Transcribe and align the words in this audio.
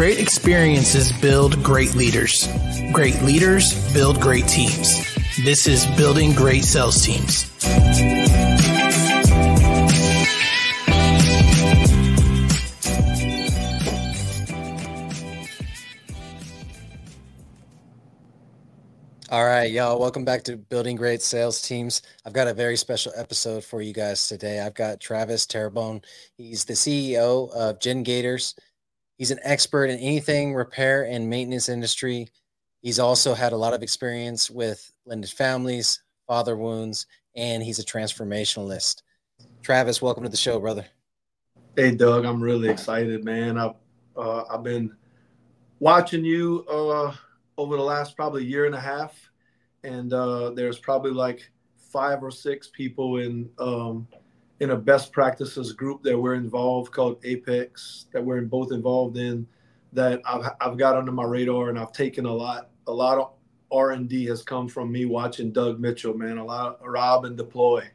Great 0.00 0.18
experiences 0.18 1.12
build 1.20 1.62
great 1.62 1.94
leaders. 1.94 2.48
Great 2.90 3.20
leaders 3.20 3.92
build 3.92 4.18
great 4.18 4.48
teams. 4.48 5.04
This 5.44 5.66
is 5.66 5.84
Building 5.88 6.32
Great 6.32 6.64
Sales 6.64 7.04
Teams. 7.04 7.44
All 19.30 19.44
right, 19.44 19.70
y'all. 19.70 20.00
Welcome 20.00 20.24
back 20.24 20.44
to 20.44 20.56
Building 20.56 20.96
Great 20.96 21.20
Sales 21.20 21.60
Teams. 21.60 22.00
I've 22.24 22.32
got 22.32 22.48
a 22.48 22.54
very 22.54 22.78
special 22.78 23.12
episode 23.16 23.62
for 23.64 23.82
you 23.82 23.92
guys 23.92 24.26
today. 24.26 24.60
I've 24.60 24.74
got 24.74 24.98
Travis 24.98 25.44
Terrebone. 25.44 26.02
He's 26.38 26.64
the 26.64 26.72
CEO 26.72 27.52
of 27.52 27.78
GenGatorz. 27.80 28.54
He's 29.20 29.30
an 29.30 29.38
expert 29.42 29.90
in 29.90 29.98
anything 29.98 30.54
repair 30.54 31.04
and 31.04 31.28
maintenance 31.28 31.68
industry. 31.68 32.30
He's 32.80 32.98
also 32.98 33.34
had 33.34 33.52
a 33.52 33.56
lot 33.58 33.74
of 33.74 33.82
experience 33.82 34.50
with 34.50 34.90
blended 35.04 35.28
families, 35.28 36.00
father 36.26 36.56
wounds, 36.56 37.04
and 37.36 37.62
he's 37.62 37.78
a 37.78 37.84
transformationalist. 37.84 39.02
Travis, 39.60 40.00
welcome 40.00 40.22
to 40.22 40.30
the 40.30 40.38
show, 40.38 40.58
brother. 40.58 40.86
Hey, 41.76 41.94
Doug. 41.94 42.24
I'm 42.24 42.42
really 42.42 42.70
excited, 42.70 43.22
man. 43.22 43.58
I've 43.58 43.74
uh, 44.16 44.44
I've 44.50 44.62
been 44.62 44.96
watching 45.80 46.24
you. 46.24 46.64
Uh, 46.66 47.14
over 47.58 47.76
the 47.76 47.82
last 47.82 48.16
probably 48.16 48.42
year 48.42 48.64
and 48.64 48.74
a 48.74 48.80
half, 48.80 49.30
and 49.84 50.14
uh, 50.14 50.48
there's 50.52 50.78
probably 50.78 51.10
like 51.10 51.52
five 51.76 52.22
or 52.22 52.30
six 52.30 52.68
people 52.68 53.18
in 53.18 53.50
um, 53.58 54.08
in 54.60 54.70
a 54.70 54.76
best 54.76 55.12
practices 55.12 55.72
group 55.72 56.02
that 56.02 56.18
we're 56.18 56.34
involved 56.34 56.92
called 56.92 57.18
Apex 57.24 58.06
that 58.12 58.22
we're 58.22 58.42
both 58.42 58.72
involved 58.72 59.16
in 59.16 59.46
that 59.92 60.20
I've 60.24 60.52
I've 60.60 60.76
got 60.76 60.96
under 60.96 61.12
my 61.12 61.24
radar 61.24 61.70
and 61.70 61.78
I've 61.78 61.92
taken 61.92 62.26
a 62.26 62.32
lot 62.32 62.70
a 62.86 62.92
lot 62.92 63.18
of 63.18 63.32
R 63.72 63.92
and 63.92 64.08
D 64.08 64.26
has 64.26 64.42
come 64.42 64.68
from 64.68 64.90
me 64.90 65.04
watching 65.04 65.52
Doug 65.52 65.80
Mitchell, 65.80 66.14
man, 66.14 66.38
a 66.38 66.44
lot 66.44 66.80
of 66.80 66.86
rob 66.86 67.24
and 67.24 67.36
deploy. 67.36 67.88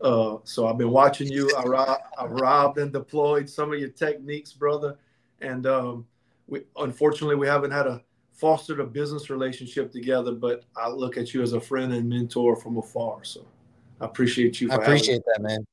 Uh, 0.00 0.38
so 0.42 0.66
I've 0.66 0.78
been 0.78 0.90
watching 0.90 1.28
you. 1.28 1.54
I, 1.56 1.62
rob, 1.62 2.00
I 2.18 2.26
robbed 2.26 2.78
and 2.78 2.92
deployed 2.92 3.48
some 3.48 3.72
of 3.72 3.78
your 3.78 3.90
techniques, 3.90 4.52
brother. 4.52 4.98
And 5.40 5.66
um, 5.66 6.06
we 6.48 6.62
unfortunately 6.76 7.36
we 7.36 7.46
haven't 7.46 7.70
had 7.70 7.86
a 7.86 8.02
fostered 8.32 8.80
a 8.80 8.84
business 8.84 9.30
relationship 9.30 9.92
together, 9.92 10.32
but 10.32 10.64
I 10.76 10.88
look 10.88 11.16
at 11.16 11.32
you 11.32 11.42
as 11.42 11.52
a 11.52 11.60
friend 11.60 11.92
and 11.92 12.08
mentor 12.08 12.56
from 12.56 12.78
afar. 12.78 13.22
So 13.22 13.46
I 14.00 14.06
appreciate 14.06 14.60
you. 14.60 14.70
I 14.72 14.76
appreciate 14.76 15.22
that, 15.26 15.42
man. 15.42 15.64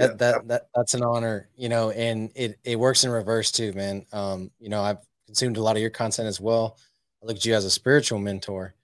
That, 0.00 0.12
yeah. 0.12 0.16
that, 0.16 0.48
that, 0.48 0.62
that's 0.74 0.94
an 0.94 1.02
honor, 1.02 1.50
you 1.56 1.68
know, 1.68 1.90
and 1.90 2.30
it, 2.34 2.58
it 2.64 2.78
works 2.78 3.04
in 3.04 3.10
reverse 3.10 3.52
too, 3.52 3.74
man. 3.74 4.06
Um, 4.12 4.50
you 4.58 4.70
know, 4.70 4.82
I've 4.82 4.96
consumed 5.26 5.58
a 5.58 5.62
lot 5.62 5.76
of 5.76 5.82
your 5.82 5.90
content 5.90 6.26
as 6.26 6.40
well. 6.40 6.78
I 7.22 7.26
look 7.26 7.36
at 7.36 7.44
you 7.44 7.54
as 7.54 7.66
a 7.66 7.70
spiritual 7.70 8.18
mentor, 8.18 8.74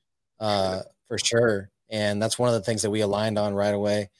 uh, 0.41 0.83
for 1.09 1.17
sure. 1.17 1.71
And 1.89 2.21
that's 2.21 2.39
one 2.39 2.49
of 2.51 2.55
the 2.55 2.61
things 2.61 2.83
that 2.83 2.91
we 2.91 3.01
aligned 3.01 3.39
on 3.39 3.55
right 3.55 3.73
away. 3.73 4.11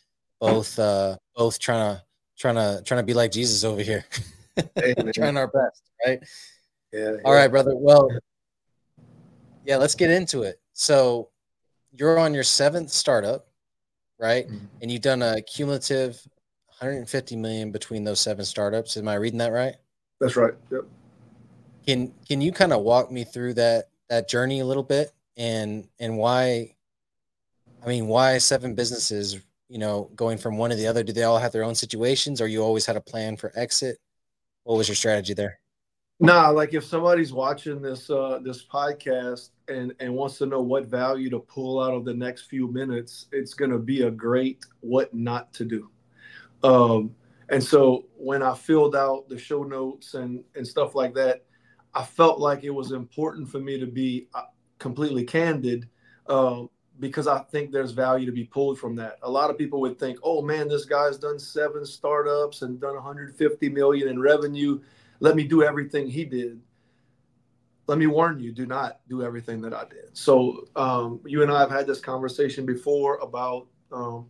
Both, 0.41 0.79
uh, 0.79 1.17
both 1.35 1.59
trying 1.59 1.97
to, 1.97 2.03
trying 2.39 2.55
to, 2.55 2.83
trying 2.83 3.01
to 3.01 3.07
be 3.07 3.15
like 3.15 3.31
Jesus 3.31 3.63
over 3.63 3.83
here, 3.83 4.07
trying 5.15 5.37
our 5.37 5.49
best. 5.49 5.83
Right. 6.07 6.21
Yeah, 6.93 7.17
All 7.27 7.35
yeah. 7.35 7.41
right, 7.41 7.51
brother. 7.51 7.77
Well, 7.77 8.09
yeah, 9.67 9.77
let's 9.77 9.95
get 9.95 10.11
into 10.11 10.45
it. 10.45 10.61
So 10.73 11.29
you're 11.93 12.19
on 12.19 12.33
your 12.33 12.45
seventh 12.45 12.91
startup, 12.91 13.49
right? 14.19 14.47
Mm-hmm. 14.47 14.65
And 14.81 14.91
you've 14.91 15.03
done 15.03 15.21
a 15.21 15.43
cumulative 15.43 16.27
150 16.79 17.37
million 17.37 17.71
between 17.71 18.05
those 18.05 18.21
seven 18.21 18.45
startups. 18.45 18.99
Am 18.99 19.09
I 19.09 19.15
reading 19.15 19.39
that 19.39 19.53
right? 19.53 19.77
That's 20.21 20.37
right. 20.37 20.53
Yep. 20.71 20.83
Can 21.87 22.13
can 22.29 22.41
you 22.41 22.53
kind 22.53 22.73
of 22.73 22.83
walk 22.83 23.11
me 23.11 23.25
through 23.25 23.55
that 23.55 23.89
that 24.11 24.29
journey 24.29 24.61
a 24.61 24.67
little 24.67 24.83
bit 24.83 25.13
and 25.37 25.89
and 25.99 26.19
why 26.19 26.75
I 27.83 27.89
mean 27.89 28.09
why 28.09 28.39
seven 28.39 28.75
businesses, 28.75 29.39
you 29.69 29.79
know, 29.79 30.11
going 30.15 30.37
from 30.37 30.59
one 30.59 30.71
to 30.71 30.77
the 30.77 30.87
other? 30.87 31.03
Do 31.03 31.13
they 31.13 31.23
all 31.23 31.39
have 31.39 31.53
their 31.53 31.65
own 31.65 31.75
situations 31.75 32.41
or 32.41 32.47
you 32.47 32.63
always 32.63 32.85
had 32.85 32.97
a 32.97 33.01
plan 33.01 33.37
for 33.37 33.53
exit? 33.55 33.99
What 34.65 34.77
was 34.77 34.89
your 34.89 34.97
strategy 34.97 35.33
there? 35.33 35.61
Nah, 36.21 36.51
like 36.51 36.75
if 36.75 36.85
somebody's 36.85 37.33
watching 37.33 37.81
this 37.81 38.11
uh 38.11 38.39
this 38.43 38.67
podcast 38.67 39.51
and 39.69 39.95
and 40.01 40.15
wants 40.15 40.37
to 40.39 40.47
know 40.47 40.61
what 40.61 40.87
value 40.87 41.31
to 41.31 41.39
pull 41.39 41.81
out 41.81 41.95
of 41.95 42.05
the 42.05 42.15
next 42.15 42.47
few 42.51 42.71
minutes, 42.71 43.27
it's 43.33 43.55
gonna 43.55 43.79
be 43.79 44.03
a 44.03 44.11
great 44.11 44.63
what 44.81 45.15
not 45.15 45.55
to 45.55 45.65
do. 45.65 45.91
Um 46.63 47.15
and 47.49 47.63
so 47.63 48.07
when 48.17 48.43
I 48.43 48.55
filled 48.55 48.97
out 48.97 49.29
the 49.29 49.39
show 49.39 49.63
notes 49.63 50.15
and 50.15 50.43
and 50.55 50.67
stuff 50.67 50.95
like 50.95 51.15
that, 51.15 51.45
I 51.95 52.03
felt 52.03 52.41
like 52.41 52.65
it 52.65 52.71
was 52.71 52.93
important 52.93 53.49
for 53.49 53.61
me 53.61 53.79
to 53.79 53.87
be 53.87 54.29
uh, 54.35 54.43
completely 54.79 55.25
candid 55.25 55.89
um, 56.29 56.69
because 56.99 57.29
I 57.29 57.39
think 57.39 57.71
there's 57.71 57.93
value 57.93 58.27
to 58.27 58.33
be 58.33 58.45
pulled 58.45 58.79
from 58.79 58.97
that. 58.97 59.19
A 59.23 59.31
lot 59.31 59.49
of 59.49 59.57
people 59.57 59.81
would 59.83 59.99
think, 59.99 60.19
"Oh 60.25 60.43
man, 60.43 60.67
this 60.67 60.85
guy's 60.85 61.19
done 61.19 61.39
seven 61.39 61.87
startups 61.87 62.63
and 62.63 62.81
done 62.81 62.95
150 62.95 63.69
million 63.69 64.09
in 64.09 64.19
revenue." 64.19 64.81
let 65.21 65.37
me 65.37 65.45
do 65.45 65.63
everything 65.63 66.09
he 66.09 66.25
did 66.25 66.61
let 67.87 67.99
me 67.99 68.07
warn 68.07 68.39
you 68.41 68.53
do 68.53 68.67
not 68.67 69.01
do 69.09 69.23
everything 69.23 69.61
that 69.61 69.73
i 69.73 69.85
did 69.85 70.17
so 70.17 70.67
um, 70.77 71.21
you 71.25 71.43
and 71.43 71.51
i 71.51 71.61
have 71.61 71.71
had 71.71 71.87
this 71.87 72.01
conversation 72.01 72.67
before 72.67 73.19
about 73.19 73.67
um, 73.93 74.27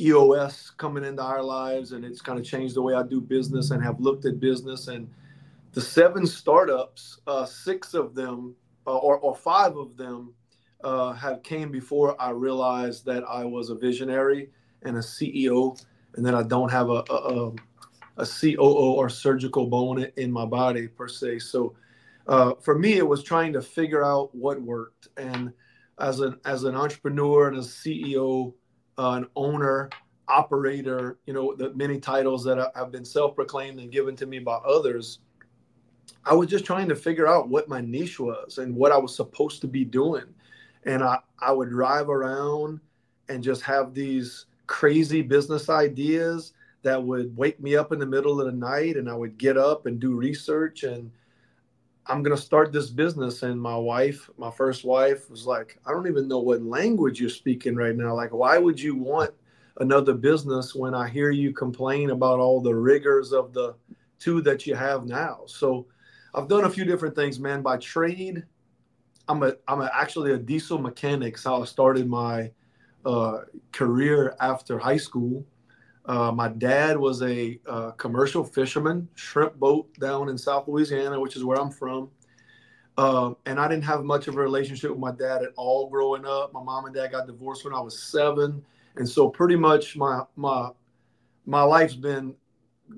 eos 0.00 0.70
coming 0.76 1.04
into 1.04 1.22
our 1.22 1.42
lives 1.42 1.92
and 1.92 2.04
it's 2.04 2.20
kind 2.20 2.38
of 2.38 2.44
changed 2.44 2.74
the 2.74 2.82
way 2.82 2.94
i 2.94 3.02
do 3.02 3.20
business 3.20 3.70
and 3.70 3.82
have 3.82 4.00
looked 4.00 4.24
at 4.24 4.40
business 4.40 4.88
and 4.88 5.08
the 5.72 5.80
seven 5.80 6.26
startups 6.26 7.20
uh, 7.26 7.44
six 7.44 7.94
of 7.94 8.14
them 8.14 8.54
uh, 8.86 8.96
or, 8.96 9.18
or 9.18 9.34
five 9.34 9.76
of 9.76 9.96
them 9.96 10.32
uh, 10.82 11.12
have 11.12 11.42
came 11.42 11.70
before 11.70 12.20
i 12.20 12.30
realized 12.30 13.04
that 13.04 13.22
i 13.24 13.44
was 13.44 13.70
a 13.70 13.74
visionary 13.74 14.50
and 14.82 14.96
a 14.96 15.00
ceo 15.00 15.80
and 16.16 16.24
that 16.24 16.34
i 16.34 16.42
don't 16.42 16.70
have 16.70 16.88
a, 16.88 17.04
a, 17.10 17.48
a 17.48 17.52
a 18.16 18.26
COO 18.26 18.92
or 18.92 19.08
surgical 19.08 19.66
bone 19.66 20.06
in 20.16 20.30
my 20.30 20.44
body 20.44 20.88
per 20.88 21.08
se. 21.08 21.40
So 21.40 21.74
uh, 22.26 22.54
for 22.60 22.78
me, 22.78 22.94
it 22.94 23.06
was 23.06 23.22
trying 23.22 23.52
to 23.54 23.62
figure 23.62 24.04
out 24.04 24.34
what 24.34 24.60
worked. 24.60 25.08
And 25.16 25.52
as 25.98 26.20
an 26.20 26.38
as 26.44 26.64
an 26.64 26.74
entrepreneur 26.74 27.48
and 27.48 27.58
a 27.58 27.60
CEO, 27.60 28.52
uh, 28.98 29.12
an 29.12 29.26
owner, 29.36 29.90
operator, 30.28 31.18
you 31.26 31.32
know, 31.32 31.54
the 31.54 31.72
many 31.74 31.98
titles 31.98 32.44
that 32.44 32.72
have 32.74 32.92
been 32.92 33.04
self-proclaimed 33.04 33.80
and 33.80 33.90
given 33.90 34.16
to 34.16 34.26
me 34.26 34.38
by 34.38 34.56
others. 34.56 35.18
I 36.24 36.34
was 36.34 36.48
just 36.48 36.64
trying 36.64 36.88
to 36.88 36.96
figure 36.96 37.26
out 37.26 37.48
what 37.48 37.68
my 37.68 37.80
niche 37.80 38.20
was 38.20 38.58
and 38.58 38.74
what 38.74 38.92
I 38.92 38.98
was 38.98 39.14
supposed 39.14 39.60
to 39.62 39.66
be 39.66 39.84
doing. 39.84 40.24
And 40.84 41.02
I, 41.02 41.18
I 41.38 41.52
would 41.52 41.70
drive 41.70 42.08
around 42.08 42.80
and 43.28 43.42
just 43.42 43.62
have 43.62 43.94
these 43.94 44.46
crazy 44.66 45.22
business 45.22 45.68
ideas 45.68 46.52
that 46.82 47.02
would 47.02 47.36
wake 47.36 47.60
me 47.60 47.76
up 47.76 47.92
in 47.92 47.98
the 47.98 48.06
middle 48.06 48.40
of 48.40 48.46
the 48.46 48.52
night 48.52 48.96
and 48.96 49.08
I 49.08 49.14
would 49.14 49.38
get 49.38 49.56
up 49.56 49.86
and 49.86 50.00
do 50.00 50.14
research 50.14 50.82
and 50.82 51.10
I'm 52.06 52.24
to 52.24 52.36
start 52.36 52.72
this 52.72 52.90
business 52.90 53.42
and 53.42 53.60
my 53.60 53.76
wife, 53.76 54.28
my 54.36 54.50
first 54.50 54.84
wife 54.84 55.30
was 55.30 55.46
like, 55.46 55.78
I 55.86 55.92
don't 55.92 56.08
even 56.08 56.26
know 56.26 56.40
what 56.40 56.62
language 56.62 57.20
you're 57.20 57.30
speaking 57.30 57.76
right 57.76 57.94
now. 57.94 58.14
Like 58.14 58.32
why 58.32 58.58
would 58.58 58.80
you 58.80 58.96
want 58.96 59.30
another 59.78 60.14
business 60.14 60.74
when 60.74 60.94
I 60.94 61.08
hear 61.08 61.30
you 61.30 61.52
complain 61.52 62.10
about 62.10 62.40
all 62.40 62.60
the 62.60 62.74
rigors 62.74 63.32
of 63.32 63.52
the 63.52 63.76
two 64.18 64.40
that 64.42 64.66
you 64.66 64.74
have 64.74 65.06
now? 65.06 65.42
So 65.46 65.86
I've 66.34 66.48
done 66.48 66.64
a 66.64 66.70
few 66.70 66.84
different 66.84 67.14
things, 67.14 67.38
man. 67.38 67.62
By 67.62 67.76
trade, 67.76 68.44
I'm 69.28 69.42
a 69.42 69.54
I'm 69.68 69.80
a, 69.80 69.90
actually 69.94 70.32
a 70.32 70.38
diesel 70.38 70.78
mechanic. 70.78 71.38
So 71.38 71.62
I 71.62 71.64
started 71.66 72.08
my 72.08 72.50
uh, 73.04 73.40
career 73.70 74.34
after 74.40 74.78
high 74.78 74.96
school. 74.96 75.44
Uh, 76.04 76.32
my 76.32 76.48
dad 76.48 76.96
was 76.96 77.22
a 77.22 77.60
uh, 77.68 77.92
commercial 77.92 78.42
fisherman, 78.42 79.08
shrimp 79.14 79.54
boat 79.56 79.88
down 80.00 80.28
in 80.28 80.36
South 80.36 80.66
Louisiana, 80.66 81.20
which 81.20 81.36
is 81.36 81.44
where 81.44 81.60
I'm 81.60 81.70
from. 81.70 82.10
Uh, 82.98 83.32
and 83.46 83.58
I 83.58 83.68
didn't 83.68 83.84
have 83.84 84.04
much 84.04 84.28
of 84.28 84.36
a 84.36 84.40
relationship 84.40 84.90
with 84.90 84.98
my 84.98 85.12
dad 85.12 85.42
at 85.42 85.50
all 85.56 85.88
growing 85.88 86.26
up. 86.26 86.52
My 86.52 86.62
mom 86.62 86.84
and 86.86 86.94
dad 86.94 87.12
got 87.12 87.26
divorced 87.26 87.64
when 87.64 87.74
I 87.74 87.80
was 87.80 87.98
seven, 87.98 88.62
and 88.96 89.08
so 89.08 89.28
pretty 89.28 89.56
much 89.56 89.96
my 89.96 90.22
my 90.36 90.70
my 91.46 91.62
life's 91.62 91.94
been 91.94 92.34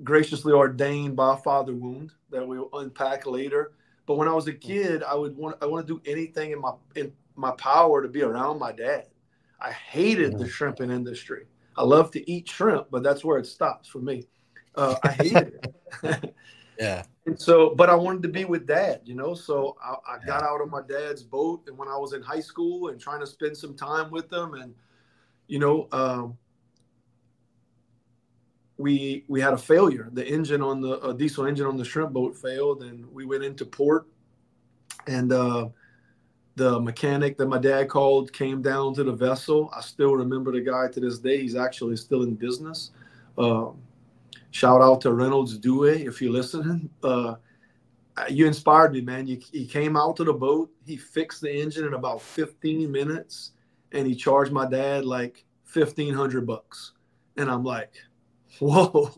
graciously 0.03 0.53
ordained 0.53 1.15
by 1.15 1.35
a 1.35 1.37
father 1.37 1.75
wound 1.75 2.11
that 2.31 2.47
we'll 2.47 2.71
unpack 2.73 3.27
later. 3.27 3.73
But 4.07 4.17
when 4.17 4.29
I 4.29 4.33
was 4.33 4.49
a 4.49 4.53
kid, 4.53 5.03
I 5.03 5.15
would 5.15 5.37
want 5.37 5.57
I 5.63 5.67
want 5.67 5.87
to 5.87 5.95
do 5.95 6.11
anything 6.11 6.51
in 6.51 6.61
my 6.61 6.73
in 6.97 7.13
my 7.37 7.53
power 7.53 8.03
to 8.03 8.09
be 8.09 8.23
around 8.23 8.59
my 8.59 8.73
dad. 8.73 9.07
I 9.61 9.71
hated 9.71 10.39
the 10.39 10.49
shrimping 10.49 10.91
industry. 10.91 11.47
I 11.77 11.83
love 11.83 12.11
to 12.13 12.31
eat 12.31 12.49
shrimp, 12.49 12.89
but 12.91 13.03
that's 13.03 13.25
where 13.25 13.39
it 13.39 13.47
stops 13.47 13.89
for 13.89 13.99
me. 13.99 14.25
Uh, 14.75 14.97
I 15.03 15.13
hate 15.13 15.37
it. 15.37 15.75
yeah. 16.79 17.03
And 17.27 17.41
so, 17.41 17.75
but 17.75 17.89
I 17.89 17.95
wanted 17.95 18.23
to 18.25 18.29
be 18.29 18.45
with 18.45 18.67
dad, 18.67 19.01
you 19.05 19.15
know. 19.15 19.35
So 19.35 19.77
I, 19.83 19.95
I 20.07 20.19
yeah. 20.21 20.27
got 20.27 20.43
out 20.43 20.61
of 20.61 20.71
my 20.71 20.83
dad's 20.83 21.23
boat, 21.23 21.63
and 21.67 21.77
when 21.77 21.89
I 21.89 21.97
was 21.97 22.13
in 22.13 22.23
high 22.23 22.41
school, 22.41 22.89
and 22.89 23.01
trying 23.01 23.21
to 23.21 23.27
spend 23.27 23.57
some 23.57 23.75
time 23.75 24.11
with 24.11 24.29
them, 24.29 24.55
and 24.55 24.75
you 25.47 25.59
know, 25.59 25.89
um, 25.93 26.37
we 28.77 29.25
we 29.29 29.41
had 29.41 29.53
a 29.53 29.59
failure. 29.59 30.11
The 30.13 30.27
engine 30.27 30.63
on 30.63 30.81
the 30.81 31.15
diesel 31.15 31.47
engine 31.47 31.67
on 31.67 31.77
the 31.77 31.85
shrimp 31.85 32.13
boat 32.13 32.37
failed, 32.37 32.83
and 32.83 33.11
we 33.13 33.25
went 33.25 33.45
into 33.45 33.65
port. 33.65 34.07
And 35.07 35.33
uh, 35.33 35.69
the 36.57 36.81
mechanic 36.81 37.37
that 37.39 37.47
my 37.47 37.59
dad 37.59 37.89
called 37.89 38.33
came 38.33 38.63
down 38.63 38.95
to 38.95 39.05
the 39.05 39.13
vessel. 39.13 39.71
I 39.75 39.81
still 39.81 40.15
remember 40.15 40.53
the 40.53 40.61
guy 40.61 40.89
to 40.89 41.01
this 41.01 41.19
day. 41.19 41.43
He's 41.43 41.57
actually 41.57 41.97
still 41.97 42.23
in 42.23 42.35
business. 42.35 42.93
Uh, 43.37 43.71
shout 44.51 44.81
out 44.81 45.01
to 45.03 45.13
Reynolds 45.13 45.59
Dewey 45.59 46.05
if 46.05 46.23
you're 46.23 46.33
listening. 46.33 46.89
Uh, 47.03 47.35
you 48.29 48.47
inspired 48.47 48.93
me, 48.93 49.01
man. 49.01 49.27
You, 49.27 49.41
he 49.53 49.67
came 49.67 49.97
out 49.97 50.17
to 50.17 50.25
the 50.25 50.33
boat. 50.33 50.71
He 50.87 50.97
fixed 50.97 51.41
the 51.41 51.53
engine 51.53 51.85
in 51.85 51.95
about 51.95 52.23
15 52.23 52.91
minutes, 52.91 53.53
and 53.93 54.07
he 54.07 54.15
charged 54.15 54.53
my 54.53 54.67
dad 54.67 55.05
like 55.05 55.45
1500 55.73 56.47
bucks. 56.47 56.93
And 57.37 57.51
I'm 57.51 57.65
like, 57.65 57.93
whoa, 58.61 59.11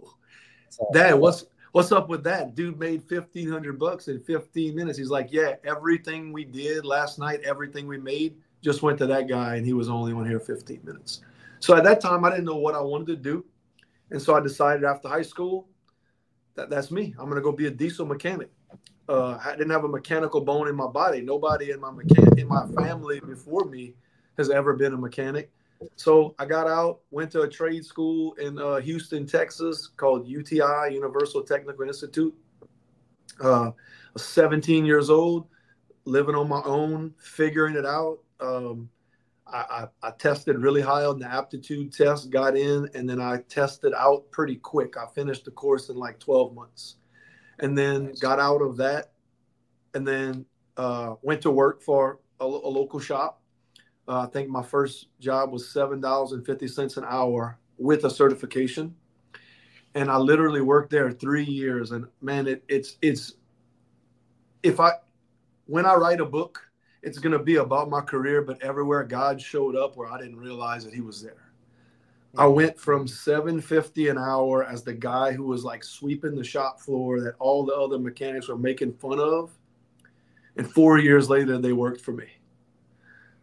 dad, 0.94 1.14
what's 1.14 1.44
what's 1.76 1.92
up 1.92 2.08
with 2.08 2.24
that? 2.24 2.54
Dude 2.54 2.80
made 2.80 3.02
1500 3.06 3.78
bucks 3.78 4.08
in 4.08 4.18
15 4.20 4.74
minutes. 4.74 4.96
He's 4.96 5.10
like, 5.10 5.28
yeah, 5.30 5.56
everything 5.62 6.32
we 6.32 6.42
did 6.42 6.86
last 6.86 7.18
night, 7.18 7.40
everything 7.44 7.86
we 7.86 7.98
made 7.98 8.34
just 8.62 8.80
went 8.80 8.96
to 8.96 9.06
that 9.08 9.28
guy, 9.28 9.56
and 9.56 9.66
he 9.66 9.74
was 9.74 9.90
only 9.90 10.14
on 10.14 10.26
here 10.26 10.40
15 10.40 10.80
minutes. 10.84 11.20
So 11.60 11.76
at 11.76 11.84
that 11.84 12.00
time, 12.00 12.24
I 12.24 12.30
didn't 12.30 12.46
know 12.46 12.56
what 12.56 12.74
I 12.74 12.80
wanted 12.80 13.08
to 13.08 13.16
do. 13.16 13.44
And 14.10 14.22
so 14.22 14.34
I 14.34 14.40
decided 14.40 14.84
after 14.84 15.06
high 15.06 15.20
school 15.20 15.68
that 16.54 16.70
that's 16.70 16.90
me. 16.90 17.14
I'm 17.18 17.26
going 17.26 17.36
to 17.36 17.42
go 17.42 17.52
be 17.52 17.66
a 17.66 17.70
diesel 17.70 18.06
mechanic. 18.06 18.48
Uh, 19.06 19.38
I 19.44 19.50
didn't 19.50 19.70
have 19.70 19.84
a 19.84 19.88
mechanical 19.88 20.40
bone 20.40 20.68
in 20.68 20.74
my 20.74 20.86
body. 20.86 21.20
Nobody 21.20 21.72
in 21.72 21.80
my 21.80 21.90
mechan- 21.90 22.38
in 22.38 22.48
my 22.48 22.66
family 22.68 23.20
before 23.20 23.66
me 23.66 23.92
has 24.38 24.48
ever 24.48 24.72
been 24.72 24.94
a 24.94 24.96
mechanic. 24.96 25.52
So 25.96 26.34
I 26.38 26.46
got 26.46 26.66
out, 26.66 27.00
went 27.10 27.30
to 27.32 27.42
a 27.42 27.48
trade 27.48 27.84
school 27.84 28.34
in 28.34 28.58
uh, 28.58 28.76
Houston, 28.76 29.26
Texas, 29.26 29.88
called 29.96 30.26
UTI 30.26 30.92
Universal 30.92 31.42
Technical 31.42 31.86
Institute. 31.86 32.34
Uh, 33.40 33.72
17 34.16 34.86
years 34.86 35.10
old, 35.10 35.46
living 36.04 36.34
on 36.34 36.48
my 36.48 36.62
own, 36.64 37.12
figuring 37.18 37.76
it 37.76 37.84
out. 37.84 38.18
Um, 38.40 38.88
I, 39.46 39.86
I, 40.02 40.08
I, 40.08 40.10
tested 40.12 40.58
really 40.58 40.80
high 40.80 41.04
on 41.04 41.18
the 41.18 41.26
aptitude 41.26 41.92
test, 41.92 42.30
got 42.30 42.56
in, 42.56 42.88
and 42.94 43.08
then 43.08 43.20
I 43.20 43.42
tested 43.48 43.92
out 43.94 44.30
pretty 44.30 44.56
quick. 44.56 44.96
I 44.96 45.06
finished 45.14 45.44
the 45.44 45.52
course 45.52 45.88
in 45.88 45.96
like 45.96 46.18
12 46.18 46.54
months 46.54 46.96
and 47.60 47.76
then 47.76 48.12
got 48.20 48.38
out 48.38 48.60
of 48.60 48.76
that 48.78 49.12
and 49.94 50.06
then 50.06 50.44
uh, 50.76 51.14
went 51.22 51.42
to 51.42 51.50
work 51.50 51.82
for 51.82 52.20
a, 52.40 52.44
a 52.44 52.46
local 52.46 53.00
shop. 53.00 53.40
Uh, 54.08 54.20
I 54.20 54.26
think 54.26 54.48
my 54.48 54.62
first 54.62 55.08
job 55.18 55.52
was 55.52 55.64
$7.50 55.64 56.96
an 56.96 57.04
hour 57.08 57.58
with 57.78 58.04
a 58.04 58.10
certification. 58.10 58.94
And 59.94 60.10
I 60.10 60.16
literally 60.18 60.60
worked 60.60 60.90
there 60.90 61.10
three 61.10 61.44
years. 61.44 61.90
And 61.90 62.06
man, 62.20 62.46
it, 62.46 62.62
it's, 62.68 62.96
it's, 63.02 63.34
if 64.62 64.78
I, 64.78 64.92
when 65.66 65.86
I 65.86 65.94
write 65.94 66.20
a 66.20 66.24
book, 66.24 66.62
it's 67.02 67.18
going 67.18 67.32
to 67.32 67.38
be 67.38 67.56
about 67.56 67.88
my 67.88 68.00
career, 68.00 68.42
but 68.42 68.62
everywhere 68.62 69.04
God 69.04 69.40
showed 69.40 69.76
up 69.76 69.96
where 69.96 70.10
I 70.10 70.18
didn't 70.18 70.38
realize 70.38 70.84
that 70.84 70.94
he 70.94 71.00
was 71.00 71.22
there. 71.22 71.46
I 72.38 72.46
went 72.46 72.78
from 72.78 73.08
750 73.08 74.08
an 74.08 74.18
hour 74.18 74.64
as 74.64 74.82
the 74.82 74.92
guy 74.92 75.32
who 75.32 75.44
was 75.44 75.64
like 75.64 75.82
sweeping 75.82 76.34
the 76.34 76.44
shop 76.44 76.80
floor 76.80 77.20
that 77.20 77.34
all 77.38 77.64
the 77.64 77.74
other 77.74 77.98
mechanics 77.98 78.48
were 78.48 78.58
making 78.58 78.92
fun 78.94 79.18
of. 79.18 79.56
And 80.56 80.70
four 80.70 80.98
years 80.98 81.30
later, 81.30 81.58
they 81.58 81.72
worked 81.72 82.00
for 82.00 82.12
me. 82.12 82.26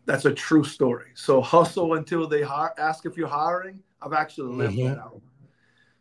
That's 0.06 0.26
a 0.26 0.34
true 0.34 0.64
story. 0.64 1.12
So 1.14 1.42
hustle 1.42 1.94
until 1.94 2.28
they 2.28 2.42
hire, 2.42 2.74
ask 2.78 3.06
if 3.06 3.16
you're 3.16 3.28
hiring. 3.28 3.80
I've 4.02 4.14
actually 4.14 4.54
lived 4.54 4.78
mm-hmm. 4.78 4.90
that 4.90 5.00
out. 5.00 5.22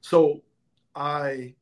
So 0.01 0.43
I 0.95 1.55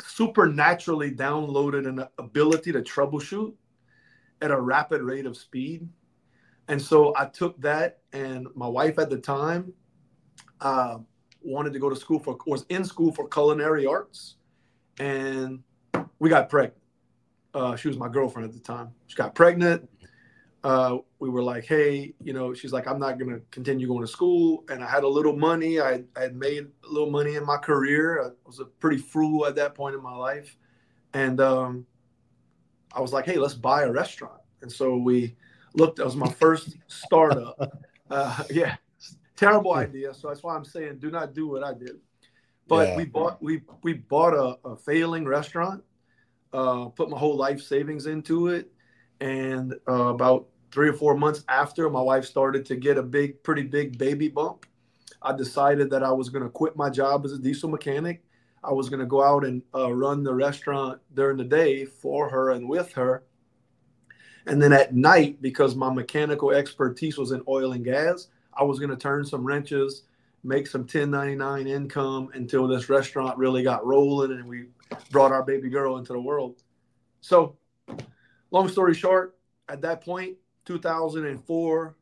supernaturally 0.00 1.10
downloaded 1.10 1.88
an 1.88 2.06
ability 2.18 2.72
to 2.72 2.82
troubleshoot 2.82 3.54
at 4.42 4.50
a 4.50 4.60
rapid 4.60 5.02
rate 5.02 5.26
of 5.26 5.36
speed. 5.36 5.88
And 6.68 6.80
so 6.80 7.14
I 7.16 7.26
took 7.26 7.60
that, 7.60 8.00
and 8.12 8.46
my 8.54 8.66
wife 8.66 8.98
at 8.98 9.10
the 9.10 9.18
time 9.18 9.72
uh, 10.60 10.98
wanted 11.42 11.72
to 11.72 11.78
go 11.78 11.90
to 11.90 11.96
school 11.96 12.18
for, 12.18 12.38
was 12.46 12.64
in 12.68 12.84
school 12.84 13.12
for 13.12 13.28
culinary 13.28 13.86
arts, 13.86 14.36
and 14.98 15.62
we 16.18 16.30
got 16.30 16.48
pregnant. 16.48 16.80
Uh, 17.54 17.76
she 17.76 17.88
was 17.88 17.96
my 17.96 18.08
girlfriend 18.08 18.48
at 18.48 18.54
the 18.54 18.60
time. 18.60 18.90
She 19.06 19.16
got 19.16 19.34
pregnant. 19.34 19.88
Uh, 20.64 20.98
we 21.18 21.28
were 21.28 21.42
like, 21.42 21.64
hey, 21.64 22.14
you 22.22 22.32
know, 22.32 22.54
she's 22.54 22.72
like, 22.72 22.88
I'm 22.88 22.98
not 22.98 23.18
going 23.18 23.30
to 23.30 23.40
continue 23.50 23.86
going 23.86 24.00
to 24.00 24.08
school. 24.08 24.64
And 24.70 24.82
I 24.82 24.88
had 24.88 25.04
a 25.04 25.08
little 25.08 25.36
money. 25.36 25.80
I, 25.80 26.04
I 26.16 26.22
had 26.22 26.36
made 26.36 26.66
a 26.84 26.88
little 26.90 27.10
money 27.10 27.36
in 27.36 27.44
my 27.44 27.58
career. 27.58 28.22
I 28.24 28.30
was 28.46 28.60
a 28.60 28.64
pretty 28.64 28.96
frugal 28.96 29.46
at 29.46 29.54
that 29.56 29.74
point 29.74 29.94
in 29.94 30.02
my 30.02 30.14
life. 30.14 30.56
And 31.12 31.40
um, 31.40 31.86
I 32.92 33.00
was 33.00 33.12
like, 33.12 33.26
hey, 33.26 33.36
let's 33.36 33.54
buy 33.54 33.82
a 33.82 33.92
restaurant. 33.92 34.40
And 34.62 34.72
so 34.72 34.96
we 34.96 35.36
looked, 35.74 35.98
that 35.98 36.06
was 36.06 36.16
my 36.16 36.30
first 36.30 36.76
startup. 36.88 37.80
Uh, 38.10 38.44
yeah, 38.50 38.76
terrible 39.34 39.74
idea. 39.74 40.12
So 40.12 40.28
that's 40.28 40.42
why 40.42 40.54
I'm 40.54 40.64
saying 40.64 40.98
do 40.98 41.10
not 41.10 41.34
do 41.34 41.48
what 41.48 41.64
I 41.64 41.72
did. 41.72 41.96
But 42.68 42.88
yeah. 42.88 42.96
we 42.96 43.04
bought 43.06 43.42
we 43.42 43.62
we 43.82 43.94
bought 43.94 44.34
a, 44.34 44.68
a 44.68 44.76
failing 44.76 45.24
restaurant, 45.24 45.82
uh, 46.54 46.86
put 46.86 47.10
my 47.10 47.18
whole 47.18 47.36
life 47.36 47.60
savings 47.60 48.06
into 48.06 48.48
it, 48.48 48.70
and 49.20 49.74
uh, 49.88 50.06
about 50.06 50.46
three 50.70 50.88
or 50.88 50.92
four 50.92 51.16
months 51.16 51.44
after 51.48 51.88
my 51.90 52.00
wife 52.00 52.24
started 52.24 52.64
to 52.66 52.76
get 52.76 52.96
a 52.96 53.02
big, 53.02 53.42
pretty 53.42 53.62
big 53.62 53.98
baby 53.98 54.28
bump, 54.28 54.66
I 55.22 55.34
decided 55.34 55.90
that 55.90 56.02
I 56.02 56.12
was 56.12 56.28
going 56.28 56.44
to 56.44 56.50
quit 56.50 56.76
my 56.76 56.90
job 56.90 57.24
as 57.24 57.32
a 57.32 57.38
diesel 57.38 57.68
mechanic. 57.68 58.24
I 58.62 58.72
was 58.72 58.88
going 58.88 59.00
to 59.00 59.06
go 59.06 59.22
out 59.22 59.44
and 59.44 59.62
uh, 59.74 59.92
run 59.92 60.22
the 60.22 60.34
restaurant 60.34 61.00
during 61.14 61.36
the 61.36 61.44
day 61.44 61.84
for 61.84 62.28
her 62.28 62.50
and 62.50 62.68
with 62.68 62.92
her. 62.92 63.24
And 64.46 64.60
then 64.60 64.72
at 64.72 64.94
night, 64.94 65.40
because 65.40 65.74
my 65.74 65.92
mechanical 65.92 66.50
expertise 66.50 67.16
was 67.18 67.30
in 67.30 67.42
oil 67.48 67.72
and 67.72 67.84
gas, 67.84 68.28
I 68.52 68.64
was 68.64 68.78
going 68.78 68.90
to 68.90 68.96
turn 68.96 69.24
some 69.24 69.44
wrenches, 69.44 70.02
make 70.42 70.66
some 70.66 70.82
1099 70.82 71.66
income 71.66 72.28
until 72.34 72.66
this 72.66 72.88
restaurant 72.88 73.38
really 73.38 73.62
got 73.62 73.86
rolling 73.86 74.32
and 74.32 74.46
we 74.46 74.66
brought 75.10 75.32
our 75.32 75.42
baby 75.42 75.68
girl 75.68 75.96
into 75.98 76.12
the 76.12 76.20
world. 76.20 76.62
So, 77.20 77.56
long 78.50 78.68
story 78.68 78.94
short, 78.94 79.36
at 79.68 79.80
that 79.82 80.02
point, 80.02 80.36
2004, 80.66 81.96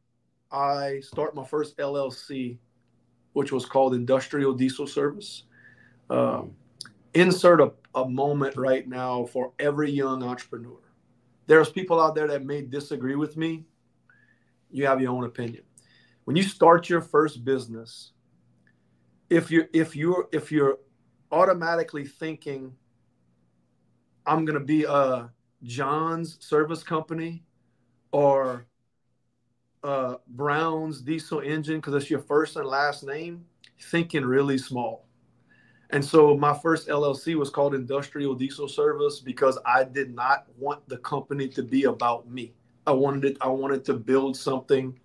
I 0.50 1.00
start 1.00 1.34
my 1.34 1.44
first 1.44 1.76
LLC, 1.78 2.58
which 3.32 3.52
was 3.52 3.64
called 3.64 3.94
Industrial 3.94 4.52
Diesel 4.52 4.86
Service. 4.86 5.44
Um, 6.10 6.54
insert 7.14 7.60
a, 7.60 7.72
a 7.94 8.08
moment 8.08 8.56
right 8.56 8.86
now 8.86 9.24
for 9.24 9.52
every 9.58 9.90
young 9.90 10.22
entrepreneur. 10.22 10.78
There's 11.46 11.70
people 11.70 12.00
out 12.00 12.14
there 12.14 12.28
that 12.28 12.44
may 12.44 12.62
disagree 12.62 13.16
with 13.16 13.36
me. 13.36 13.64
You 14.70 14.86
have 14.86 15.00
your 15.00 15.12
own 15.12 15.24
opinion. 15.24 15.64
When 16.24 16.36
you 16.36 16.42
start 16.42 16.88
your 16.88 17.00
first 17.00 17.44
business, 17.44 18.12
if 19.28 19.50
you 19.50 19.66
if 19.72 19.96
you're 19.96 20.28
if 20.32 20.52
you're 20.52 20.78
automatically 21.32 22.04
thinking, 22.04 22.74
I'm 24.26 24.44
gonna 24.44 24.60
be 24.60 24.84
a 24.84 25.30
John's 25.64 26.36
service 26.44 26.82
company 26.82 27.42
or 28.12 28.66
uh, 29.82 30.16
Brown's 30.28 31.00
diesel 31.00 31.40
engine 31.40 31.76
because 31.76 31.94
it's 31.94 32.10
your 32.10 32.20
first 32.20 32.56
and 32.56 32.66
last 32.66 33.02
name, 33.02 33.44
thinking 33.80 34.24
really 34.24 34.58
small. 34.58 35.06
And 35.90 36.04
so 36.04 36.36
my 36.36 36.54
first 36.54 36.88
LLC 36.88 37.34
was 37.34 37.50
called 37.50 37.74
Industrial 37.74 38.34
Diesel 38.34 38.68
Service 38.68 39.20
because 39.20 39.58
I 39.66 39.84
did 39.84 40.14
not 40.14 40.46
want 40.56 40.88
the 40.88 40.96
company 40.98 41.48
to 41.48 41.62
be 41.62 41.84
about 41.84 42.30
me. 42.30 42.54
I 42.86 42.92
wanted 42.92 43.24
it, 43.24 43.36
I 43.40 43.48
wanted 43.48 43.84
to 43.86 43.94
build 43.94 44.36
something 44.36 44.98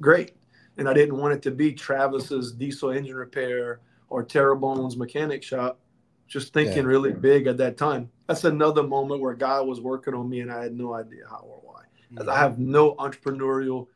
great. 0.00 0.32
And 0.76 0.88
I 0.88 0.92
didn't 0.92 1.16
want 1.16 1.34
it 1.34 1.42
to 1.42 1.50
be 1.50 1.72
Travis's 1.72 2.52
diesel 2.52 2.90
engine 2.90 3.14
repair 3.14 3.80
or 4.08 4.24
Terrebone's 4.24 4.96
mechanic 4.96 5.42
shop. 5.42 5.80
Just 6.26 6.52
thinking 6.52 6.78
yeah. 6.78 6.84
really 6.84 7.12
big 7.12 7.46
at 7.46 7.58
that 7.58 7.76
time. 7.76 8.10
That's 8.26 8.44
another 8.44 8.82
moment 8.82 9.20
where 9.20 9.34
God 9.34 9.66
was 9.66 9.80
working 9.80 10.14
on 10.14 10.28
me 10.28 10.40
and 10.40 10.50
I 10.50 10.62
had 10.62 10.74
no 10.74 10.94
idea 10.94 11.24
how 11.28 11.40
or 11.40 11.60
why. 11.62 11.82
Mm-hmm. 12.12 12.28
I 12.28 12.38
have 12.38 12.58
no 12.58 12.94
entrepreneurial 12.94 13.88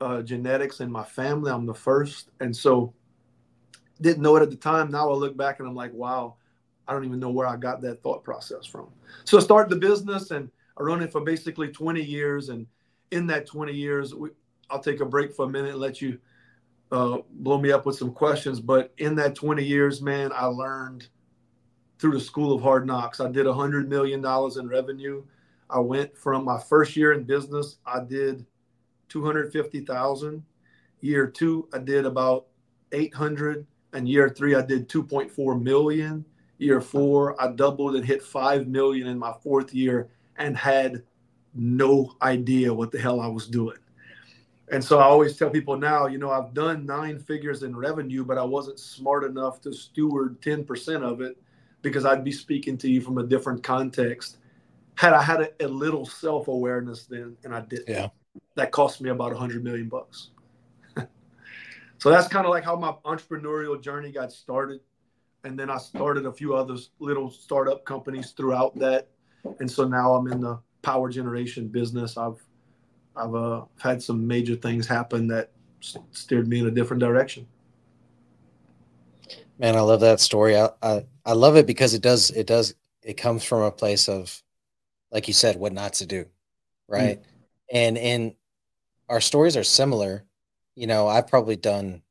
uh, 0.00 0.22
genetics 0.22 0.80
in 0.80 0.90
my 0.90 1.04
family. 1.04 1.50
I'm 1.50 1.66
the 1.66 1.74
first, 1.74 2.30
and 2.40 2.54
so 2.54 2.92
didn't 4.00 4.22
know 4.22 4.36
it 4.36 4.42
at 4.42 4.50
the 4.50 4.56
time. 4.56 4.90
Now 4.90 5.10
I 5.10 5.14
look 5.14 5.36
back 5.36 5.60
and 5.60 5.68
I'm 5.68 5.74
like, 5.74 5.92
wow, 5.92 6.36
I 6.86 6.92
don't 6.92 7.04
even 7.04 7.20
know 7.20 7.30
where 7.30 7.46
I 7.46 7.56
got 7.56 7.80
that 7.82 8.02
thought 8.02 8.24
process 8.24 8.66
from. 8.66 8.88
So 9.24 9.38
I 9.38 9.40
started 9.40 9.70
the 9.70 9.80
business 9.80 10.30
and 10.30 10.50
I 10.76 10.82
run 10.82 11.02
it 11.02 11.12
for 11.12 11.20
basically 11.20 11.68
20 11.68 12.02
years. 12.02 12.48
And 12.48 12.66
in 13.10 13.26
that 13.28 13.46
20 13.46 13.72
years, 13.72 14.14
we, 14.14 14.30
I'll 14.70 14.80
take 14.80 15.00
a 15.00 15.06
break 15.06 15.32
for 15.32 15.46
a 15.46 15.48
minute 15.48 15.72
and 15.72 15.80
let 15.80 16.02
you 16.02 16.18
uh, 16.94 17.18
blow 17.28 17.58
me 17.58 17.72
up 17.72 17.86
with 17.86 17.96
some 17.96 18.12
questions. 18.12 18.60
But 18.60 18.94
in 18.98 19.16
that 19.16 19.34
20 19.34 19.64
years, 19.64 20.00
man, 20.00 20.30
I 20.32 20.44
learned 20.46 21.08
through 21.98 22.12
the 22.12 22.20
school 22.20 22.54
of 22.54 22.62
hard 22.62 22.86
knocks. 22.86 23.18
I 23.18 23.28
did 23.30 23.46
$100 23.46 23.88
million 23.88 24.24
in 24.24 24.68
revenue. 24.68 25.24
I 25.68 25.80
went 25.80 26.16
from 26.16 26.44
my 26.44 26.60
first 26.60 26.96
year 26.96 27.12
in 27.12 27.24
business, 27.24 27.78
I 27.84 28.00
did 28.04 28.46
250,000. 29.08 30.44
Year 31.00 31.26
two, 31.26 31.68
I 31.74 31.78
did 31.78 32.06
about 32.06 32.46
800. 32.92 33.66
And 33.92 34.08
year 34.08 34.28
three, 34.28 34.54
I 34.54 34.62
did 34.62 34.88
2.4 34.88 35.60
million. 35.60 36.24
Year 36.58 36.80
four, 36.80 37.40
I 37.42 37.50
doubled 37.50 37.96
and 37.96 38.04
hit 38.04 38.22
5 38.22 38.68
million 38.68 39.08
in 39.08 39.18
my 39.18 39.32
fourth 39.42 39.74
year 39.74 40.10
and 40.36 40.56
had 40.56 41.02
no 41.54 42.14
idea 42.22 42.72
what 42.72 42.92
the 42.92 43.00
hell 43.00 43.20
I 43.20 43.26
was 43.26 43.48
doing. 43.48 43.78
And 44.70 44.82
so 44.82 44.98
I 44.98 45.04
always 45.04 45.36
tell 45.36 45.50
people 45.50 45.76
now, 45.76 46.06
you 46.06 46.18
know, 46.18 46.30
I've 46.30 46.54
done 46.54 46.86
nine 46.86 47.18
figures 47.18 47.62
in 47.62 47.76
revenue, 47.76 48.24
but 48.24 48.38
I 48.38 48.44
wasn't 48.44 48.78
smart 48.78 49.24
enough 49.24 49.60
to 49.62 49.72
steward 49.72 50.40
10% 50.40 51.02
of 51.02 51.20
it 51.20 51.36
because 51.82 52.06
I'd 52.06 52.24
be 52.24 52.32
speaking 52.32 52.78
to 52.78 52.90
you 52.90 53.00
from 53.00 53.18
a 53.18 53.22
different 53.22 53.62
context. 53.62 54.38
Had 54.94 55.12
I 55.12 55.22
had 55.22 55.40
a, 55.42 55.66
a 55.66 55.68
little 55.68 56.06
self 56.06 56.48
awareness 56.48 57.04
then, 57.04 57.36
and 57.44 57.54
I 57.54 57.60
didn't, 57.60 57.88
yeah. 57.88 58.08
that 58.54 58.70
cost 58.70 59.00
me 59.00 59.10
about 59.10 59.32
a 59.32 59.36
hundred 59.36 59.62
million 59.62 59.88
bucks. 59.88 60.30
so 61.98 62.10
that's 62.10 62.28
kind 62.28 62.46
of 62.46 62.50
like 62.50 62.64
how 62.64 62.76
my 62.76 62.94
entrepreneurial 63.04 63.80
journey 63.80 64.12
got 64.12 64.32
started. 64.32 64.80
And 65.42 65.58
then 65.58 65.68
I 65.68 65.76
started 65.76 66.24
a 66.24 66.32
few 66.32 66.54
other 66.54 66.76
little 67.00 67.30
startup 67.30 67.84
companies 67.84 68.30
throughout 68.30 68.78
that. 68.78 69.08
And 69.60 69.70
so 69.70 69.86
now 69.86 70.14
I'm 70.14 70.32
in 70.32 70.40
the 70.40 70.58
power 70.80 71.10
generation 71.10 71.68
business. 71.68 72.16
I've 72.16 72.42
I've 73.16 73.34
uh, 73.34 73.64
had 73.80 74.02
some 74.02 74.26
major 74.26 74.56
things 74.56 74.86
happen 74.86 75.28
that 75.28 75.50
steered 76.12 76.48
me 76.48 76.60
in 76.60 76.66
a 76.66 76.70
different 76.70 77.00
direction. 77.00 77.46
Man, 79.58 79.76
I 79.76 79.80
love 79.80 80.00
that 80.00 80.20
story. 80.20 80.56
I, 80.56 80.70
I, 80.82 81.06
I 81.24 81.32
love 81.32 81.56
it 81.56 81.66
because 81.66 81.94
it 81.94 82.02
does 82.02 82.30
it 82.30 82.46
does 82.46 82.74
it 83.02 83.14
comes 83.14 83.44
from 83.44 83.62
a 83.62 83.70
place 83.70 84.08
of, 84.08 84.42
like 85.12 85.28
you 85.28 85.34
said, 85.34 85.56
what 85.56 85.72
not 85.72 85.92
to 85.94 86.06
do, 86.06 86.26
right? 86.88 87.20
Mm. 87.20 87.24
And 87.72 87.98
and 87.98 88.34
our 89.08 89.20
stories 89.20 89.56
are 89.56 89.64
similar. 89.64 90.24
You 90.74 90.88
know, 90.88 91.06
I've 91.06 91.28
probably 91.28 91.56
done 91.56 92.02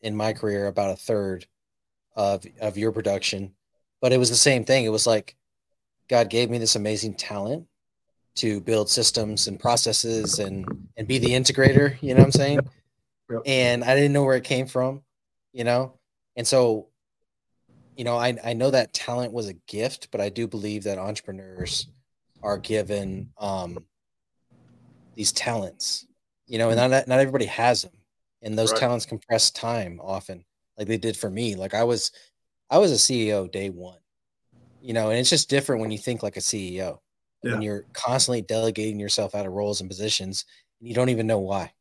in 0.00 0.16
my 0.16 0.32
career 0.32 0.66
about 0.66 0.90
a 0.90 0.96
third 0.96 1.46
of 2.16 2.44
of 2.60 2.76
your 2.76 2.90
production, 2.90 3.54
but 4.00 4.12
it 4.12 4.18
was 4.18 4.30
the 4.30 4.36
same 4.36 4.64
thing. 4.64 4.84
It 4.84 4.90
was 4.92 5.06
like 5.06 5.36
God 6.08 6.30
gave 6.30 6.50
me 6.50 6.58
this 6.58 6.74
amazing 6.74 7.14
talent 7.14 7.66
to 8.38 8.60
build 8.60 8.88
systems 8.88 9.46
and 9.48 9.58
processes 9.58 10.38
and 10.38 10.66
and 10.96 11.06
be 11.06 11.18
the 11.18 11.28
integrator. 11.30 12.00
You 12.02 12.14
know 12.14 12.20
what 12.20 12.26
I'm 12.26 12.32
saying? 12.32 12.60
Yep. 13.30 13.42
And 13.46 13.84
I 13.84 13.94
didn't 13.94 14.12
know 14.12 14.24
where 14.24 14.36
it 14.36 14.44
came 14.44 14.66
from. 14.66 15.02
You 15.52 15.64
know, 15.64 15.98
and 16.38 16.46
so, 16.46 16.86
you 17.96 18.04
know, 18.04 18.16
I, 18.16 18.38
I 18.44 18.52
know 18.52 18.70
that 18.70 18.94
talent 18.94 19.32
was 19.32 19.48
a 19.48 19.54
gift, 19.66 20.08
but 20.12 20.20
I 20.20 20.28
do 20.28 20.46
believe 20.46 20.84
that 20.84 20.98
entrepreneurs 20.98 21.88
are 22.44 22.58
given 22.58 23.30
um, 23.38 23.84
these 25.16 25.32
talents, 25.32 26.06
you 26.46 26.58
know, 26.58 26.70
and 26.70 26.76
not, 26.76 27.08
not 27.08 27.18
everybody 27.18 27.46
has 27.46 27.82
them. 27.82 27.90
And 28.40 28.56
those 28.56 28.70
right. 28.70 28.78
talents 28.78 29.04
compress 29.04 29.50
time 29.50 30.00
often, 30.00 30.44
like 30.78 30.86
they 30.86 30.96
did 30.96 31.16
for 31.16 31.28
me. 31.28 31.56
Like 31.56 31.74
I 31.74 31.82
was, 31.82 32.12
I 32.70 32.78
was 32.78 32.92
a 32.92 32.94
CEO 32.94 33.50
day 33.50 33.68
one, 33.68 33.98
you 34.80 34.92
know, 34.92 35.10
and 35.10 35.18
it's 35.18 35.30
just 35.30 35.50
different 35.50 35.80
when 35.80 35.90
you 35.90 35.98
think 35.98 36.22
like 36.22 36.36
a 36.36 36.40
CEO. 36.40 36.98
Yeah. 37.42 37.52
When 37.52 37.62
you're 37.62 37.84
constantly 37.92 38.42
delegating 38.42 38.98
yourself 38.98 39.34
out 39.34 39.46
of 39.46 39.52
roles 39.52 39.80
and 39.80 39.88
positions, 39.88 40.44
and 40.80 40.88
you 40.88 40.94
don't 40.94 41.08
even 41.08 41.26
know 41.26 41.38
why. 41.38 41.72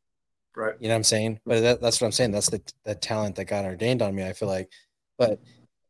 Right. 0.56 0.76
You 0.80 0.88
know 0.88 0.94
what 0.94 0.98
I'm 0.98 1.04
saying? 1.04 1.40
But 1.46 1.62
that, 1.62 1.82
that's 1.82 2.02
what 2.02 2.08
I'm 2.08 2.12
saying. 2.12 2.32
That's 2.32 2.50
the, 2.50 2.62
the 2.84 2.96
talent 2.96 3.36
that 3.36 3.46
got 3.46 3.66
ordained 3.66 4.02
on 4.02 4.16
me, 4.16 4.26
I 4.26 4.34
feel 4.34 4.48
like. 4.48 4.70
But 5.18 5.40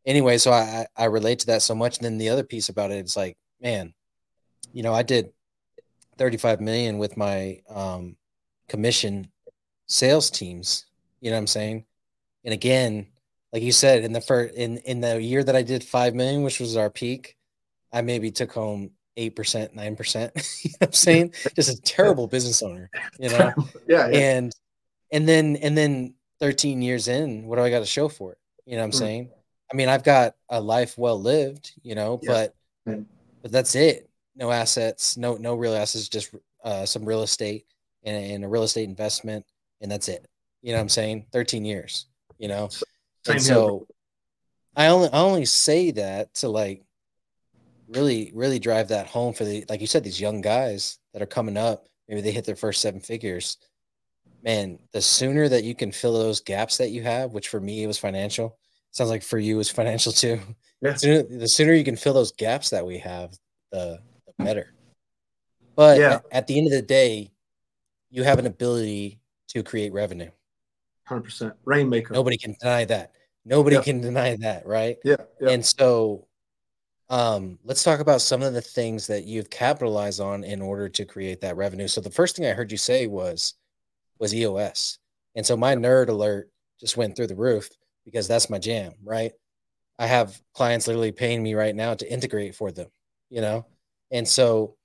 anyway, 0.06 0.38
so 0.38 0.52
I, 0.52 0.86
I 0.96 1.06
relate 1.06 1.40
to 1.40 1.48
that 1.48 1.62
so 1.62 1.76
much. 1.76 1.98
And 1.98 2.06
then 2.06 2.18
the 2.18 2.30
other 2.30 2.44
piece 2.44 2.70
about 2.70 2.92
it 2.92 3.06
is 3.06 3.16
like, 3.16 3.38
man, 3.62 3.94
you 4.74 4.84
know, 4.84 4.94
I 4.94 5.04
did 5.04 5.32
35 6.18 6.60
million 6.62 6.98
with 6.98 7.18
my 7.18 7.62
um, 7.70 8.18
commission 8.68 9.32
sales 9.88 10.30
teams. 10.30 10.86
You 11.22 11.30
know 11.30 11.38
what 11.38 11.42
I'm 11.42 11.48
saying? 11.48 11.86
And 12.44 12.54
again, 12.54 13.08
like 13.54 13.64
you 13.64 13.72
said, 13.72 14.04
in 14.04 14.14
the 14.14 14.22
first 14.22 14.54
in 14.56 14.78
in 14.80 15.02
the 15.02 15.22
year 15.22 15.44
that 15.44 15.56
I 15.56 15.62
did 15.62 15.84
five 15.84 16.14
million, 16.14 16.44
which 16.44 16.60
was 16.60 16.78
our 16.78 16.90
peak, 16.90 17.38
I 17.92 18.02
maybe 18.02 18.32
took 18.32 18.52
home 18.52 18.92
eight 19.18 19.36
percent, 19.36 19.76
nine 19.76 19.96
percent. 19.96 20.32
You 20.64 20.70
know 20.72 20.78
what 20.80 20.90
I'm 20.90 20.94
saying? 20.94 21.34
Just 21.56 21.78
a 21.78 21.82
terrible 21.84 22.28
business 22.28 22.62
owner, 22.64 22.90
you 23.20 23.30
know? 23.30 23.52
yeah, 23.88 24.08
yeah, 24.08 24.18
And 24.18 24.56
and 25.12 25.28
then 25.28 25.58
and 25.58 25.78
then 25.78 26.14
13 26.40 26.82
years 26.82 27.08
in, 27.08 27.46
what 27.46 27.58
do 27.58 27.64
I 27.64 27.70
got 27.70 27.80
to 27.80 27.86
show 27.86 28.08
for 28.08 28.34
it? 28.34 28.38
You 28.66 28.74
know 28.74 28.80
what 28.80 28.86
I'm 28.86 28.92
mm. 28.92 29.00
saying? 29.00 29.30
I 29.72 29.76
mean, 29.76 29.90
I've 29.90 30.04
got 30.04 30.36
a 30.50 30.62
life 30.62 30.98
well 30.98 31.20
lived, 31.20 31.74
you 31.84 31.96
know, 31.96 32.20
yeah. 32.22 32.32
but 32.32 32.56
mm. 32.88 33.06
but 33.42 33.52
that's 33.52 33.76
it. 33.76 34.10
No 34.36 34.52
assets, 34.52 35.18
no 35.18 35.36
no 35.36 35.56
real 35.56 35.76
assets, 35.76 36.08
just 36.08 36.34
uh, 36.64 36.86
some 36.86 37.06
real 37.06 37.24
estate 37.24 37.66
and, 38.04 38.32
and, 38.32 38.46
a 38.46 38.48
real 38.48 38.64
estate 38.64 38.88
investment, 38.88 39.46
and 39.82 39.92
that's 39.92 40.08
it. 40.10 40.28
You 40.62 40.72
know 40.72 40.78
what 40.78 40.84
I'm 40.84 40.90
saying? 40.90 41.26
13 41.32 41.66
years, 41.66 42.08
you 42.38 42.48
know. 42.48 42.70
Same 42.70 43.36
and 43.36 43.42
so 43.42 43.88
I 44.76 44.88
only 44.88 45.10
I 45.12 45.20
only 45.20 45.46
say 45.46 45.92
that 45.92 46.34
to 46.36 46.50
like 46.50 46.84
really 47.90 48.32
really 48.34 48.60
drive 48.60 48.90
that 48.90 49.08
home 49.08 49.34
for 49.34 49.46
the 49.46 49.66
like 49.70 49.82
you 49.82 49.88
said 49.88 50.04
these 50.04 50.22
young 50.22 50.42
guys 50.42 51.00
that 51.14 51.22
are 51.22 51.28
coming 51.28 51.58
up. 51.58 51.88
Maybe 52.08 52.22
they 52.22 52.32
hit 52.32 52.46
their 52.46 52.56
first 52.56 52.82
seven 52.82 53.00
figures. 53.00 53.58
Man 54.44 54.80
the 54.92 55.02
sooner 55.02 55.50
that 55.50 55.64
you 55.64 55.76
can 55.76 55.92
fill 55.92 56.14
those 56.14 56.42
gaps 56.42 56.78
that 56.78 56.92
you 56.92 57.04
have 57.04 57.32
which 57.32 57.50
for 57.50 57.60
me 57.60 57.84
it 57.84 57.88
was 57.88 57.98
financial 57.98 58.58
sounds 58.92 59.10
like 59.10 59.24
for 59.24 59.40
you 59.40 59.58
was 59.58 59.70
financial 59.82 60.12
too. 60.12 60.40
Yeah. 60.82 60.92
the, 60.92 61.00
sooner, 61.00 61.24
the 61.24 61.48
sooner 61.48 61.74
you 61.74 61.84
can 61.84 61.96
fill 61.96 62.14
those 62.14 62.32
gaps 62.32 62.70
that 62.72 62.86
we 62.86 62.98
have 63.00 63.38
the, 63.72 64.00
the 64.26 64.44
better. 64.44 64.74
But 65.76 66.00
yeah. 66.00 66.14
at, 66.14 66.26
at 66.32 66.48
the 66.48 66.58
end 66.58 66.68
of 66.68 66.74
the 66.74 66.82
day 66.82 67.32
you 68.10 68.24
have 68.24 68.40
an 68.40 68.46
ability 68.46 69.20
to 69.50 69.64
create 69.64 69.94
revenue. 69.94 70.32
100% 71.10 71.54
rainmaker. 71.66 72.14
Nobody 72.14 72.38
can 72.38 72.56
deny 72.60 72.86
that. 72.86 73.14
Nobody 73.46 73.78
yeah. 73.78 73.82
can 73.82 74.02
deny 74.02 74.36
that 74.38 74.66
right? 74.66 74.98
Yeah, 75.06 75.16
yeah. 75.40 75.52
and 75.52 75.66
so 75.66 76.27
um, 77.10 77.58
let's 77.64 77.84
talk 77.84 78.00
about 78.00 78.22
some 78.22 78.42
of 78.42 78.54
the 78.54 78.62
things 78.62 79.08
that 79.08 79.26
you've 79.26 79.50
capitalized 79.50 80.20
on 80.20 80.44
in 80.44 80.62
order 80.62 80.90
to 80.90 81.06
create 81.06 81.42
that 81.42 81.56
revenue. 81.56 81.88
So 81.88 82.02
the 82.02 82.12
first 82.12 82.36
thing 82.36 82.46
I 82.46 82.54
heard 82.54 82.72
you 82.72 82.78
say 82.78 83.08
was 83.08 83.54
was 84.20 84.34
EOS. 84.34 85.00
And 85.36 85.46
so 85.46 85.56
my 85.56 85.76
nerd 85.76 86.10
alert 86.10 86.50
just 86.80 86.98
went 86.98 87.16
through 87.16 87.28
the 87.28 87.36
roof 87.36 87.70
because 88.04 88.28
that's 88.28 88.50
my 88.50 88.58
jam, 88.58 88.94
right? 89.04 89.32
I 90.00 90.08
have 90.08 90.42
clients 90.54 90.88
literally 90.88 91.12
paying 91.12 91.42
me 91.42 91.54
right 91.54 91.76
now 91.76 91.94
to 91.94 92.12
integrate 92.12 92.56
for 92.56 92.72
them, 92.72 92.88
you 93.30 93.42
know? 93.42 93.66
And 94.12 94.28
so 94.28 94.76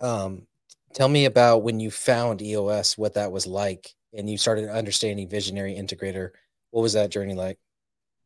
um 0.00 0.46
tell 0.92 1.08
me 1.08 1.24
about 1.24 1.62
when 1.62 1.80
you 1.80 1.90
found 1.90 2.42
EOS, 2.42 2.96
what 2.96 3.14
that 3.14 3.32
was 3.32 3.46
like 3.46 3.94
and 4.12 4.30
you 4.30 4.38
started 4.38 4.68
understanding 4.68 5.28
visionary 5.28 5.74
integrator. 5.74 6.30
What 6.70 6.82
was 6.82 6.92
that 6.92 7.10
journey 7.10 7.34
like? 7.34 7.58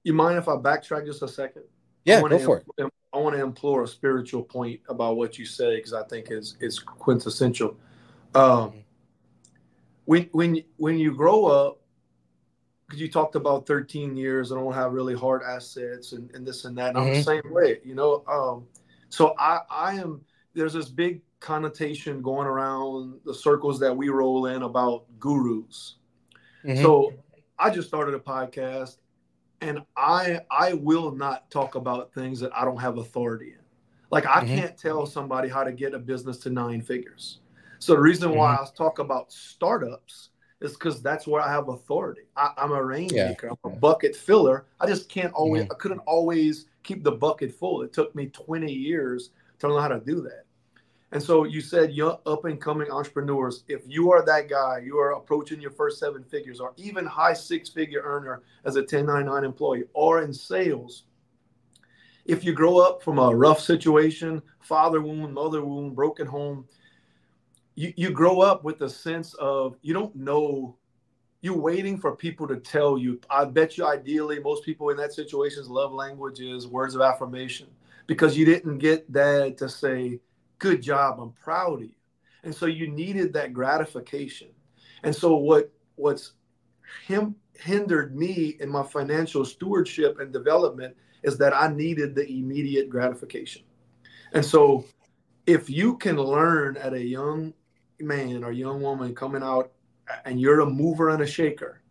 You 0.03 0.13
mind 0.13 0.39
if 0.39 0.49
I 0.49 0.57
backtrack 0.57 1.07
just 1.07 1.23
a 1.23 1.29
second? 1.29 1.63
Yeah, 2.05 2.21
go 2.21 2.39
for 2.39 2.63
it. 2.79 2.91
I 3.13 3.19
want 3.19 3.35
to 3.35 3.43
implore 3.43 3.83
a 3.83 3.89
spiritual 3.89 4.43
point 4.43 4.81
about 4.89 5.17
what 5.17 5.39
you 5.39 5.45
say 5.45 5.77
because 5.77 5.93
I 5.93 6.05
think 6.05 6.31
is 6.31 6.57
is 6.61 6.79
quintessential. 6.79 7.77
Um, 8.35 8.43
mm-hmm. 8.45 8.79
when 10.05 10.29
when 10.33 10.65
when 10.77 10.99
you 10.99 11.15
grow 11.15 11.47
up, 11.47 11.81
because 12.87 13.01
you 13.01 13.11
talked 13.11 13.35
about 13.35 13.67
13 13.67 14.17
years, 14.17 14.53
I 14.53 14.55
don't 14.57 14.73
have 14.73 14.93
really 14.93 15.15
hard 15.15 15.43
assets 15.43 16.13
and, 16.13 16.31
and 16.33 16.47
this 16.47 16.65
and 16.65 16.79
that. 16.79 16.89
And 16.89 16.99
mm-hmm. 16.99 17.07
I'm 17.07 17.13
the 17.13 17.19
mm-hmm. 17.21 17.47
same 17.47 17.53
way, 17.53 17.81
you 17.85 17.95
know. 17.95 18.25
Um, 18.29 18.67
so 19.09 19.35
I 19.39 19.61
I 19.69 19.95
am 19.95 20.21
there's 20.55 20.73
this 20.73 20.89
big 20.89 21.23
connotation 21.41 22.23
going 22.23 22.47
around 22.47 23.19
the 23.25 23.35
circles 23.35 23.81
that 23.81 23.97
we 23.97 24.09
roll 24.09 24.47
in 24.47 24.63
about 24.63 25.05
gurus. 25.19 25.97
Mm-hmm. 26.65 26.83
So 26.83 27.15
I 27.59 27.71
just 27.71 27.89
started 27.89 28.15
a 28.15 28.19
podcast 28.21 28.99
and 29.61 29.81
I 29.97 30.41
I 30.51 30.75
will 30.75 31.13
not 31.13 31.51
talk 31.51 31.75
about 31.75 32.13
things 32.15 32.41
that 32.41 32.51
I 32.57 32.65
don't 32.65 32.81
have 32.81 32.99
authority 32.99 33.53
in. 33.53 33.59
Like 34.11 34.27
I 34.27 34.43
mm-hmm. 34.43 34.57
can't 34.57 34.77
tell 34.77 35.07
somebody 35.07 35.49
how 35.49 35.65
to 35.65 35.73
get 35.73 35.95
a 35.95 35.99
business 35.99 36.39
to 36.39 36.51
nine 36.51 36.83
figures. 36.83 37.39
So 37.79 37.95
the 37.95 38.01
reason 38.01 38.35
why 38.35 38.55
mm-hmm. 38.55 38.65
I 38.65 38.77
talk 38.77 38.99
about 38.99 39.33
startups 39.33 40.31
is 40.61 40.73
because 40.73 41.01
that's 41.01 41.27
where 41.27 41.41
I 41.41 41.51
have 41.51 41.69
authority. 41.69 42.23
I, 42.37 42.53
am 42.59 42.73
a 42.73 42.83
rainmaker. 42.83 43.47
Yeah. 43.47 43.55
I'm 43.65 43.73
a 43.73 43.77
bucket 43.77 44.15
filler. 44.15 44.67
I 44.79 44.87
just 44.87 45.09
can't 45.09 45.33
always. 45.33 45.63
Mm-hmm. 45.63 45.73
I 45.73 45.75
couldn't 45.77 46.01
always 46.01 46.67
keep 46.83 47.05
the 47.05 47.13
bucket 47.13 47.55
full. 47.55 47.83
It 47.83 47.93
took 47.93 48.15
me 48.15 48.27
20 48.27 48.71
years 48.71 49.31
to 49.61 49.69
learn 49.69 49.83
how 49.83 49.89
to 49.89 50.01
do 50.01 50.21
that. 50.23 50.45
And 51.13 51.23
so 51.23 51.45
you 51.45 51.61
said 51.61 51.93
young 51.93 52.19
up 52.25 52.45
and 52.45 52.61
coming 52.61 52.91
entrepreneurs, 52.91 53.65
if 53.67 53.83
you 53.87 54.13
are 54.13 54.25
that 54.25 54.49
guy, 54.49 54.81
you 54.85 54.99
are 54.99 55.13
approaching 55.13 55.61
your 55.61 55.73
first 55.73 55.99
seven 55.99 56.23
figures 56.23 56.61
or 56.61 56.73
even 56.77 57.05
high 57.05 57.33
six 57.33 57.69
figure 57.69 58.03
earner 58.03 58.43
as 58.65 58.77
a 58.77 58.81
1099 58.81 59.45
employee 59.45 59.85
or 59.93 60.23
in 60.23 60.33
sales. 60.33 61.05
If 62.27 62.45
you 62.45 62.53
grow 62.53 62.79
up 62.79 63.03
from 63.03 63.19
a 63.19 63.35
rough 63.35 63.61
situation, 63.61 64.41
father 64.61 65.01
wound, 65.01 65.35
mother 65.35 65.65
wound, 65.65 65.97
broken 65.97 66.27
home, 66.27 66.67
you, 67.75 67.93
you 67.97 68.11
grow 68.11 68.41
up 68.41 68.63
with 68.63 68.81
a 68.83 68.89
sense 68.89 69.35
of 69.35 69.77
you 69.83 69.93
don't 69.93 70.15
know 70.15 70.77
you're 71.43 71.57
waiting 71.57 71.99
for 71.99 72.15
people 72.15 72.47
to 72.47 72.57
tell 72.57 72.99
you. 72.99 73.19
I 73.31 73.47
bet 73.47 73.79
you 73.79 73.87
ideally 73.87 74.41
most 74.41 74.65
people 74.65 74.91
in 74.91 74.97
that 74.99 75.13
situation's 75.13 75.69
love 75.69 75.93
language 75.93 76.41
is 76.41 76.67
words 76.67 76.95
of 76.95 77.01
affirmation 77.01 77.67
because 78.07 78.37
you 78.37 78.45
didn't 78.45 78.79
get 78.79 79.11
dad 79.11 79.57
to 79.59 79.69
say, 79.69 80.21
good 80.61 80.81
job 80.81 81.19
i'm 81.19 81.33
proud 81.33 81.75
of 81.75 81.83
you 81.83 81.91
and 82.45 82.55
so 82.55 82.67
you 82.67 82.89
needed 82.89 83.33
that 83.33 83.53
gratification 83.53 84.49
and 85.03 85.15
so 85.15 85.37
what 85.37 85.73
what's 85.97 86.33
him 87.07 87.35
hindered 87.55 88.17
me 88.17 88.57
in 88.61 88.69
my 88.69 88.83
financial 88.83 89.45
stewardship 89.45 90.19
and 90.19 90.33
development 90.33 90.97
is 91.23 91.37
that 91.39 91.55
I 91.55 91.69
needed 91.69 92.15
the 92.15 92.27
immediate 92.27 92.89
gratification. 92.89 93.63
And 94.33 94.45
so 94.45 94.85
if 95.47 95.69
you 95.69 95.97
can 95.97 96.17
learn 96.17 96.77
at 96.77 96.95
a 96.95 97.05
young 97.05 97.53
man 97.99 98.45
or 98.45 98.53
young 98.53 98.81
woman 98.81 99.15
coming 99.15 99.43
out 99.43 99.73
and 100.25 100.41
you're 100.41 100.61
a 100.61 100.67
mover 100.67 101.11
and 101.11 101.23
a 101.23 101.27
shaker, 101.27 101.83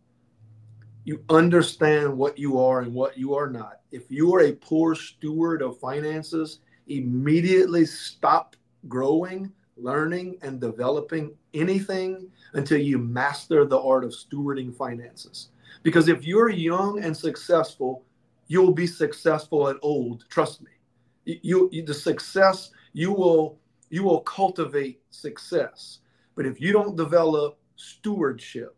you 1.04 1.24
understand 1.28 2.16
what 2.16 2.38
you 2.38 2.58
are 2.58 2.80
and 2.80 2.92
what 2.92 3.16
you 3.16 3.34
are 3.34 3.48
not. 3.48 3.80
If 3.90 4.10
you 4.10 4.34
are 4.34 4.40
a 4.40 4.52
poor 4.52 4.94
steward 4.94 5.62
of 5.62 5.78
finances, 5.78 6.60
immediately 6.88 7.86
stop 7.86 8.56
growing, 8.88 9.52
learning, 9.76 10.38
and 10.42 10.60
developing 10.60 11.34
anything 11.54 12.30
until 12.54 12.78
you 12.78 12.98
master 12.98 13.64
the 13.64 13.80
art 13.80 14.04
of 14.04 14.10
stewarding 14.10 14.74
finances. 14.74 15.48
Because 15.82 16.08
if 16.08 16.24
you're 16.24 16.50
young 16.50 17.02
and 17.02 17.16
successful, 17.16 18.04
you'll 18.48 18.74
be 18.74 18.86
successful 18.86 19.68
at 19.68 19.76
old. 19.82 20.24
Trust 20.28 20.62
me. 20.62 20.70
You, 21.24 21.68
you 21.72 21.84
the 21.84 21.94
success 21.94 22.70
you 22.92 23.12
will 23.12 23.58
you 23.90 24.02
will 24.02 24.20
cultivate 24.20 25.00
success. 25.10 25.98
But 26.34 26.46
if 26.46 26.60
you 26.60 26.72
don't 26.72 26.96
develop 26.96 27.58
stewardship, 27.76 28.76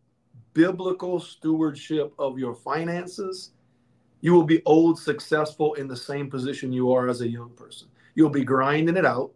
biblical 0.55 1.21
stewardship 1.21 2.13
of 2.19 2.39
your 2.39 2.55
finances, 2.55 3.53
you 4.21 4.33
will 4.33 4.45
be 4.45 4.63
old 4.65 4.99
successful 4.99 5.75
in 5.75 5.87
the 5.87 5.97
same 5.97 6.31
position 6.31 6.73
you 6.73 6.93
are 6.93 7.09
as 7.09 7.21
a 7.21 7.29
young 7.29 7.51
person. 7.51 7.89
You'll 8.15 8.31
be 8.31 8.45
grinding 8.45 8.97
it 8.97 9.05
out. 9.05 9.33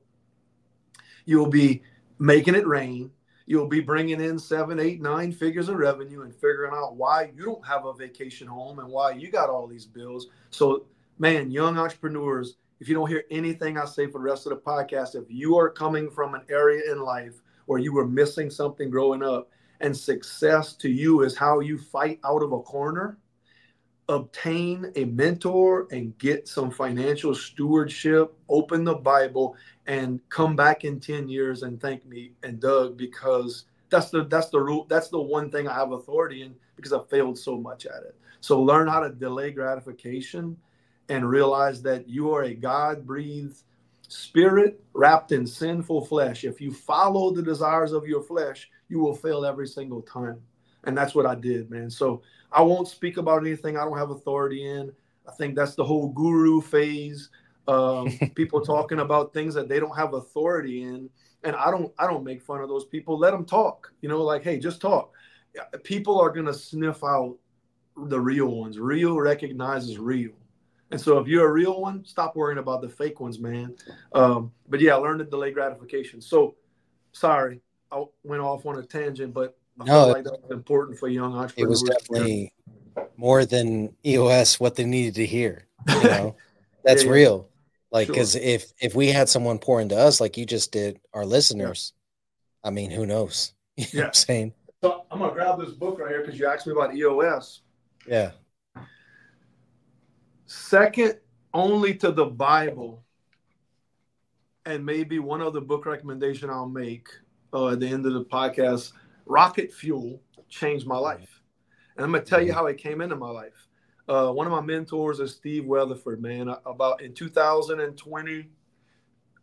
You'll 1.27 1.51
be 1.51 1.83
making 2.19 2.55
it 2.55 2.67
rain. 2.67 3.11
You'll 3.47 3.69
be 3.69 3.81
bringing 3.81 4.21
in 4.21 4.39
seven, 4.39 4.81
eight, 4.81 5.01
nine 5.01 5.31
figures 5.31 5.69
of 5.69 5.77
revenue 5.77 6.23
and 6.23 6.35
figuring 6.35 6.73
out 6.75 6.97
why 6.97 7.31
you 7.37 7.45
don't 7.45 7.67
have 7.67 7.85
a 7.85 7.93
vacation 7.93 8.49
home 8.49 8.79
and 8.79 8.89
why 8.89 9.13
you 9.13 9.31
got 9.31 9.51
all 9.51 9.67
these 9.67 9.87
bills. 9.87 10.29
So, 10.51 10.87
man, 11.19 11.51
young 11.51 11.79
entrepreneurs, 11.79 12.57
if 12.81 12.89
you 12.89 12.95
don't 12.95 13.09
hear 13.09 13.25
anything 13.31 13.79
I 13.79 13.85
say 13.85 14.07
for 14.07 14.19
the 14.19 14.25
rest 14.25 14.47
of 14.47 14.51
the 14.51 14.57
podcast, 14.57 15.15
if 15.15 15.25
you 15.29 15.57
are 15.59 15.71
coming 15.71 16.11
from 16.11 16.35
an 16.35 16.43
area 16.49 16.91
in 16.91 17.01
life 17.01 17.41
where 17.67 17.79
you 17.79 17.93
were 17.93 18.07
missing 18.07 18.51
something 18.51 18.91
growing 18.91 19.23
up 19.23 19.51
and 19.81 19.97
success 19.97 20.75
to 20.75 20.89
you 20.89 21.23
is 21.23 21.37
how 21.37 21.61
you 21.61 21.79
fight 21.79 22.19
out 22.25 22.43
of 22.43 22.53
a 22.53 22.61
corner, 22.61 23.19
obtain 24.09 24.93
a 24.97 25.05
mentor 25.05 25.89
and 25.91 26.17
get 26.19 26.49
some 26.49 26.71
financial 26.71 27.35
stewardship, 27.35 28.35
open 28.49 28.85
the 28.85 28.95
Bible 28.95 29.57
and 29.87 30.21
come 30.29 30.57
back 30.57 30.85
in 30.85 31.01
10 31.01 31.29
years 31.29 31.63
and 31.63 31.81
thank 31.81 32.05
me 32.07 32.33
and 32.43 32.61
Doug 32.61 32.97
because 32.97 33.65
that's 33.89 34.11
the 34.11 34.25
that's 34.25 34.49
the 34.49 34.61
rule 34.61 34.85
that's 34.89 35.09
the 35.09 35.21
one 35.21 35.51
thing 35.51 35.69
I 35.69 35.75
have 35.75 35.93
authority 35.93 36.43
in 36.43 36.55
because 36.75 36.93
I 36.93 37.01
failed 37.05 37.39
so 37.39 37.57
much 37.57 37.87
at 37.87 38.03
it. 38.03 38.17
So 38.41 38.61
learn 38.61 38.89
how 38.89 39.01
to 39.01 39.11
delay 39.11 39.51
gratification 39.51 40.57
and 41.09 41.29
realize 41.29 41.83
that 41.83 42.09
you 42.09 42.33
are 42.35 42.45
a 42.45 42.55
God 42.55 43.07
breathed 43.07 43.63
spirit 44.09 44.83
wrapped 44.93 45.33
in 45.33 45.47
sinful 45.47 46.07
flesh. 46.07 46.45
If 46.45 46.61
you 46.61 46.73
follow 46.73 47.33
the 47.33 47.43
desires 47.43 47.93
of 47.93 48.07
your 48.07 48.23
flesh, 48.23 48.71
you 48.89 48.99
will 48.99 49.15
fail 49.15 49.45
every 49.45 49.67
single 49.67 50.03
time. 50.03 50.41
And 50.85 50.97
that's 50.97 51.15
what 51.15 51.27
I 51.27 51.35
did, 51.35 51.71
man. 51.71 51.91
So 51.91 52.23
I 52.53 52.63
won't 52.63 52.89
speak 52.89 53.17
about 53.17 53.45
anything 53.45 53.77
I 53.77 53.85
don't 53.85 53.99
have 53.99 54.11
authority 54.11 54.69
in. 54.69 54.93
I 55.29 55.33
think 55.33 55.57
that's 55.57 55.75
the 55.75 55.85
whole 55.85 56.09
guru 56.09 56.61
phase. 56.61 57.31
Um, 57.69 58.11
people 58.35 58.61
talking 58.61 59.01
about 59.01 59.33
things 59.33 59.55
that 59.55 59.69
they 59.69 59.81
don't 59.81 59.97
have 59.97 60.15
authority 60.15 60.83
in, 60.83 61.11
and 61.45 61.57
I 61.57 61.71
don't. 61.71 61.93
I 61.99 62.07
don't 62.07 62.25
make 62.25 62.43
fun 62.43 62.61
of 62.61 62.69
those 62.69 62.85
people. 62.85 63.19
Let 63.19 63.33
them 63.33 63.45
talk. 63.45 63.93
You 64.01 64.09
know, 64.09 64.23
like, 64.23 64.43
hey, 64.43 64.59
just 64.59 64.81
talk. 64.81 65.13
People 65.85 66.21
are 66.21 66.31
gonna 66.31 66.55
sniff 66.55 67.03
out 67.03 67.37
the 67.97 68.21
real 68.21 68.47
ones. 68.47 68.79
Real 68.79 69.19
recognizes 69.19 69.99
real. 69.99 70.33
And 70.91 71.01
so 71.01 71.19
if 71.19 71.27
you're 71.27 71.49
a 71.49 71.53
real 71.53 71.81
one, 71.81 72.05
stop 72.05 72.37
worrying 72.37 72.59
about 72.59 72.81
the 72.81 72.89
fake 72.89 73.19
ones, 73.19 73.41
man. 73.41 73.75
Um, 74.13 74.53
but 74.69 74.81
yeah, 74.81 74.95
learn 74.95 75.19
to 75.19 75.25
delay 75.25 75.51
gratification. 75.51 76.21
So 76.21 76.55
sorry, 77.13 77.61
I 77.91 78.05
went 78.23 78.43
off 78.43 78.67
on 78.67 78.79
a 78.79 78.83
tangent, 78.83 79.35
but 79.35 79.57
I 79.81 79.85
no, 79.85 79.93
felt 79.93 80.09
like 80.13 80.25
that 80.25 80.43
was 80.43 80.51
important 80.53 80.99
for 80.99 81.09
young 81.09 81.35
entrepreneurs. 81.35 81.83
It 81.83 81.89
was 81.89 81.99
definitely 81.99 82.53
more 83.17 83.45
than 83.45 83.95
EOS 84.05 84.61
what 84.61 84.77
they 84.77 84.85
needed 84.85 85.17
to 85.17 85.27
hear. 85.27 85.67
You 85.89 86.03
know, 86.05 86.37
that's 86.85 87.03
yeah, 87.03 87.09
yeah. 87.09 87.15
real. 87.15 87.49
Like, 87.97 88.09
because 88.09 88.33
sure. 88.33 88.43
if 88.43 88.73
if 88.81 88.95
we 88.95 89.09
had 89.09 89.29
someone 89.29 89.59
pour 89.59 89.81
into 89.81 89.97
us 89.97 90.21
like 90.21 90.37
you 90.37 90.47
just 90.47 90.73
did, 90.73 91.01
our 91.15 91.27
listeners, 91.27 91.93
yeah. 92.63 92.69
I 92.69 92.71
mean, 92.73 92.91
who 92.91 93.07
knows? 93.07 93.53
You 93.79 93.85
know 93.85 93.89
yeah. 93.93 94.01
what 94.01 94.07
I'm 94.07 94.15
saying? 94.15 94.53
So 94.83 95.05
I'm 95.11 95.19
gonna 95.19 95.35
grab 95.35 95.61
this 95.61 95.73
book 95.73 95.99
right 95.99 96.09
here 96.09 96.23
because 96.23 96.41
you 96.41 96.47
asked 96.47 96.67
me 96.67 96.73
about 96.73 96.97
EOS. 96.97 97.61
Yeah 98.07 98.31
second 100.47 101.17
only 101.53 101.95
to 101.95 102.13
the 102.13 102.25
Bible, 102.25 103.05
and 104.65 104.85
maybe 104.85 105.19
one 105.19 105.43
other 105.43 105.61
book 105.61 105.87
recommendation 105.87 106.51
I'll 106.51 106.69
make 106.69 107.09
uh, 107.53 107.69
at 107.69 107.81
the 107.81 107.89
end 107.89 108.07
of 108.07 108.15
the 108.15 108.25
podcast. 108.25 108.93
Rocket 109.27 109.73
Fuel 109.73 110.21
changed 110.49 110.87
my 110.87 110.97
life, 110.97 111.43
and 111.97 112.05
I'm 112.05 112.13
gonna 112.13 112.25
tell 112.25 112.41
you 112.41 112.53
how 112.53 112.67
it 112.67 112.79
came 112.79 113.01
into 113.01 113.17
my 113.17 113.31
life. 113.31 113.66
Uh, 114.09 114.31
one 114.31 114.47
of 114.47 114.53
my 114.53 114.61
mentors 114.61 115.21
is 115.21 115.33
Steve 115.33 115.65
Weatherford. 115.65 116.23
Man, 116.23 116.55
about 116.65 117.03
in 117.03 117.13
2020, 117.13 118.49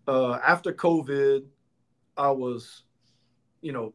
uh, 0.07 0.33
after 0.45 0.71
COVID, 0.71 1.43
I 2.15 2.31
was, 2.31 2.83
you 3.61 3.71
know, 3.71 3.93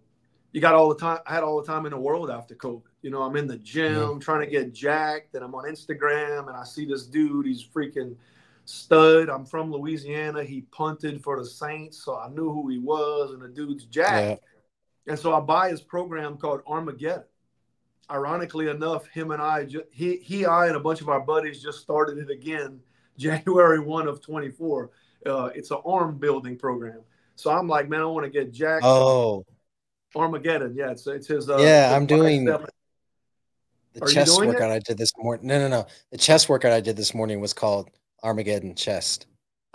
you 0.52 0.60
got 0.60 0.74
all 0.74 0.88
the 0.88 0.98
time. 0.98 1.20
I 1.26 1.34
had 1.34 1.42
all 1.42 1.60
the 1.60 1.66
time 1.66 1.86
in 1.86 1.92
the 1.92 1.98
world 1.98 2.30
after 2.30 2.54
COVID. 2.54 2.82
You 3.02 3.10
know, 3.10 3.22
I'm 3.22 3.36
in 3.36 3.46
the 3.46 3.58
gym 3.58 3.94
yeah. 3.94 4.18
trying 4.20 4.40
to 4.40 4.50
get 4.50 4.72
jacked, 4.72 5.34
and 5.34 5.44
I'm 5.44 5.54
on 5.54 5.64
Instagram, 5.64 6.48
and 6.48 6.56
I 6.56 6.64
see 6.64 6.84
this 6.84 7.06
dude. 7.06 7.46
He's 7.46 7.64
freaking 7.64 8.16
stud. 8.64 9.28
I'm 9.28 9.46
from 9.46 9.72
Louisiana. 9.72 10.44
He 10.44 10.62
punted 10.62 11.22
for 11.22 11.38
the 11.38 11.46
Saints, 11.46 12.02
so 12.04 12.18
I 12.18 12.28
knew 12.28 12.50
who 12.50 12.68
he 12.68 12.78
was, 12.78 13.32
and 13.32 13.40
the 13.40 13.48
dude's 13.48 13.84
jacked. 13.84 14.42
Yeah. 14.42 15.12
And 15.12 15.18
so 15.18 15.34
I 15.34 15.40
buy 15.40 15.70
his 15.70 15.80
program 15.80 16.36
called 16.36 16.60
Armageddon. 16.66 17.24
Ironically 18.10 18.68
enough, 18.68 19.06
him 19.08 19.32
and 19.32 19.42
I, 19.42 19.66
he, 19.90 20.16
he, 20.16 20.46
I, 20.46 20.68
and 20.68 20.76
a 20.76 20.80
bunch 20.80 21.00
of 21.00 21.08
our 21.08 21.20
buddies 21.20 21.62
just 21.62 21.80
started 21.80 22.18
it 22.18 22.30
again, 22.30 22.80
January 23.18 23.80
one 23.80 24.08
of 24.08 24.20
24. 24.22 24.90
Uh, 25.26 25.50
it's 25.54 25.70
an 25.70 25.78
arm 25.84 26.16
building 26.16 26.56
program. 26.56 27.00
So 27.34 27.50
I'm 27.50 27.68
like, 27.68 27.88
man, 27.88 28.00
I 28.00 28.04
want 28.06 28.24
to 28.24 28.30
get 28.30 28.52
Jack. 28.52 28.80
Oh, 28.82 29.44
Armageddon. 30.16 30.74
Yeah, 30.74 30.90
it's 30.90 31.06
it's 31.06 31.26
his. 31.26 31.50
Uh, 31.50 31.58
yeah, 31.58 31.94
I'm 31.94 32.06
doing 32.06 32.46
the 32.46 34.06
chest 34.06 34.38
workout 34.38 34.70
it? 34.70 34.74
I 34.74 34.78
did 34.80 34.98
this 34.98 35.12
morning. 35.16 35.46
No, 35.46 35.58
no, 35.58 35.68
no. 35.68 35.86
The 36.10 36.18
chest 36.18 36.48
workout 36.48 36.72
I 36.72 36.80
did 36.80 36.96
this 36.96 37.14
morning 37.14 37.40
was 37.40 37.52
called 37.52 37.90
Armageddon 38.22 38.74
Chest. 38.74 39.26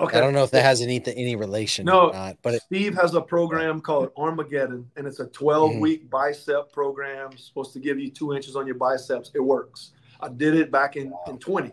Okay. 0.04 0.18
I 0.18 0.22
don't 0.22 0.34
know 0.34 0.44
if 0.44 0.52
that 0.52 0.64
has 0.64 0.82
any 0.82 1.02
any 1.06 1.36
relation. 1.36 1.86
No, 1.86 2.10
not, 2.10 2.38
but 2.42 2.56
it, 2.56 2.62
Steve 2.64 2.96
has 2.96 3.14
a 3.14 3.22
program 3.22 3.82
called 3.82 4.12
Armageddon, 4.18 4.90
and 4.96 5.08
it's 5.08 5.20
a 5.20 5.28
12 5.28 5.72
mm-hmm. 5.72 5.80
week 5.80 6.10
bicep 6.10 6.72
program. 6.72 7.38
supposed 7.38 7.74
to 7.74 7.80
give 7.80 8.00
you 8.00 8.10
two 8.10 8.34
inches 8.34 8.56
on 8.56 8.66
your 8.66 8.76
biceps. 8.76 9.32
It 9.34 9.40
works. 9.40 9.92
I 10.20 10.30
did 10.30 10.56
it 10.56 10.72
back 10.72 10.96
in 10.96 11.14
in 11.28 11.38
20. 11.38 11.72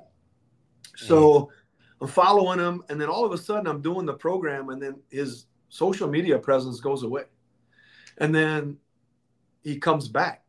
So 0.96 1.32
mm-hmm. 1.32 2.04
I'm 2.04 2.08
following 2.08 2.58
him, 2.58 2.84
and 2.88 3.00
then 3.00 3.08
all 3.08 3.24
of 3.24 3.32
a 3.32 3.38
sudden 3.38 3.66
I'm 3.66 3.82
doing 3.82 4.06
the 4.06 4.14
program, 4.14 4.70
and 4.70 4.80
then 4.80 4.96
his 5.10 5.46
social 5.70 6.08
media 6.08 6.38
presence 6.38 6.80
goes 6.80 7.02
away. 7.02 7.24
And 8.18 8.34
then 8.34 8.76
he 9.62 9.78
comes 9.78 10.08
back 10.08 10.44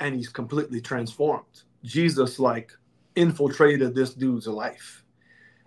and 0.00 0.14
he's 0.14 0.28
completely 0.28 0.80
transformed. 0.80 1.62
Jesus 1.82 2.38
like 2.38 2.72
infiltrated 3.16 3.94
this 3.94 4.12
dude's 4.14 4.46
life. 4.46 4.99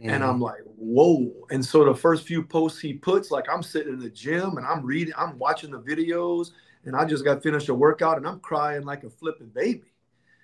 Mm-hmm. 0.03 0.09
And 0.09 0.23
I'm 0.23 0.41
like, 0.41 0.61
whoa. 0.65 1.31
And 1.49 1.63
so 1.63 1.85
the 1.85 1.95
first 1.95 2.27
few 2.27 2.43
posts 2.43 2.79
he 2.79 2.93
puts, 2.93 3.31
like 3.31 3.45
I'm 3.49 3.63
sitting 3.63 3.93
in 3.93 3.99
the 3.99 4.09
gym 4.09 4.57
and 4.57 4.65
I'm 4.65 4.85
reading, 4.85 5.13
I'm 5.17 5.39
watching 5.39 5.71
the 5.71 5.79
videos, 5.79 6.51
and 6.85 6.95
I 6.95 7.05
just 7.05 7.23
got 7.23 7.41
finished 7.41 7.69
a 7.69 7.73
workout 7.73 8.17
and 8.17 8.27
I'm 8.27 8.39
crying 8.41 8.83
like 8.83 9.03
a 9.03 9.09
flipping 9.09 9.47
baby. 9.47 9.93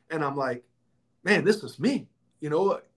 And 0.09 0.23
I'm 0.23 0.37
like, 0.37 0.63
man, 1.23 1.43
this 1.43 1.63
is 1.63 1.79
me. 1.79 2.07
You 2.39 2.49
know, 2.49 2.63
what? 2.63 2.89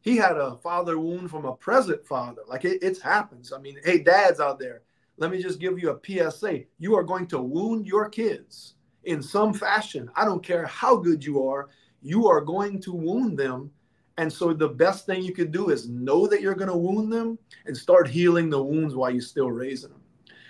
he 0.00 0.16
had 0.16 0.36
a 0.36 0.56
father 0.56 0.98
wound 0.98 1.30
from 1.30 1.44
a 1.44 1.54
present 1.54 2.06
father. 2.06 2.42
Like 2.46 2.64
it, 2.64 2.82
it 2.82 3.00
happens. 3.00 3.52
I 3.52 3.58
mean, 3.58 3.78
hey, 3.84 3.98
dads 3.98 4.40
out 4.40 4.58
there, 4.58 4.82
let 5.16 5.30
me 5.30 5.42
just 5.42 5.60
give 5.60 5.78
you 5.78 5.90
a 5.90 6.30
PSA. 6.30 6.60
You 6.78 6.96
are 6.96 7.02
going 7.02 7.26
to 7.28 7.38
wound 7.40 7.86
your 7.86 8.08
kids 8.08 8.74
in 9.04 9.22
some 9.22 9.52
fashion. 9.52 10.10
I 10.14 10.24
don't 10.24 10.42
care 10.42 10.66
how 10.66 10.96
good 10.96 11.24
you 11.24 11.46
are, 11.46 11.68
you 12.00 12.28
are 12.28 12.40
going 12.40 12.80
to 12.82 12.92
wound 12.92 13.38
them. 13.38 13.70
And 14.18 14.32
so 14.32 14.52
the 14.52 14.68
best 14.68 15.06
thing 15.06 15.22
you 15.22 15.32
could 15.32 15.52
do 15.52 15.70
is 15.70 15.88
know 15.88 16.26
that 16.26 16.40
you're 16.42 16.56
going 16.56 16.70
to 16.70 16.76
wound 16.76 17.12
them 17.12 17.38
and 17.66 17.76
start 17.76 18.08
healing 18.08 18.50
the 18.50 18.62
wounds 18.62 18.96
while 18.96 19.12
you're 19.12 19.22
still 19.22 19.50
raising 19.50 19.90
them. 19.90 20.02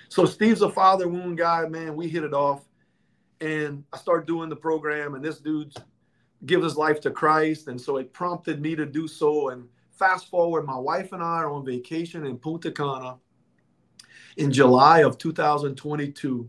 So 0.08 0.24
Steve's 0.24 0.62
a 0.62 0.70
father 0.70 1.06
wound 1.06 1.36
guy, 1.36 1.68
man. 1.68 1.94
We 1.94 2.08
hit 2.08 2.24
it 2.24 2.32
off. 2.32 2.64
And 3.42 3.84
I 3.92 3.98
start 3.98 4.26
doing 4.26 4.48
the 4.48 4.56
program, 4.56 5.14
and 5.14 5.24
this 5.24 5.38
dude 5.38 5.72
gives 6.46 6.64
his 6.64 6.76
life 6.76 7.00
to 7.02 7.10
Christ. 7.10 7.68
And 7.68 7.80
so 7.80 7.98
it 7.98 8.12
prompted 8.12 8.60
me 8.60 8.74
to 8.74 8.86
do 8.86 9.06
so. 9.06 9.50
And 9.50 9.68
fast 9.92 10.28
forward, 10.28 10.64
my 10.64 10.78
wife 10.78 11.12
and 11.12 11.22
I 11.22 11.42
are 11.42 11.52
on 11.52 11.64
vacation 11.64 12.26
in 12.26 12.38
Punta 12.38 12.72
Cana 12.72 13.18
in 14.38 14.50
July 14.50 15.00
of 15.00 15.18
2022. 15.18 16.48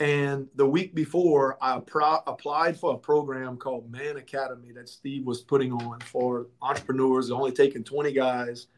And 0.00 0.48
the 0.54 0.66
week 0.66 0.94
before, 0.94 1.58
I 1.60 1.78
pro- 1.78 2.22
applied 2.26 2.80
for 2.80 2.94
a 2.94 2.98
program 2.98 3.58
called 3.58 3.92
Man 3.92 4.16
Academy 4.16 4.72
that 4.72 4.88
Steve 4.88 5.26
was 5.26 5.42
putting 5.42 5.72
on 5.72 6.00
for 6.00 6.46
entrepreneurs, 6.62 7.30
only 7.30 7.52
taking 7.52 7.84
20 7.84 8.10
guys. 8.12 8.68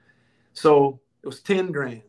So 0.53 1.01
it 1.23 1.27
was 1.29 1.41
10 1.41 1.71
grand. 1.71 2.03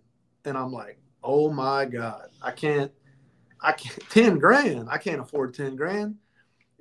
And 0.46 0.58
I'm 0.58 0.74
like, 0.74 0.98
oh 1.24 1.52
my 1.52 1.86
God, 1.86 2.30
I 2.42 2.52
can't, 2.52 2.92
I 3.62 3.74
can't, 3.74 4.02
10 4.10 4.40
grand. 4.40 4.90
I 4.90 4.98
can't 4.98 5.22
afford 5.22 5.54
10 5.54 5.76
grand. 5.76 6.16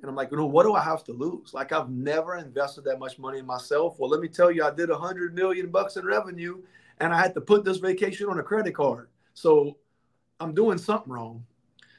And 0.01 0.09
I'm 0.09 0.15
like, 0.15 0.31
you 0.31 0.37
know, 0.37 0.47
what 0.47 0.63
do 0.63 0.73
I 0.73 0.81
have 0.83 1.03
to 1.05 1.13
lose? 1.13 1.53
Like 1.53 1.71
I've 1.71 1.91
never 1.91 2.37
invested 2.37 2.83
that 2.85 2.97
much 2.97 3.19
money 3.19 3.39
in 3.39 3.45
myself. 3.45 3.99
Well, 3.99 4.09
let 4.09 4.19
me 4.19 4.27
tell 4.27 4.51
you, 4.51 4.63
I 4.63 4.71
did 4.71 4.89
hundred 4.89 5.35
million 5.35 5.69
bucks 5.69 5.97
in 5.97 6.05
revenue 6.05 6.63
and 6.99 7.13
I 7.13 7.21
had 7.21 7.35
to 7.35 7.41
put 7.41 7.63
this 7.63 7.77
vacation 7.77 8.27
on 8.27 8.39
a 8.39 8.43
credit 8.43 8.73
card. 8.73 9.09
So 9.35 9.77
I'm 10.39 10.55
doing 10.55 10.79
something 10.79 11.13
wrong. 11.13 11.45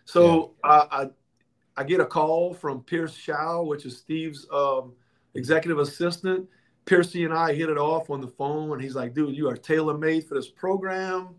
So 0.04 0.54
yeah. 0.64 0.70
I, 0.70 1.02
I, 1.02 1.08
I 1.76 1.84
get 1.84 2.00
a 2.00 2.06
call 2.06 2.54
from 2.54 2.82
Pierce 2.82 3.14
Shaw, 3.14 3.62
which 3.62 3.86
is 3.86 3.96
Steve's 3.96 4.46
um, 4.52 4.92
executive 5.34 5.78
assistant. 5.78 6.48
Piercy 6.84 7.24
and 7.24 7.32
I 7.32 7.54
hit 7.54 7.70
it 7.70 7.78
off 7.78 8.10
on 8.10 8.20
the 8.20 8.28
phone, 8.28 8.72
and 8.72 8.82
he's 8.82 8.94
like, 8.94 9.14
"Dude, 9.14 9.36
you 9.36 9.48
are 9.48 9.56
tailor 9.56 9.96
made 9.96 10.24
for 10.26 10.34
this 10.34 10.48
program. 10.48 11.30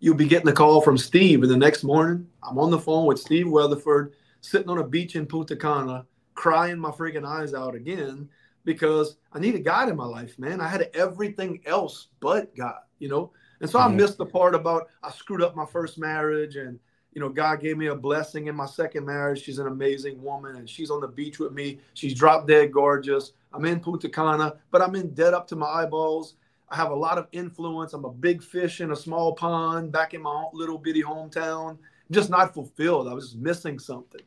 You'll 0.00 0.16
be 0.16 0.26
getting 0.28 0.48
a 0.48 0.52
call 0.52 0.82
from 0.82 0.98
Steve." 0.98 1.42
And 1.42 1.50
the 1.50 1.56
next 1.56 1.82
morning, 1.82 2.26
I'm 2.42 2.58
on 2.58 2.70
the 2.70 2.78
phone 2.78 3.06
with 3.06 3.18
Steve 3.18 3.48
Weatherford 3.48 4.14
sitting 4.42 4.68
on 4.68 4.78
a 4.78 4.86
beach 4.86 5.16
in 5.16 5.26
Punta 5.26 5.56
Cana, 5.56 6.04
crying 6.34 6.78
my 6.78 6.90
freaking 6.90 7.26
eyes 7.26 7.54
out 7.54 7.74
again 7.74 8.28
because 8.64 9.16
I 9.32 9.38
needed 9.38 9.64
God 9.64 9.88
in 9.88 9.96
my 9.96 10.04
life, 10.04 10.38
man. 10.38 10.60
I 10.60 10.68
had 10.68 10.90
everything 10.94 11.60
else 11.66 12.08
but 12.20 12.54
God, 12.54 12.80
you 12.98 13.08
know. 13.08 13.32
And 13.60 13.70
so 13.70 13.78
mm-hmm. 13.78 13.92
I 13.92 13.96
missed 13.96 14.18
the 14.18 14.26
part 14.26 14.54
about 14.54 14.88
I 15.02 15.10
screwed 15.10 15.42
up 15.42 15.56
my 15.56 15.66
first 15.66 15.98
marriage 15.98 16.56
and 16.56 16.78
you 17.14 17.20
know, 17.20 17.28
God 17.28 17.60
gave 17.60 17.78
me 17.78 17.86
a 17.86 17.94
blessing 17.94 18.48
in 18.48 18.56
my 18.56 18.66
second 18.66 19.06
marriage. 19.06 19.42
She's 19.42 19.58
an 19.58 19.68
amazing 19.68 20.20
woman 20.20 20.56
and 20.56 20.68
she's 20.68 20.90
on 20.90 21.00
the 21.00 21.08
beach 21.08 21.38
with 21.38 21.52
me. 21.52 21.78
She's 21.94 22.14
drop 22.14 22.46
dead 22.46 22.72
gorgeous. 22.72 23.32
I'm 23.52 23.64
in 23.64 23.78
Punta 23.78 24.08
Cana, 24.08 24.56
but 24.72 24.82
I'm 24.82 24.96
in 24.96 25.14
debt 25.14 25.32
up 25.32 25.46
to 25.48 25.56
my 25.56 25.66
eyeballs. 25.66 26.34
I 26.68 26.76
have 26.76 26.90
a 26.90 26.96
lot 26.96 27.18
of 27.18 27.28
influence. 27.30 27.92
I'm 27.92 28.04
a 28.04 28.10
big 28.10 28.42
fish 28.42 28.80
in 28.80 28.90
a 28.90 28.96
small 28.96 29.32
pond 29.34 29.92
back 29.92 30.12
in 30.12 30.22
my 30.22 30.46
little 30.52 30.76
bitty 30.76 31.04
hometown. 31.04 31.70
I'm 31.70 32.12
just 32.12 32.30
not 32.30 32.52
fulfilled. 32.52 33.06
I 33.06 33.14
was 33.14 33.26
just 33.26 33.38
missing 33.38 33.78
something. 33.78 34.22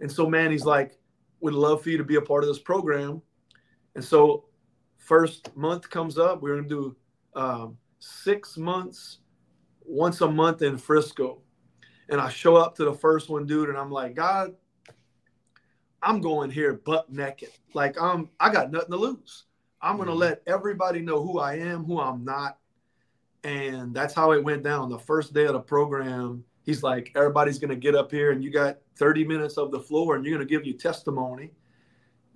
And 0.00 0.10
so, 0.10 0.28
man, 0.28 0.50
he's 0.50 0.64
like, 0.64 0.98
would 1.40 1.54
love 1.54 1.82
for 1.82 1.90
you 1.90 1.98
to 1.98 2.04
be 2.04 2.16
a 2.16 2.20
part 2.20 2.42
of 2.42 2.48
this 2.48 2.58
program. 2.58 3.22
And 3.94 4.04
so, 4.04 4.46
first 4.96 5.56
month 5.56 5.88
comes 5.88 6.18
up, 6.18 6.42
we're 6.42 6.56
going 6.56 6.68
to 6.68 6.68
do 6.68 6.96
um, 7.40 7.78
six 8.00 8.56
months, 8.56 9.18
once 9.84 10.20
a 10.20 10.28
month 10.28 10.62
in 10.62 10.76
Frisco. 10.76 11.42
And 12.08 12.20
I 12.20 12.28
show 12.30 12.56
up 12.56 12.74
to 12.76 12.84
the 12.84 12.94
first 12.94 13.28
one, 13.28 13.46
dude, 13.46 13.68
and 13.68 13.78
I'm 13.78 13.90
like, 13.90 14.14
God, 14.14 14.54
I'm 16.02 16.20
going 16.20 16.50
here 16.50 16.74
butt 16.74 17.10
naked. 17.12 17.50
Like 17.74 18.00
I'm, 18.00 18.30
I 18.40 18.50
got 18.50 18.70
nothing 18.70 18.92
to 18.92 18.96
lose. 18.96 19.44
I'm 19.80 19.96
going 19.96 20.06
to 20.06 20.12
mm-hmm. 20.12 20.20
let 20.20 20.42
everybody 20.46 21.00
know 21.00 21.22
who 21.22 21.38
I 21.38 21.54
am, 21.54 21.84
who 21.84 22.00
I'm 22.00 22.24
not. 22.24 22.58
And 23.44 23.94
that's 23.94 24.14
how 24.14 24.32
it 24.32 24.42
went 24.42 24.62
down. 24.62 24.88
The 24.88 24.98
first 24.98 25.32
day 25.32 25.46
of 25.46 25.52
the 25.52 25.60
program, 25.60 26.44
he's 26.64 26.82
like, 26.82 27.12
everybody's 27.14 27.58
going 27.58 27.70
to 27.70 27.76
get 27.76 27.94
up 27.94 28.10
here 28.10 28.32
and 28.32 28.42
you 28.42 28.50
got 28.50 28.78
30 28.96 29.24
minutes 29.24 29.56
of 29.56 29.70
the 29.70 29.80
floor 29.80 30.16
and 30.16 30.24
you're 30.24 30.36
going 30.36 30.46
to 30.46 30.52
give 30.52 30.66
you 30.66 30.74
testimony. 30.74 31.52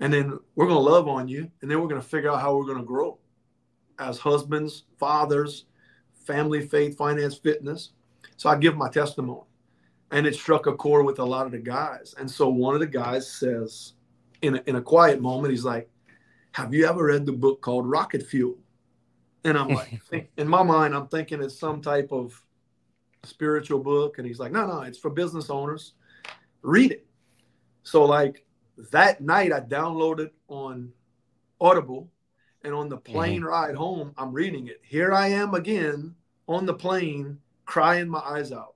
And 0.01 0.13
then 0.13 0.39
we're 0.55 0.67
going 0.67 0.85
to 0.85 0.91
love 0.91 1.09
on 1.09 1.29
you. 1.29 1.51
And 1.61 1.71
then 1.71 1.81
we're 1.81 1.89
going 1.89 2.01
to 2.01 2.07
figure 2.07 2.31
out 2.31 2.41
how 2.41 2.57
we're 2.57 2.67
going 2.67 2.79
to 2.79 2.85
grow 2.85 3.19
as 3.99 4.19
husbands, 4.19 4.85
fathers, 4.99 5.67
family, 6.15 6.67
faith, 6.67 6.97
finance, 6.97 7.37
fitness. 7.37 7.91
So 8.37 8.49
I 8.49 8.57
give 8.57 8.77
my 8.77 8.89
testimony. 8.89 9.43
And 10.13 10.27
it 10.27 10.35
struck 10.35 10.67
a 10.67 10.75
chord 10.75 11.07
with 11.07 11.19
a 11.19 11.25
lot 11.25 11.47
of 11.47 11.53
the 11.53 11.59
guys. 11.59 12.15
And 12.19 12.31
so 12.31 12.49
one 12.49 12.75
of 12.75 12.81
the 12.81 12.87
guys 12.87 13.31
says, 13.31 13.95
in 14.43 14.57
a, 14.57 14.63
in 14.67 14.77
a 14.77 14.83
quiet 14.83 15.21
moment, 15.21 15.53
he's 15.53 15.65
like, 15.65 15.89
Have 16.53 16.75
you 16.75 16.87
ever 16.87 17.07
read 17.07 17.27
the 17.27 17.33
book 17.33 17.63
called 17.63 17.89
Rocket 17.89 18.23
Fuel? 18.27 18.59
And 19.45 19.59
I'm 19.59 19.69
like, 19.69 20.01
in 20.37 20.47
my 20.47 20.63
mind, 20.63 20.95
I'm 20.95 21.09
thinking 21.09 21.43
it's 21.43 21.59
some 21.59 21.81
type 21.81 22.13
of 22.13 22.41
spiritual 23.25 23.81
book. 23.81 24.19
And 24.19 24.27
he's 24.27 24.39
like, 24.39 24.53
no, 24.53 24.67
no, 24.67 24.83
it's 24.83 24.99
for 24.99 25.11
business 25.11 25.51
owners. 25.51 25.95
Read 26.63 26.93
it. 26.93 27.07
So, 27.83 28.05
like 28.05 28.45
that 28.93 29.21
night, 29.21 29.53
I 29.53 29.61
downloaded 29.61 30.31
on 30.49 30.93
Audible. 31.61 32.09
And 32.65 32.75
on 32.75 32.89
the 32.89 32.97
plane 32.97 33.41
mm-hmm. 33.41 33.49
ride 33.49 33.75
home, 33.75 34.15
I'm 34.17 34.33
reading 34.33 34.69
it. 34.69 34.81
Here 34.85 35.13
I 35.13 35.27
am 35.29 35.55
again 35.55 36.15
on 36.47 36.65
the 36.65 36.75
plane, 36.75 37.39
crying 37.65 38.09
my 38.09 38.21
eyes 38.21 38.53
out 38.53 38.72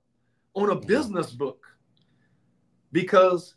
on 0.57 0.71
a 0.71 0.75
business 0.75 1.29
book 1.31 1.65
because 2.91 3.55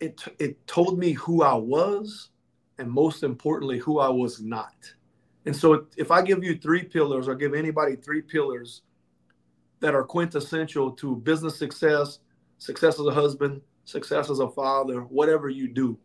it, 0.00 0.20
it 0.40 0.66
told 0.66 0.98
me 0.98 1.12
who 1.12 1.42
I 1.42 1.54
was 1.54 2.30
and 2.78 2.90
most 2.90 3.22
importantly, 3.22 3.78
who 3.78 4.00
I 4.00 4.08
was 4.08 4.42
not. 4.42 4.74
And 5.46 5.54
so 5.54 5.86
if 5.96 6.10
I 6.10 6.20
give 6.22 6.42
you 6.42 6.58
three 6.58 6.82
pillars 6.82 7.28
or 7.28 7.36
give 7.36 7.54
anybody 7.54 7.94
three 7.94 8.22
pillars 8.22 8.82
that 9.78 9.94
are 9.94 10.02
quintessential 10.02 10.90
to 10.90 11.16
business 11.16 11.56
success, 11.56 12.18
success 12.58 12.98
as 12.98 13.06
a 13.06 13.14
husband, 13.14 13.60
success 13.84 14.30
as 14.30 14.40
a 14.40 14.48
father, 14.48 15.02
whatever 15.02 15.48
you 15.48 15.68
do. 15.68 15.96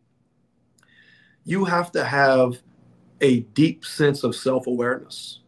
You 1.46 1.66
have 1.66 1.92
to 1.94 2.04
have 2.04 2.60
a 3.22 3.40
deep 3.40 3.84
sense 3.84 4.24
of 4.24 4.36
self 4.36 4.68
awareness. 4.68 5.40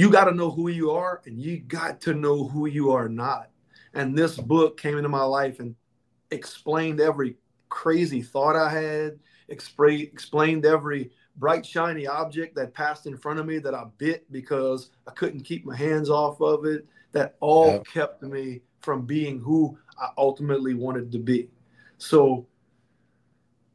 You 0.00 0.08
got 0.08 0.24
to 0.24 0.32
know 0.32 0.50
who 0.50 0.70
you 0.70 0.92
are 0.92 1.20
and 1.26 1.38
you 1.38 1.58
got 1.58 2.00
to 2.00 2.14
know 2.14 2.48
who 2.48 2.64
you 2.64 2.90
are 2.90 3.06
not. 3.06 3.50
And 3.92 4.16
this 4.16 4.34
book 4.34 4.80
came 4.80 4.96
into 4.96 5.10
my 5.10 5.24
life 5.24 5.60
and 5.60 5.76
explained 6.30 7.02
every 7.02 7.36
crazy 7.68 8.22
thought 8.22 8.56
I 8.56 8.70
had, 8.70 9.18
explained 9.50 10.64
every 10.64 11.10
bright, 11.36 11.66
shiny 11.66 12.06
object 12.06 12.54
that 12.56 12.72
passed 12.72 13.04
in 13.04 13.14
front 13.14 13.40
of 13.40 13.46
me 13.46 13.58
that 13.58 13.74
I 13.74 13.84
bit 13.98 14.24
because 14.32 14.88
I 15.06 15.10
couldn't 15.10 15.42
keep 15.42 15.66
my 15.66 15.76
hands 15.76 16.08
off 16.08 16.40
of 16.40 16.64
it 16.64 16.86
that 17.12 17.36
all 17.40 17.72
yep. 17.72 17.86
kept 17.86 18.22
me 18.22 18.62
from 18.80 19.04
being 19.04 19.38
who 19.38 19.76
I 20.00 20.08
ultimately 20.16 20.72
wanted 20.72 21.12
to 21.12 21.18
be. 21.18 21.50
So, 21.98 22.46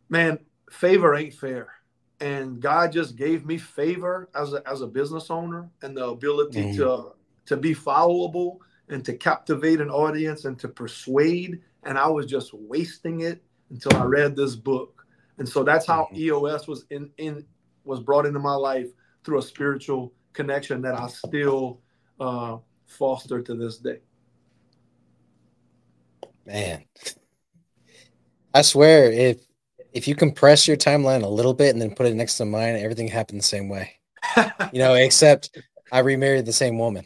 man, 0.09 0.39
favor 0.71 1.13
ain't 1.13 1.35
fair. 1.35 1.74
And 2.25 2.59
God 2.59 2.91
just 2.91 3.15
gave 3.17 3.45
me 3.45 3.59
favor 3.59 4.31
as 4.33 4.53
a, 4.53 4.67
as 4.67 4.81
a 4.81 4.87
business 4.87 5.29
owner 5.29 5.69
and 5.83 5.95
the 5.95 6.07
ability 6.07 6.63
mm 6.63 6.75
to 6.77 7.11
to 7.45 7.55
be 7.55 7.75
followable 7.75 8.57
and 8.89 9.05
to 9.05 9.13
captivate 9.13 9.79
an 9.79 9.91
audience 9.91 10.45
and 10.45 10.57
to 10.57 10.67
persuade. 10.67 11.61
And 11.83 11.95
I 11.95 12.07
was 12.07 12.25
just 12.25 12.51
wasting 12.55 13.21
it 13.21 13.43
until 13.69 13.95
I 13.97 14.05
read 14.05 14.35
this 14.35 14.55
book. 14.55 15.05
And 15.37 15.47
so 15.47 15.61
that's 15.63 15.85
how 15.85 16.05
mm-hmm. 16.05 16.15
EOS 16.15 16.67
was 16.67 16.85
in, 16.89 17.11
in 17.19 17.45
was 17.83 17.99
brought 17.99 18.25
into 18.25 18.39
my 18.39 18.55
life 18.55 18.87
through 19.23 19.37
a 19.37 19.43
spiritual 19.43 20.11
connection 20.33 20.81
that 20.81 20.99
I 20.99 21.05
still 21.05 21.81
uh, 22.19 22.57
foster 22.87 23.43
to 23.43 23.53
this 23.53 23.77
day. 23.77 23.99
Man, 26.47 26.85
I 28.51 28.63
swear, 28.63 29.11
if 29.11 29.44
if 29.95 30.09
you 30.09 30.13
compress 30.13 30.67
your 30.67 30.75
timeline 30.75 31.23
a 31.23 31.27
little 31.27 31.53
bit 31.53 31.73
and 31.73 31.81
then 31.81 31.95
put 31.95 32.05
it 32.05 32.13
next 32.15 32.37
to 32.37 32.45
mine, 32.45 32.75
everything 32.75 33.07
happened 33.07 33.39
the 33.39 33.43
same 33.43 33.69
way. 33.69 33.93
you 34.73 34.79
know, 34.79 34.93
except 34.93 35.57
I 35.91 35.99
remarried 35.99 36.45
the 36.45 36.53
same 36.53 36.77
woman. 36.77 37.05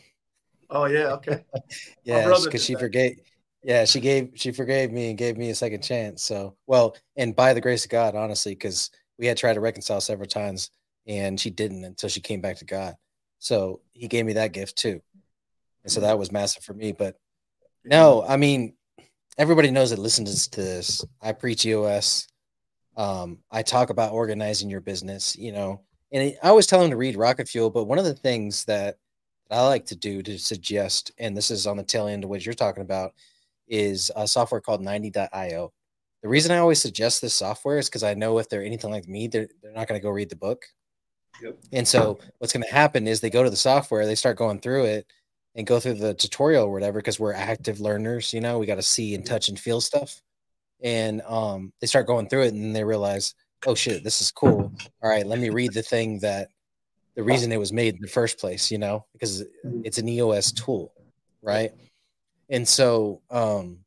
Oh 0.72 0.86
yeah, 0.86 1.14
okay. 1.14 1.46
yeah, 2.04 2.28
because 2.44 2.66
she 2.66 2.76
forgave. 2.76 3.20
Yeah, 3.64 3.86
she 3.86 4.00
gave 4.00 4.32
she 4.36 4.52
forgave 4.52 4.92
me 4.92 5.10
and 5.10 5.18
gave 5.18 5.38
me 5.38 5.52
a 5.52 5.56
second 5.56 5.84
chance. 5.84 6.24
So 6.24 6.56
well, 6.66 6.98
and 7.16 7.36
by 7.36 7.54
the 7.54 7.62
grace 7.62 7.86
of 7.86 7.92
God, 7.92 8.16
honestly, 8.16 8.54
because 8.54 8.90
we 9.20 9.28
had 9.28 9.38
tried 9.38 9.54
to 9.54 9.62
reconcile 9.62 10.02
several 10.02 10.28
times 10.28 10.72
and 11.06 11.40
she 11.40 11.52
didn't 11.52 11.84
until 11.84 12.10
she 12.10 12.22
came 12.22 12.42
back 12.42 12.58
to 12.58 12.66
God. 12.66 12.96
So 13.38 13.82
he 13.92 14.08
gave 14.08 14.26
me 14.26 14.34
that 14.34 14.54
gift 14.54 14.78
too. 14.78 15.02
And 15.84 15.92
so 15.92 16.02
that 16.02 16.18
was 16.18 16.32
massive 16.32 16.64
for 16.64 16.74
me. 16.74 16.94
But 16.94 17.18
no, 17.84 18.24
I 18.28 18.38
mean, 18.38 18.74
everybody 19.38 19.70
knows 19.70 19.92
that 19.92 20.00
listens 20.00 20.48
to 20.50 20.62
this. 20.62 21.06
I 21.22 21.34
preach 21.34 21.66
EOS. 21.66 22.28
Um, 22.98 23.40
I 23.52 23.62
talk 23.62 23.90
about 23.90 24.14
organizing 24.14 24.70
your 24.70 24.82
business, 24.82 25.36
you 25.36 25.52
know, 25.52 25.82
and 26.12 26.36
I 26.44 26.48
always 26.48 26.68
tell 26.68 26.82
them 26.82 26.90
to 26.90 26.98
read 26.98 27.16
Rocket 27.16 27.48
Fuel. 27.48 27.70
But 27.70 27.86
one 27.86 27.98
of 27.98 28.06
the 28.06 28.14
things 28.14 28.66
that 28.66 28.98
I 29.52 29.66
like 29.66 29.86
to 29.88 29.96
do 29.96 30.22
to 30.24 30.38
suggest, 30.38 31.12
and 31.18 31.36
this 31.36 31.52
is 31.52 31.68
on 31.68 31.78
the 31.78 31.84
tail 31.84 32.08
end 32.08 32.24
of 32.24 32.30
what 32.30 32.46
you're 32.46 32.54
talking 32.54 32.84
about, 32.84 33.14
is 33.68 34.12
a 34.16 34.28
software 34.28 34.62
called 34.62 34.82
Ninety.io. 34.82 35.74
The 36.22 36.30
reason 36.30 36.52
I 36.52 36.58
always 36.58 36.82
suggest 36.82 37.22
this 37.22 37.34
software 37.34 37.78
is 37.78 37.88
because 37.88 38.04
I 38.04 38.14
know 38.14 38.40
if 38.40 38.50
they're 38.50 38.64
anything 38.64 38.92
like 38.92 39.08
me, 39.08 39.28
they're, 39.28 39.48
they're 39.62 39.72
not 39.72 39.88
going 39.88 40.00
to 40.00 40.04
go 40.04 40.10
read 40.10 40.30
the 40.30 40.36
book. 40.36 40.66
Yep. 41.42 41.58
And 41.72 41.88
so 41.88 42.20
what's 42.40 42.52
going 42.52 42.66
to 42.66 42.74
happen 42.74 43.08
is 43.08 43.22
they 43.22 43.30
go 43.30 43.44
to 43.44 43.50
the 43.50 43.56
software, 43.56 44.06
they 44.06 44.16
start 44.16 44.38
going 44.38 44.60
through 44.60 44.86
it, 44.86 45.08
and 45.56 45.68
go 45.68 45.80
through 45.80 45.96
the 45.96 46.14
tutorial 46.14 46.66
or 46.66 46.72
whatever 46.72 47.00
because 47.00 47.20
we're 47.20 47.34
active 47.34 47.80
learners 47.80 48.34
you 48.34 48.42
know 48.42 48.60
we 48.60 48.66
got 48.66 48.76
to 48.76 48.82
see 48.82 49.16
and 49.16 49.26
touch 49.26 49.50
and 49.50 49.60
feel 49.60 49.82
stuff 49.82 50.22
and 50.82 51.22
um, 51.24 51.72
they 51.82 51.88
start 51.88 52.08
going 52.08 52.28
through 52.30 52.44
it 52.44 52.54
and 52.54 52.76
they 52.76 52.84
realize 52.84 53.36
oh 53.68 53.76
shit 53.76 54.04
this 54.04 54.22
is 54.22 54.32
cool 54.32 54.72
all 55.02 55.10
right 55.10 55.28
let 55.28 55.40
me 55.40 55.50
read 55.50 55.74
the 55.74 55.82
thing 55.84 56.20
that 56.20 56.50
the 57.16 57.24
reason 57.24 57.52
it 57.52 57.58
was 57.58 57.74
made 57.74 57.96
in 57.96 58.02
the 58.02 58.08
first 58.08 58.40
place 58.40 58.72
you 58.72 58.78
know 58.78 59.06
because 59.14 59.44
it's 59.84 59.98
an 59.98 60.08
eos 60.08 60.52
tool 60.52 60.94
right 61.42 61.72
And 62.50 62.68
so 62.68 63.22
um, 63.30 63.80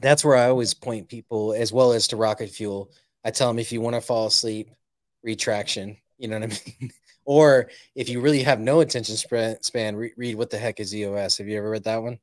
that's 0.00 0.24
where 0.24 0.36
I 0.36 0.48
always 0.48 0.74
point 0.74 1.08
people, 1.08 1.52
as 1.52 1.72
well 1.72 1.92
as 1.92 2.08
to 2.08 2.16
rocket 2.16 2.50
fuel. 2.50 2.90
I 3.24 3.30
tell 3.30 3.48
them 3.48 3.58
if 3.58 3.70
you 3.70 3.80
want 3.80 3.94
to 3.94 4.00
fall 4.00 4.26
asleep, 4.26 4.70
read 5.22 5.38
Traction. 5.38 5.96
You 6.18 6.28
know 6.28 6.40
what 6.40 6.50
I 6.52 6.60
mean? 6.80 6.90
or 7.24 7.70
if 7.94 8.08
you 8.08 8.20
really 8.20 8.42
have 8.42 8.58
no 8.58 8.80
attention 8.80 9.16
span, 9.16 9.96
re- 9.96 10.12
read 10.16 10.34
what 10.34 10.50
the 10.50 10.58
heck 10.58 10.80
is 10.80 10.94
EOS. 10.94 11.38
Have 11.38 11.46
you 11.46 11.56
ever 11.58 11.70
read 11.70 11.84
that 11.84 12.02
one? 12.02 12.18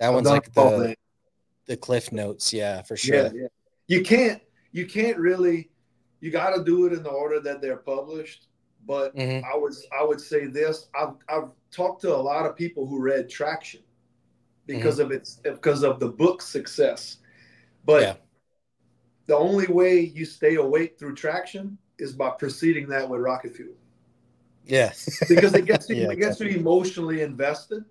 That 0.00 0.12
one's 0.12 0.28
like 0.28 0.52
the 0.52 0.96
the 1.68 1.76
cliff 1.76 2.10
notes. 2.10 2.52
Yeah, 2.52 2.82
for 2.82 2.96
sure. 2.96 3.26
Yeah, 3.26 3.30
yeah. 3.32 3.46
You 3.86 4.02
can't 4.02 4.42
you 4.72 4.86
can't 4.86 5.16
really 5.18 5.70
you 6.20 6.30
got 6.30 6.56
to 6.56 6.64
do 6.64 6.86
it 6.86 6.92
in 6.92 7.02
the 7.02 7.10
order 7.10 7.38
that 7.40 7.60
they're 7.62 7.76
published. 7.76 8.46
But 8.86 9.14
mm-hmm. 9.14 9.44
I 9.44 9.56
would 9.56 9.74
I 9.98 10.04
would 10.04 10.20
say 10.20 10.46
this: 10.46 10.88
I've 10.98 11.14
I've 11.28 11.50
talked 11.70 12.00
to 12.02 12.14
a 12.14 12.16
lot 12.16 12.46
of 12.46 12.56
people 12.56 12.86
who 12.86 13.00
read 13.00 13.28
Traction 13.28 13.80
because 14.66 14.96
mm-hmm. 14.96 15.06
of 15.06 15.12
its 15.12 15.36
because 15.36 15.82
of 15.82 16.00
the 16.00 16.08
book's 16.08 16.46
success. 16.46 17.18
But 17.84 18.02
yeah. 18.02 18.14
the 19.26 19.36
only 19.36 19.66
way 19.66 20.00
you 20.00 20.24
stay 20.24 20.56
awake 20.56 20.98
through 20.98 21.14
Traction 21.14 21.78
is 21.98 22.12
by 22.12 22.30
preceding 22.30 22.88
that 22.88 23.08
with 23.08 23.20
Rocket 23.20 23.54
Fuel. 23.56 23.74
Yeah, 24.64 24.92
because 25.28 25.54
it 25.54 25.64
gets 25.64 25.88
you, 25.88 25.96
yeah, 25.96 26.10
it 26.10 26.16
gets 26.16 26.40
you 26.40 26.48
emotionally 26.48 27.22
invested, 27.22 27.84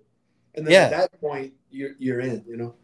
and 0.54 0.66
then 0.66 0.72
yeah. 0.72 0.84
at 0.84 0.90
that 0.90 1.20
point 1.20 1.52
you're 1.70 1.92
you're 1.98 2.20
in. 2.20 2.44
You 2.48 2.56
know, 2.56 2.74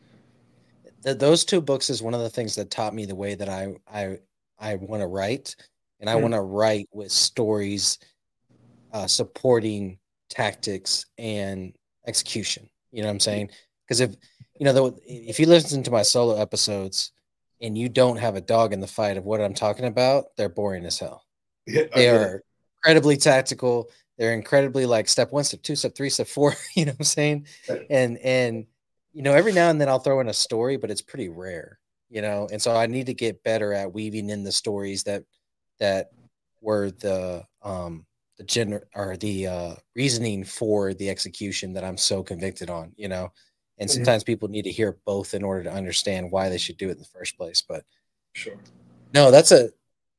those 1.04 1.44
two 1.44 1.60
books 1.60 1.90
is 1.90 2.02
one 2.02 2.14
of 2.14 2.20
the 2.20 2.30
things 2.30 2.54
that 2.54 2.70
taught 2.70 2.94
me 2.94 3.04
the 3.04 3.14
way 3.14 3.34
that 3.34 3.48
I 3.48 3.74
I 3.92 4.18
I 4.58 4.76
want 4.76 5.02
to 5.02 5.06
write, 5.06 5.54
and 6.00 6.08
I 6.08 6.14
mm. 6.14 6.22
want 6.22 6.34
to 6.34 6.40
write 6.40 6.88
with 6.92 7.12
stories 7.12 7.98
uh, 8.92 9.06
supporting 9.06 9.98
tactics 10.30 11.06
and 11.18 11.74
execution. 12.06 12.68
You 12.92 13.02
know 13.02 13.08
what 13.08 13.14
I'm 13.14 13.20
saying? 13.20 13.50
Because 13.86 14.00
if 14.00 14.16
you 14.58 14.64
know, 14.64 14.72
the, 14.72 15.00
if 15.04 15.38
you 15.38 15.46
listen 15.46 15.82
to 15.82 15.90
my 15.90 16.02
solo 16.02 16.40
episodes 16.40 17.12
and 17.60 17.76
you 17.76 17.88
don't 17.88 18.18
have 18.18 18.36
a 18.36 18.40
dog 18.40 18.72
in 18.72 18.80
the 18.80 18.86
fight 18.86 19.16
of 19.16 19.24
what 19.24 19.40
I'm 19.40 19.54
talking 19.54 19.84
about, 19.84 20.26
they're 20.36 20.48
boring 20.48 20.86
as 20.86 20.98
hell. 20.98 21.22
Yeah, 21.66 21.84
they 21.94 22.10
are 22.10 22.42
incredibly 22.76 23.16
tactical. 23.16 23.88
They're 24.18 24.34
incredibly 24.34 24.84
like 24.84 25.08
step 25.08 25.32
one, 25.32 25.44
step 25.44 25.62
two, 25.62 25.76
step 25.76 25.94
three, 25.94 26.10
step 26.10 26.26
four. 26.26 26.54
You 26.74 26.84
know 26.84 26.92
what 26.92 27.00
I'm 27.00 27.04
saying? 27.04 27.46
And 27.88 28.18
and 28.18 28.66
you 29.14 29.22
know, 29.22 29.32
every 29.32 29.52
now 29.52 29.70
and 29.70 29.80
then 29.80 29.88
I'll 29.88 30.00
throw 30.00 30.20
in 30.20 30.28
a 30.28 30.34
story, 30.34 30.76
but 30.76 30.90
it's 30.90 31.00
pretty 31.00 31.30
rare 31.30 31.78
you 32.14 32.22
know 32.22 32.48
and 32.52 32.62
so 32.62 32.74
i 32.74 32.86
need 32.86 33.06
to 33.06 33.12
get 33.12 33.42
better 33.42 33.72
at 33.74 33.92
weaving 33.92 34.30
in 34.30 34.44
the 34.44 34.52
stories 34.52 35.02
that 35.02 35.24
that 35.78 36.10
were 36.60 36.90
the 36.92 37.42
um 37.62 38.06
the 38.38 38.44
gener 38.44 38.82
or 38.94 39.16
the 39.16 39.46
uh 39.46 39.74
reasoning 39.94 40.44
for 40.44 40.94
the 40.94 41.10
execution 41.10 41.72
that 41.72 41.84
i'm 41.84 41.98
so 41.98 42.22
convicted 42.22 42.70
on 42.70 42.92
you 42.96 43.08
know? 43.08 43.30
And 43.76 43.90
mm-hmm. 43.90 43.96
sometimes 43.96 44.22
people 44.22 44.48
need 44.48 44.62
to 44.62 44.70
hear 44.70 44.98
both 45.04 45.34
in 45.34 45.42
order 45.42 45.64
to 45.64 45.72
understand 45.72 46.30
why 46.30 46.48
they 46.48 46.58
should 46.58 46.76
do 46.76 46.88
it 46.88 46.92
in 46.92 46.98
the 46.98 47.04
first 47.04 47.36
place 47.36 47.60
but 47.60 47.84
sure. 48.32 48.54
No 49.12 49.30
that's 49.30 49.50
a 49.50 49.70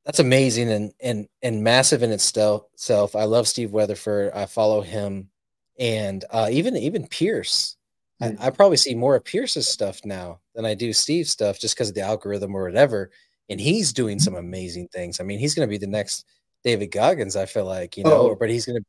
that's 0.04 0.18
amazing 0.18 0.70
and 0.70 0.92
and 1.00 1.28
and 1.42 1.64
massive 1.64 2.02
in 2.02 2.10
itself 2.10 3.16
i 3.16 3.24
love 3.24 3.48
steve 3.48 3.72
weatherford. 3.72 4.32
I 4.34 4.46
follow 4.46 4.82
him 4.82 5.30
and 5.78 6.24
uh 6.30 6.48
even 6.50 6.76
even 6.76 7.06
pierce 7.06 7.75
I, 8.20 8.36
I, 8.40 8.50
probably 8.50 8.78
see 8.78 8.94
more 8.94 9.16
of 9.16 9.24
Pierce's 9.24 9.68
stuff 9.68 10.00
now 10.04 10.40
than 10.54 10.64
I 10.64 10.74
do 10.74 10.92
Steve's 10.92 11.30
stuff 11.30 11.58
just 11.58 11.74
because 11.74 11.90
of 11.90 11.94
the 11.94 12.00
algorithm 12.00 12.54
or 12.54 12.64
whatever. 12.64 13.10
And 13.50 13.60
he's 13.60 13.92
doing 13.92 14.18
some 14.18 14.36
amazing 14.36 14.88
things. 14.88 15.20
I 15.20 15.24
mean, 15.24 15.38
he's 15.38 15.54
going 15.54 15.68
to 15.68 15.70
be 15.70 15.78
the 15.78 15.86
next 15.86 16.24
David 16.64 16.88
Goggins, 16.88 17.36
I 17.36 17.46
feel 17.46 17.66
like, 17.66 17.96
you 17.96 18.04
know, 18.04 18.30
oh. 18.30 18.34
but 18.34 18.50
he's 18.50 18.66
going 18.66 18.80
to, 18.80 18.84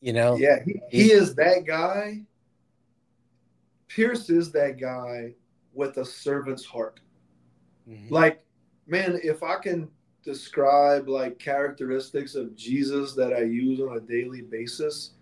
you 0.00 0.12
know. 0.12 0.36
Yeah, 0.36 0.58
he, 0.64 0.80
he 0.90 1.12
is 1.12 1.34
that 1.36 1.64
guy. 1.66 2.22
Pierce 3.88 4.30
is 4.30 4.50
that 4.52 4.80
guy 4.80 5.34
with 5.74 5.98
a 5.98 6.04
servant's 6.04 6.64
heart. 6.64 7.00
Mm-hmm. 7.88 8.12
Like, 8.12 8.44
man, 8.86 9.20
if 9.22 9.42
I 9.42 9.56
can 9.56 9.88
describe 10.24 11.08
like 11.08 11.38
characteristics 11.38 12.34
of 12.34 12.56
Jesus 12.56 13.14
that 13.14 13.32
I 13.34 13.42
use 13.42 13.80
on 13.80 13.96
a 13.96 14.00
daily 14.00 14.42
basis, 14.42 15.12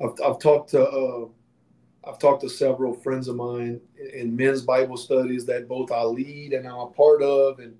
I've, 0.00 0.12
I've 0.24 0.38
talked 0.38 0.70
to, 0.70 0.86
uh, 0.86 1.28
I've 2.08 2.18
talked 2.18 2.40
to 2.40 2.48
several 2.48 2.94
friends 2.94 3.28
of 3.28 3.36
mine 3.36 3.80
in 4.14 4.34
men's 4.34 4.62
Bible 4.62 4.96
studies 4.96 5.44
that 5.46 5.68
both 5.68 5.92
I 5.92 6.02
lead 6.04 6.54
and 6.54 6.66
I'm 6.66 6.78
a 6.78 6.86
part 6.86 7.22
of. 7.22 7.58
And 7.58 7.76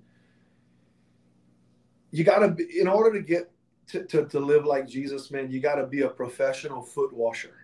you 2.11 2.23
got 2.23 2.39
to, 2.39 2.79
in 2.79 2.87
order 2.87 3.17
to 3.17 3.25
get 3.25 3.51
to, 3.87 4.05
to, 4.05 4.25
to, 4.27 4.39
live 4.39 4.65
like 4.65 4.87
Jesus, 4.87 5.31
man, 5.31 5.49
you 5.49 5.59
got 5.59 5.75
to 5.75 5.87
be 5.87 6.01
a 6.01 6.09
professional 6.09 6.83
foot 6.83 7.11
washer. 7.11 7.55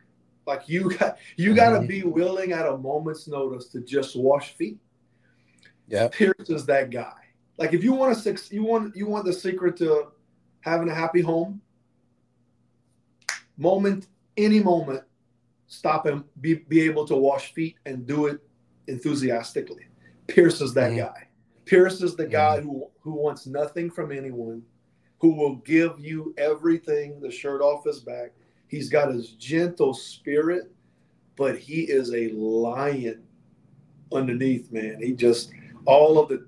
Like 0.47 0.67
you 0.67 0.89
got, 0.97 1.19
you 1.38 1.54
got 1.54 1.69
to 1.69 1.78
mm-hmm. 1.78 1.88
be 1.88 2.01
willing 2.01 2.51
at 2.51 2.65
a 2.65 2.75
moment's 2.75 3.28
notice 3.28 3.67
to 3.69 3.82
just 3.82 4.15
wash 4.15 4.54
feet. 4.56 4.80
Yeah. 5.88 6.08
Pierce 6.12 6.49
is 6.49 6.65
that 6.65 6.89
guy. 6.89 7.13
Like 7.60 7.73
if 7.73 7.84
you 7.84 7.93
want 7.93 8.17
to, 8.17 8.38
you 8.49 8.63
want, 8.63 8.95
you 8.95 9.06
want 9.06 9.25
the 9.25 9.34
secret 9.34 9.78
to 9.78 10.08
having 10.62 10.89
a 10.89 10.95
happy 10.95 11.21
home, 11.21 11.62
moment, 13.56 14.08
any 14.36 14.60
moment, 14.60 15.04
stop 15.67 16.06
and 16.06 16.23
be, 16.41 16.56
be 16.56 16.82
able 16.82 17.06
to 17.06 17.15
wash 17.15 17.54
feet 17.54 17.75
and 17.86 18.06
do 18.06 18.28
it 18.28 18.39
enthusiastically. 18.88 19.88
Pierce 20.28 20.62
is 20.62 20.73
that 20.73 20.91
mm-hmm. 20.91 20.99
guy. 20.99 21.28
Pierce 21.65 22.01
is 22.01 22.15
the 22.15 22.23
mm-hmm. 22.23 22.32
guy 22.32 22.62
who, 22.62 22.88
who 22.99 23.13
wants 23.13 23.47
nothing 23.47 23.89
from 23.89 24.12
anyone, 24.12 24.62
who 25.19 25.36
will 25.36 25.56
give 25.58 25.99
you 25.99 26.34
everything, 26.38 27.19
the 27.19 27.32
shirt 27.32 27.62
off 27.62 27.86
his 27.86 28.01
back. 28.01 28.32
He's 28.67 28.89
got 28.89 29.13
his 29.13 29.32
gentle 29.32 29.93
spirit, 29.93 30.71
but 31.36 31.58
he 31.58 31.82
is 31.82 32.13
a 32.13 32.30
lion 32.30 33.23
underneath, 34.12 34.71
man. 34.71 34.99
He 35.01 35.13
just, 35.13 35.51
all 35.86 36.19
of 36.19 36.30
the, 36.30 36.47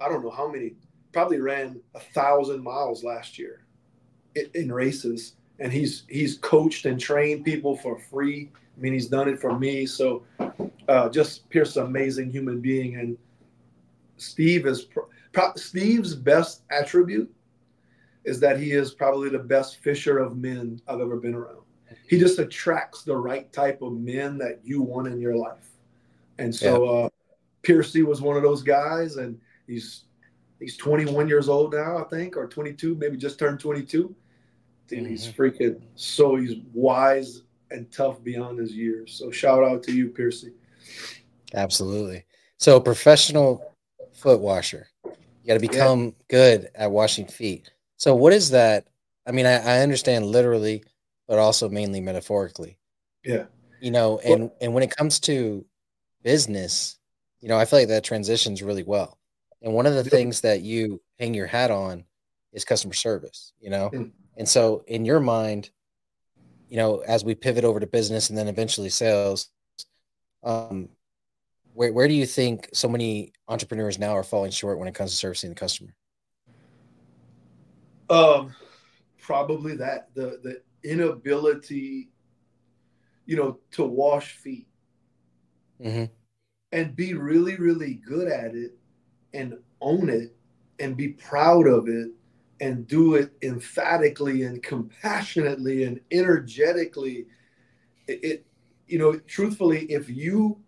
I 0.00 0.08
don't 0.08 0.22
know 0.22 0.30
how 0.30 0.50
many, 0.50 0.74
probably 1.12 1.40
ran 1.40 1.80
a 1.94 2.00
thousand 2.00 2.62
miles 2.62 3.02
last 3.02 3.38
year 3.38 3.66
in, 4.34 4.46
in 4.54 4.72
races 4.72 5.34
and 5.58 5.72
he's 5.72 6.04
he's 6.08 6.38
coached 6.38 6.86
and 6.86 7.00
trained 7.00 7.44
people 7.44 7.76
for 7.76 7.98
free. 7.98 8.50
I 8.76 8.80
mean, 8.80 8.92
he's 8.92 9.08
done 9.08 9.28
it 9.28 9.40
for 9.40 9.58
me. 9.58 9.86
So, 9.86 10.22
uh, 10.88 11.08
just 11.08 11.48
Pierce, 11.50 11.76
amazing 11.76 12.30
human 12.30 12.60
being, 12.60 12.96
and 12.96 13.18
Steve 14.16 14.66
is 14.66 14.82
pro- 14.82 15.08
pro- 15.32 15.54
Steve's 15.56 16.14
best 16.14 16.62
attribute 16.70 17.32
is 18.24 18.40
that 18.40 18.60
he 18.60 18.72
is 18.72 18.92
probably 18.92 19.30
the 19.30 19.38
best 19.38 19.78
fisher 19.78 20.18
of 20.18 20.36
men 20.36 20.80
I've 20.86 21.00
ever 21.00 21.16
been 21.16 21.34
around. 21.34 21.62
He 22.08 22.18
just 22.18 22.38
attracts 22.38 23.02
the 23.02 23.16
right 23.16 23.50
type 23.52 23.80
of 23.82 23.94
men 23.94 24.38
that 24.38 24.60
you 24.62 24.82
want 24.82 25.08
in 25.08 25.20
your 25.20 25.34
life, 25.34 25.70
and 26.38 26.54
so 26.54 26.84
yeah. 26.84 26.90
uh, 26.90 27.08
Piercy 27.62 28.02
was 28.02 28.20
one 28.20 28.36
of 28.36 28.42
those 28.42 28.62
guys, 28.62 29.16
and 29.16 29.40
he's 29.66 30.04
he's 30.60 30.76
21 30.76 31.28
years 31.28 31.48
old 31.48 31.74
now, 31.74 31.98
I 31.98 32.04
think, 32.04 32.36
or 32.36 32.46
22, 32.46 32.94
maybe 32.96 33.16
just 33.16 33.38
turned 33.38 33.60
22 33.60 34.14
and 34.92 35.02
mm-hmm. 35.02 35.10
he's 35.10 35.26
freaking 35.26 35.80
so 35.94 36.36
he's 36.36 36.56
wise 36.72 37.42
and 37.70 37.90
tough 37.92 38.22
beyond 38.22 38.58
his 38.58 38.74
years. 38.74 39.12
So 39.12 39.30
shout 39.30 39.62
out 39.62 39.82
to 39.84 39.92
you, 39.92 40.08
Piercy. 40.08 40.52
Absolutely. 41.54 42.24
So 42.58 42.80
professional 42.80 43.74
foot 44.12 44.40
washer. 44.40 44.88
You 45.04 45.46
got 45.46 45.54
to 45.54 45.60
become 45.60 46.04
yeah. 46.04 46.12
good 46.28 46.70
at 46.74 46.90
washing 46.90 47.26
feet. 47.26 47.70
So 47.96 48.14
what 48.14 48.32
is 48.32 48.50
that? 48.50 48.86
I 49.26 49.32
mean, 49.32 49.46
I, 49.46 49.58
I, 49.58 49.80
understand 49.80 50.26
literally, 50.26 50.84
but 51.26 51.38
also 51.38 51.68
mainly 51.68 52.00
metaphorically. 52.00 52.78
Yeah. 53.24 53.44
You 53.80 53.90
know, 53.90 54.18
and 54.24 54.44
well, 54.44 54.54
and 54.60 54.74
when 54.74 54.82
it 54.82 54.94
comes 54.96 55.20
to 55.20 55.64
business, 56.22 56.98
you 57.40 57.48
know, 57.48 57.58
I 57.58 57.64
feel 57.64 57.80
like 57.80 57.88
that 57.88 58.04
transitions 58.04 58.62
really 58.62 58.82
well. 58.82 59.18
And 59.62 59.72
one 59.72 59.86
of 59.86 59.94
the 59.94 60.02
yeah. 60.04 60.10
things 60.10 60.40
that 60.42 60.62
you 60.62 61.00
hang 61.18 61.34
your 61.34 61.46
hat 61.46 61.70
on 61.70 62.04
is 62.52 62.64
customer 62.64 62.94
service. 62.94 63.52
You 63.60 63.70
know, 63.70 63.90
mm. 63.92 64.10
And 64.38 64.48
so, 64.48 64.84
in 64.86 65.04
your 65.04 65.18
mind, 65.18 65.70
you 66.68 66.76
know, 66.76 66.98
as 66.98 67.24
we 67.24 67.34
pivot 67.34 67.64
over 67.64 67.80
to 67.80 67.86
business 67.86 68.30
and 68.30 68.38
then 68.38 68.46
eventually 68.46 68.88
sales, 68.88 69.50
um, 70.44 70.88
where 71.74 71.92
where 71.92 72.06
do 72.06 72.14
you 72.14 72.24
think 72.24 72.68
so 72.72 72.88
many 72.88 73.32
entrepreneurs 73.48 73.98
now 73.98 74.16
are 74.16 74.22
falling 74.22 74.52
short 74.52 74.78
when 74.78 74.86
it 74.86 74.94
comes 74.94 75.10
to 75.10 75.16
servicing 75.16 75.50
the 75.50 75.56
customer? 75.56 75.92
Um, 78.08 78.54
probably 79.20 79.76
that 79.76 80.08
the 80.14 80.40
the 80.42 80.62
inability, 80.88 82.10
you 83.26 83.36
know, 83.36 83.58
to 83.72 83.84
wash 83.84 84.36
feet 84.36 84.68
mm-hmm. 85.82 86.04
and 86.70 86.94
be 86.94 87.14
really 87.14 87.56
really 87.56 87.94
good 87.94 88.28
at 88.28 88.54
it 88.54 88.78
and 89.34 89.58
own 89.80 90.08
it 90.08 90.36
and 90.78 90.96
be 90.96 91.08
proud 91.08 91.66
of 91.66 91.88
it 91.88 92.12
and 92.60 92.86
do 92.86 93.14
it 93.14 93.32
emphatically 93.42 94.42
and 94.42 94.62
compassionately 94.62 95.84
and 95.84 96.00
energetically. 96.10 97.26
It, 98.06 98.24
it, 98.24 98.46
you 98.88 98.98
know 98.98 99.18
truthfully 99.26 99.84
if 99.84 100.08
you 100.08 100.58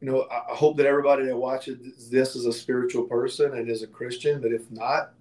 you 0.00 0.10
know 0.10 0.26
i 0.30 0.54
hope 0.54 0.76
that 0.78 0.86
everybody 0.86 1.26
that 1.26 1.36
watches 1.36 2.08
this 2.08 2.34
is 2.34 2.46
a 2.46 2.52
spiritual 2.52 3.04
person 3.04 3.54
and 3.54 3.68
is 3.68 3.82
a 3.82 3.86
christian 3.86 4.40
but 4.40 4.52
if 4.52 4.70
not 4.70 5.12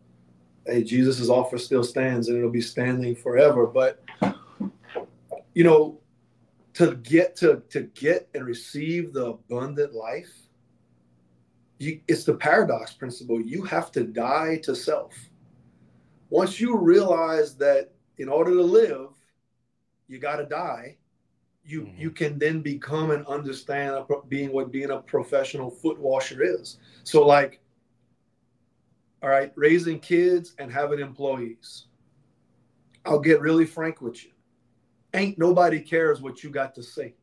hey 0.65 0.81
jesus' 0.83 1.29
offer 1.29 1.57
still 1.57 1.83
stands 1.83 2.29
and 2.29 2.37
it'll 2.37 2.49
be 2.49 2.61
standing 2.61 3.15
forever. 3.15 3.67
But 3.67 4.01
you 5.53 5.63
know 5.63 5.99
to 6.75 6.95
get 6.95 7.35
to 7.37 7.61
to 7.69 7.81
get 7.81 8.29
and 8.33 8.45
receive 8.45 9.13
the 9.13 9.25
abundant 9.25 9.93
life 9.93 10.31
you, 11.79 11.99
it's 12.07 12.23
the 12.23 12.35
paradox 12.35 12.93
principle. 12.93 13.41
You 13.41 13.63
have 13.63 13.91
to 13.91 14.03
die 14.03 14.59
to 14.63 14.75
self 14.75 15.13
once 16.33 16.59
you 16.59 16.77
realize 16.77 17.55
that 17.55 17.91
in 18.17 18.27
order 18.29 18.51
to 18.51 18.61
live 18.61 19.09
you 20.07 20.19
got 20.19 20.37
to 20.37 20.45
die 20.45 20.97
you 21.63 21.81
mm-hmm. 21.81 22.01
you 22.01 22.11
can 22.11 22.37
then 22.37 22.61
become 22.61 23.11
and 23.11 23.25
understand 23.27 24.03
being 24.27 24.51
what 24.51 24.71
being 24.71 24.91
a 24.91 24.99
professional 24.99 25.69
foot 25.69 25.99
washer 25.99 26.43
is 26.43 26.77
so 27.03 27.25
like 27.25 27.59
all 29.21 29.29
right 29.29 29.51
raising 29.55 29.99
kids 29.99 30.55
and 30.59 30.71
having 30.71 30.99
employees 30.99 31.85
i'll 33.05 33.19
get 33.19 33.41
really 33.41 33.65
frank 33.65 34.01
with 34.01 34.23
you 34.23 34.33
ain't 35.13 35.37
nobody 35.37 35.79
cares 35.79 36.21
what 36.21 36.43
you 36.43 36.49
got 36.49 36.75
to 36.75 36.83
say. 36.83 37.13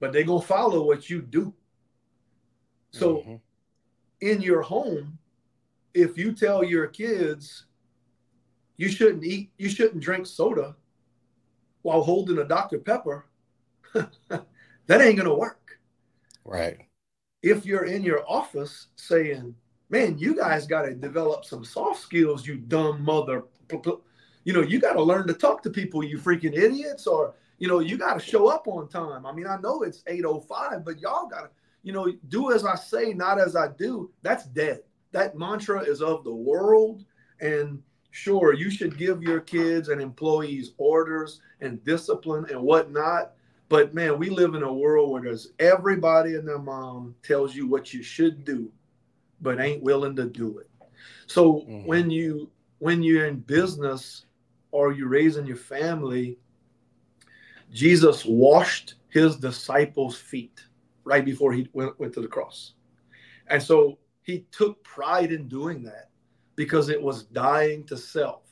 But 0.00 0.12
they 0.12 0.24
gonna 0.24 0.40
follow 0.40 0.84
what 0.84 1.08
you 1.10 1.22
do. 1.22 1.52
So 2.90 3.16
mm-hmm. 3.16 3.34
in 4.20 4.42
your 4.42 4.62
home, 4.62 5.18
if 5.96 6.18
you 6.18 6.32
tell 6.32 6.62
your 6.62 6.86
kids 6.86 7.64
you 8.76 8.88
shouldn't 8.88 9.24
eat, 9.24 9.50
you 9.56 9.68
shouldn't 9.68 10.02
drink 10.02 10.26
soda 10.26 10.76
while 11.82 12.02
holding 12.02 12.38
a 12.38 12.44
Dr. 12.44 12.78
Pepper, 12.78 13.26
that 13.92 15.00
ain't 15.00 15.16
gonna 15.16 15.34
work. 15.34 15.78
Right. 16.44 16.78
If 17.42 17.64
you're 17.64 17.86
in 17.86 18.02
your 18.02 18.28
office 18.28 18.88
saying, 18.96 19.54
man, 19.88 20.18
you 20.18 20.34
guys 20.34 20.66
got 20.66 20.82
to 20.82 20.94
develop 20.94 21.44
some 21.44 21.64
soft 21.64 22.00
skills, 22.00 22.46
you 22.46 22.56
dumb 22.56 23.02
mother 23.02 23.44
you 24.46 24.52
know, 24.52 24.62
you 24.62 24.78
got 24.78 24.92
to 24.92 25.02
learn 25.02 25.26
to 25.26 25.34
talk 25.34 25.60
to 25.64 25.70
people, 25.70 26.04
you 26.04 26.18
freaking 26.18 26.56
idiots, 26.56 27.08
or 27.08 27.34
you 27.58 27.66
know, 27.66 27.80
you 27.80 27.98
got 27.98 28.14
to 28.14 28.24
show 28.24 28.46
up 28.46 28.68
on 28.68 28.88
time. 28.88 29.26
I 29.26 29.32
mean, 29.32 29.46
I 29.46 29.56
know 29.56 29.82
it's 29.82 30.02
8:05, 30.04 30.84
but 30.84 31.00
y'all 31.00 31.26
got 31.26 31.40
to, 31.40 31.50
you 31.82 31.92
know, 31.92 32.12
do 32.28 32.52
as 32.52 32.64
I 32.64 32.76
say, 32.76 33.12
not 33.12 33.40
as 33.40 33.56
I 33.56 33.68
do. 33.68 34.12
That's 34.22 34.46
dead. 34.46 34.80
That 35.16 35.38
mantra 35.38 35.80
is 35.80 36.02
of 36.02 36.24
the 36.24 36.34
world, 36.34 37.02
and 37.40 37.82
sure, 38.10 38.52
you 38.52 38.70
should 38.70 38.98
give 38.98 39.22
your 39.22 39.40
kids 39.40 39.88
and 39.88 39.98
employees 39.98 40.72
orders 40.76 41.40
and 41.62 41.82
discipline 41.84 42.44
and 42.50 42.60
whatnot. 42.60 43.32
But 43.70 43.94
man, 43.94 44.18
we 44.18 44.28
live 44.28 44.54
in 44.54 44.62
a 44.62 44.70
world 44.70 45.10
where 45.10 45.22
there's 45.22 45.54
everybody 45.58 46.34
and 46.34 46.46
their 46.46 46.58
mom 46.58 47.14
tells 47.22 47.54
you 47.54 47.66
what 47.66 47.94
you 47.94 48.02
should 48.02 48.44
do, 48.44 48.70
but 49.40 49.58
ain't 49.58 49.82
willing 49.82 50.14
to 50.16 50.26
do 50.26 50.58
it. 50.58 50.68
So 51.26 51.60
mm-hmm. 51.60 51.86
when 51.86 52.10
you 52.10 52.50
when 52.80 53.02
you're 53.02 53.24
in 53.24 53.38
business 53.38 54.26
or 54.70 54.92
you're 54.92 55.08
raising 55.08 55.46
your 55.46 55.56
family, 55.56 56.36
Jesus 57.72 58.22
washed 58.26 58.96
his 59.08 59.36
disciples' 59.36 60.18
feet 60.18 60.60
right 61.04 61.24
before 61.24 61.54
he 61.54 61.70
went, 61.72 61.98
went 61.98 62.12
to 62.12 62.20
the 62.20 62.28
cross. 62.28 62.74
And 63.46 63.62
so 63.62 63.96
he 64.26 64.46
took 64.50 64.82
pride 64.84 65.32
in 65.32 65.48
doing 65.48 65.82
that 65.84 66.10
because 66.56 66.88
it 66.88 67.00
was 67.00 67.24
dying 67.24 67.84
to 67.84 67.96
self. 67.96 68.42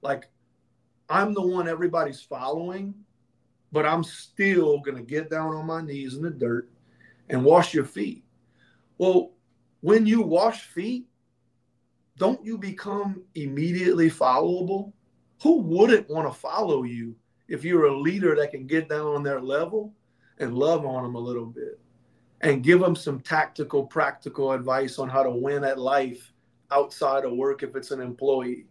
Like, 0.00 0.30
I'm 1.08 1.34
the 1.34 1.46
one 1.46 1.68
everybody's 1.68 2.22
following, 2.22 2.94
but 3.72 3.84
I'm 3.84 4.04
still 4.04 4.78
going 4.78 4.96
to 4.96 5.02
get 5.02 5.28
down 5.30 5.54
on 5.54 5.66
my 5.66 5.82
knees 5.82 6.14
in 6.14 6.22
the 6.22 6.30
dirt 6.30 6.70
and 7.28 7.44
wash 7.44 7.74
your 7.74 7.84
feet. 7.84 8.24
Well, 8.98 9.32
when 9.80 10.06
you 10.06 10.22
wash 10.22 10.62
feet, 10.62 11.06
don't 12.16 12.42
you 12.44 12.56
become 12.56 13.24
immediately 13.34 14.10
followable? 14.10 14.92
who 15.42 15.60
wouldn't 15.60 16.08
want 16.08 16.32
to 16.32 16.38
follow 16.38 16.84
you 16.84 17.14
if 17.48 17.64
you're 17.64 17.86
a 17.86 18.00
leader 18.00 18.34
that 18.34 18.50
can 18.50 18.66
get 18.66 18.88
down 18.88 19.06
on 19.06 19.22
their 19.22 19.40
level 19.40 19.92
and 20.38 20.54
love 20.54 20.84
on 20.84 21.02
them 21.02 21.14
a 21.14 21.18
little 21.20 21.46
bit 21.46 21.78
and 22.46 22.62
give 22.62 22.78
them 22.78 22.94
some 22.94 23.18
tactical, 23.18 23.84
practical 23.84 24.52
advice 24.52 25.00
on 25.00 25.08
how 25.08 25.24
to 25.24 25.30
win 25.30 25.64
at 25.64 25.80
life 25.80 26.32
outside 26.70 27.24
of 27.24 27.32
work 27.32 27.64
if 27.64 27.74
it's 27.74 27.90
an 27.90 28.00
employee? 28.00 28.66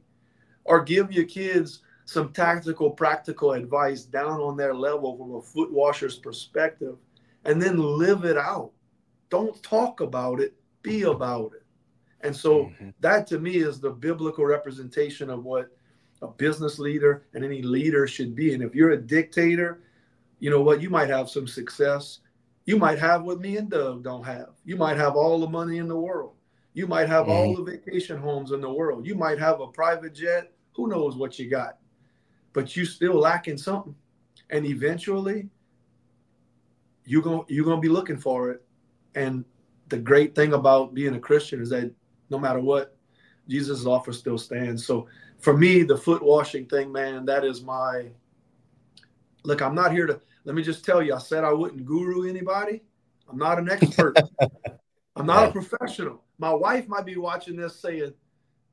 Or 0.64 0.82
give 0.82 1.12
your 1.12 1.26
kids 1.26 1.82
some 2.06 2.32
tactical, 2.32 2.90
practical 2.90 3.52
advice 3.52 4.04
down 4.04 4.40
on 4.40 4.56
their 4.56 4.74
level 4.74 5.18
from 5.18 5.36
a 5.36 5.42
foot 5.42 5.74
washer's 5.74 6.18
perspective 6.18 6.96
and 7.44 7.62
then 7.62 7.78
live 7.78 8.24
it 8.24 8.38
out. 8.38 8.72
Don't 9.30 9.62
talk 9.62 10.00
about 10.00 10.40
it, 10.40 10.56
be 10.82 11.04
about 11.04 11.52
it. 11.54 11.64
And 12.22 12.34
so 12.34 12.66
mm-hmm. 12.66 12.90
that 13.02 13.28
to 13.28 13.40
me 13.40 13.58
is 13.58 13.82
the 13.82 13.90
biblical 13.90 14.46
representation 14.46 15.30
of 15.30 15.44
what 15.44 15.68
a 16.22 16.28
business 16.28 16.80
leader 16.80 17.26
and 17.34 17.44
any 17.44 17.62
leader 17.62 18.08
should 18.08 18.36
be. 18.36 18.54
And 18.54 18.64
if 18.64 18.74
you're 18.74 18.92
a 18.92 19.02
dictator, 19.02 19.82
you 20.40 20.50
know 20.50 20.62
what? 20.62 20.82
You 20.82 20.90
might 20.90 21.10
have 21.10 21.30
some 21.30 21.46
success. 21.46 22.20
You 22.66 22.78
might 22.78 23.00
have 23.00 23.24
what 23.24 23.40
me 23.40 23.58
and 23.58 23.70
Doug 23.70 24.04
don't 24.04 24.26
have. 24.26 24.50
You 24.64 24.76
might 24.76 24.98
have 24.98 25.16
all 25.16 25.40
the 25.40 25.48
money 25.48 25.78
in 25.78 25.88
the 25.88 25.98
world. 25.98 26.34
You 26.74 26.88
might 26.88 27.08
have 27.08 27.28
mm-hmm. 27.28 27.32
all 27.32 27.56
the 27.56 27.64
vacation 27.64 28.18
homes 28.18 28.52
in 28.52 28.60
the 28.60 28.72
world. 28.72 29.06
You 29.06 29.16
might 29.16 29.40
have 29.40 29.62
a 29.62 29.68
private 29.68 30.14
jet. 30.14 30.52
Who 30.74 30.88
knows 30.88 31.16
what 31.16 31.40
you 31.40 31.50
got? 31.50 31.78
But 32.54 32.76
you 32.76 32.86
still 32.86 33.16
lacking 33.16 33.58
something. 33.58 33.96
And 34.50 34.66
eventually, 34.66 35.50
you're 37.06 37.22
going 37.22 37.46
you're 37.48 37.66
gonna 37.66 37.82
be 37.82 37.90
looking 37.90 38.18
for 38.18 38.52
it. 38.52 38.64
And 39.14 39.46
the 39.90 39.98
great 39.98 40.36
thing 40.36 40.54
about 40.54 40.94
being 40.94 41.16
a 41.16 41.20
Christian 41.20 41.62
is 41.62 41.70
that 41.70 41.92
no 42.30 42.40
matter 42.40 42.60
what, 42.60 42.98
Jesus' 43.48 43.86
offer 43.86 44.12
still 44.12 44.38
stands. 44.38 44.86
So 44.86 45.08
for 45.40 45.56
me, 45.56 45.84
the 45.84 45.98
foot 45.98 46.24
washing 46.24 46.66
thing, 46.66 46.92
man, 46.92 47.26
that 47.26 47.46
is 47.46 47.62
my 47.62 48.08
look. 49.44 49.62
I'm 49.62 49.76
not 49.76 49.92
here 49.92 50.08
to 50.08 50.20
let 50.46 50.56
me 50.56 50.62
just 50.62 50.86
tell 50.86 51.02
you, 51.02 51.14
I 51.14 51.20
said 51.20 51.44
I 51.44 51.52
wouldn't 51.52 51.86
guru 51.86 52.30
anybody. 52.30 52.82
I'm 53.28 53.38
not 53.38 53.60
an 53.60 53.70
expert. 53.70 54.18
I'm 55.16 55.26
not 55.26 55.50
a 55.50 55.52
professional. 55.52 56.24
My 56.38 56.54
wife 56.54 56.88
might 56.88 57.06
be 57.06 57.18
watching 57.18 57.56
this 57.56 57.80
saying, 57.80 58.14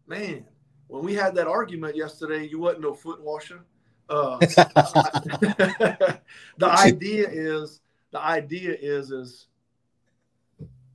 Man, 0.06 0.44
when 0.88 1.02
we 1.02 1.14
had 1.14 1.34
that 1.36 1.46
argument 1.46 1.96
yesterday, 1.96 2.46
you 2.46 2.58
wasn't 2.58 2.82
no 2.82 2.92
foot 2.92 3.22
washer. 3.22 3.64
Uh, 4.08 4.36
the 4.38 6.20
idea 6.60 7.26
is 7.30 7.80
the 8.10 8.20
idea 8.20 8.76
is 8.78 9.10
is 9.10 9.46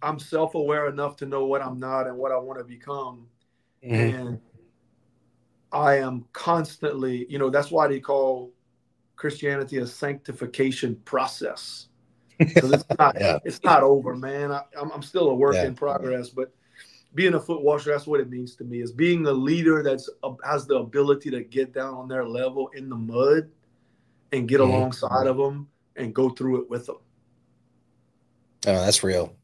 I'm 0.02 0.20
self-aware 0.20 0.88
enough 0.90 1.16
to 1.18 1.26
know 1.26 1.46
what 1.46 1.62
I'm 1.62 1.80
not 1.80 2.06
and 2.06 2.18
what 2.18 2.32
I 2.32 2.38
want 2.38 2.60
to 2.60 2.66
become. 2.66 3.28
Mm-hmm. 3.84 3.96
And 3.96 4.42
I 5.72 5.96
am 5.96 6.26
constantly, 6.34 7.26
you 7.30 7.40
know, 7.40 7.50
that's 7.50 7.72
why 7.72 7.88
they 7.88 8.00
call 8.00 8.52
Christianity 9.18 9.78
a 9.78 9.88
sanctification 9.88 10.96
process. 11.04 11.88
Because 12.38 12.72
it's 12.72 12.86
not, 13.00 13.18
yeah. 13.20 13.40
it's 13.44 13.64
not 13.64 13.84
over, 13.84 14.16
man. 14.16 14.52
I, 14.52 14.62
am 14.80 15.02
still 15.02 15.30
a 15.30 15.36
work 15.36 15.56
yeah. 15.56 15.66
in 15.66 15.76
progress, 15.76 16.30
but 16.30 16.54
being 17.16 17.34
a 17.34 17.40
foot 17.40 17.64
washer, 17.64 17.92
that's 17.92 18.06
what 18.06 18.20
it 18.20 18.30
means 18.30 18.56
to 18.56 18.64
me. 18.64 18.82
Is 18.82 18.92
being 18.92 19.26
a 19.26 19.32
leader 19.32 19.82
that's 19.84 20.10
uh, 20.24 20.34
has 20.46 20.68
the 20.68 20.76
ability 20.76 21.32
to 21.32 21.44
get 21.44 21.74
down 21.74 21.96
on 21.96 22.08
their 22.08 22.26
level 22.26 22.70
in 22.76 22.90
the 22.90 22.96
mud 22.96 23.50
and 24.32 24.48
get 24.48 24.62
mm-hmm. 24.62 24.72
alongside 24.72 25.26
of 25.26 25.38
them 25.38 25.68
and 25.96 26.14
go 26.14 26.30
through 26.30 26.62
it 26.62 26.70
with 26.70 26.86
them. 26.86 26.98
Oh, 28.68 28.86
that's 28.86 29.04
real, 29.04 29.36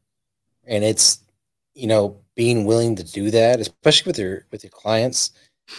and 0.64 0.84
it's 0.84 1.20
you 1.74 1.88
know 1.88 2.20
being 2.36 2.64
willing 2.64 2.94
to 2.96 3.04
do 3.04 3.30
that, 3.32 3.58
especially 3.58 4.10
with 4.10 4.18
your 4.18 4.46
with 4.52 4.62
your 4.62 4.70
clients 4.70 5.32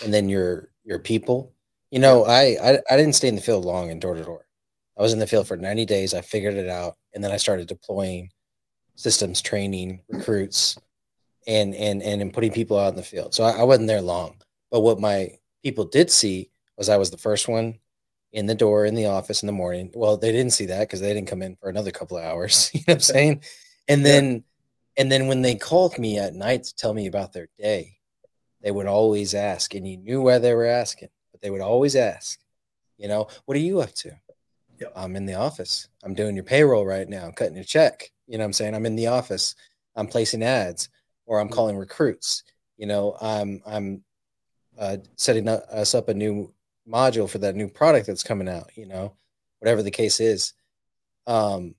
and 0.04 0.14
then 0.14 0.28
your 0.28 0.70
your 0.84 1.00
people. 1.00 1.55
You 1.92 2.00
know, 2.00 2.26
I, 2.26 2.58
I 2.62 2.80
I 2.90 2.98
didn't 2.98 3.14
stay 3.14 3.28
in 3.28 3.36
the 3.36 3.42
field 3.42 3.66
long 3.66 3.90
in 3.90 4.00
door 4.00 4.16
to 4.16 4.24
door. 4.24 4.46
I 4.98 5.02
was 5.02 5.14
in 5.14 5.20
the 5.20 5.28
field 5.28 5.48
for 5.48 5.58
90 5.58 5.86
days. 5.86 6.14
I 6.14 6.22
figured 6.22 6.56
it 6.56 6.70
out, 6.70 6.96
and 7.14 7.24
then 7.24 7.32
I 7.32 7.38
started 7.38 7.68
deploying 7.68 8.32
systems, 8.96 9.42
training 9.42 10.02
recruits, 10.10 10.78
and 11.48 11.76
and 11.76 12.02
and, 12.02 12.22
and 12.22 12.34
putting 12.34 12.52
people 12.52 12.80
out 12.80 12.90
in 12.90 12.96
the 12.96 13.04
field. 13.04 13.34
So 13.34 13.44
I, 13.44 13.60
I 13.60 13.64
wasn't 13.64 13.88
there 13.88 14.02
long. 14.02 14.42
But 14.72 14.82
what 14.82 15.00
my 15.00 15.32
people 15.64 15.86
did 15.86 16.12
see 16.12 16.50
was 16.78 16.90
I 16.90 16.98
was 16.98 17.12
the 17.12 17.18
first 17.18 17.48
one 17.48 17.80
in 18.32 18.46
the 18.46 18.56
door 18.56 18.86
in 18.86 18.96
the 18.96 19.08
office 19.08 19.42
in 19.42 19.48
the 19.48 19.54
morning. 19.54 19.92
Well, 19.94 20.18
they 20.18 20.32
didn't 20.32 20.54
see 20.54 20.66
that 20.68 20.82
because 20.82 21.00
they 21.00 21.14
didn't 21.14 21.30
come 21.30 21.42
in 21.42 21.56
for 21.56 21.70
another 21.70 21.92
couple 21.92 22.18
of 22.18 22.24
hours. 22.24 22.70
You 22.74 22.80
know 22.82 22.92
what 22.92 22.96
I'm 22.96 23.00
saying? 23.02 23.42
And 23.88 24.06
then 24.06 24.32
yeah. 24.32 24.40
and 24.98 25.12
then 25.12 25.28
when 25.28 25.42
they 25.42 25.56
called 25.56 25.98
me 25.98 26.20
at 26.20 26.34
night 26.34 26.64
to 26.66 26.76
tell 26.76 26.94
me 26.94 27.08
about 27.08 27.34
their 27.34 27.48
day, 27.58 27.98
they 28.62 28.72
would 28.72 28.88
always 28.88 29.34
ask, 29.34 29.76
and 29.76 29.88
you 29.88 29.98
knew 29.98 30.22
why 30.22 30.40
they 30.40 30.54
were 30.54 30.66
asking, 30.66 31.10
they 31.46 31.52
would 31.52 31.62
always 31.62 31.96
ask, 31.96 32.40
you 32.98 33.08
know, 33.08 33.28
what 33.46 33.56
are 33.56 33.60
you 33.60 33.80
up 33.80 33.94
to? 33.94 34.10
Yep. 34.80 34.94
I'm 34.96 35.16
in 35.16 35.28
the 35.28 35.36
office. 35.36 35.88
I'm 36.04 36.16
doing 36.16 36.34
your 36.34 36.44
payroll 36.44 36.88
right 36.88 37.08
now, 37.08 37.30
cutting 37.30 37.54
your 37.54 37.64
check. 37.64 38.12
You 38.26 38.40
know 38.40 38.42
what 38.42 38.48
I'm 38.48 38.54
saying? 38.54 38.74
I'm 38.74 38.88
in 38.88 38.96
the 38.96 39.06
office. 39.06 39.54
I'm 39.96 40.08
placing 40.08 40.42
ads 40.42 40.90
or 41.28 41.40
I'm 41.40 41.46
mm-hmm. 41.46 41.54
calling 41.54 41.78
recruits. 41.78 42.42
You 42.78 42.88
know, 42.88 43.16
I'm 43.22 43.62
I'm 43.64 44.04
uh, 44.76 44.98
setting 45.18 45.48
us 45.48 45.94
up 45.94 46.10
a 46.10 46.16
new 46.16 46.52
module 46.90 47.30
for 47.30 47.38
that 47.38 47.56
new 47.56 47.70
product 47.70 48.08
that's 48.08 48.24
coming 48.24 48.50
out, 48.50 48.72
you 48.76 48.88
know, 48.88 49.14
whatever 49.60 49.84
the 49.84 49.92
case 49.92 50.20
is. 50.20 50.54
Um, 51.28 51.76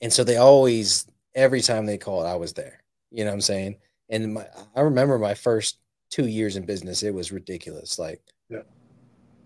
and 0.00 0.10
so 0.10 0.24
they 0.24 0.38
always, 0.38 1.06
every 1.34 1.60
time 1.60 1.84
they 1.84 1.98
called, 1.98 2.24
I 2.24 2.36
was 2.36 2.54
there. 2.54 2.82
You 3.10 3.24
know 3.24 3.32
what 3.32 3.34
I'm 3.34 3.40
saying? 3.42 3.76
And 4.08 4.32
my, 4.32 4.46
I 4.74 4.80
remember 4.80 5.18
my 5.18 5.34
first 5.34 5.76
two 6.08 6.26
years 6.26 6.56
in 6.56 6.64
business, 6.64 7.02
it 7.02 7.12
was 7.12 7.32
ridiculous. 7.32 7.98
Like. 7.98 8.22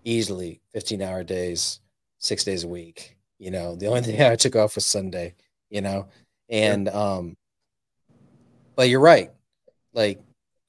Easily 0.03 0.61
15 0.73 1.01
hour 1.01 1.23
days, 1.23 1.79
six 2.17 2.43
days 2.43 2.63
a 2.63 2.67
week. 2.67 3.17
You 3.37 3.51
know, 3.51 3.75
the 3.75 3.87
only 3.87 4.01
thing 4.03 4.21
I 4.21 4.35
took 4.35 4.55
off 4.55 4.75
was 4.75 4.85
Sunday. 4.85 5.35
You 5.69 5.81
know, 5.81 6.07
and 6.49 6.87
yeah. 6.87 6.91
um, 6.93 7.37
but 8.75 8.89
you're 8.89 8.99
right. 8.99 9.31
Like 9.93 10.19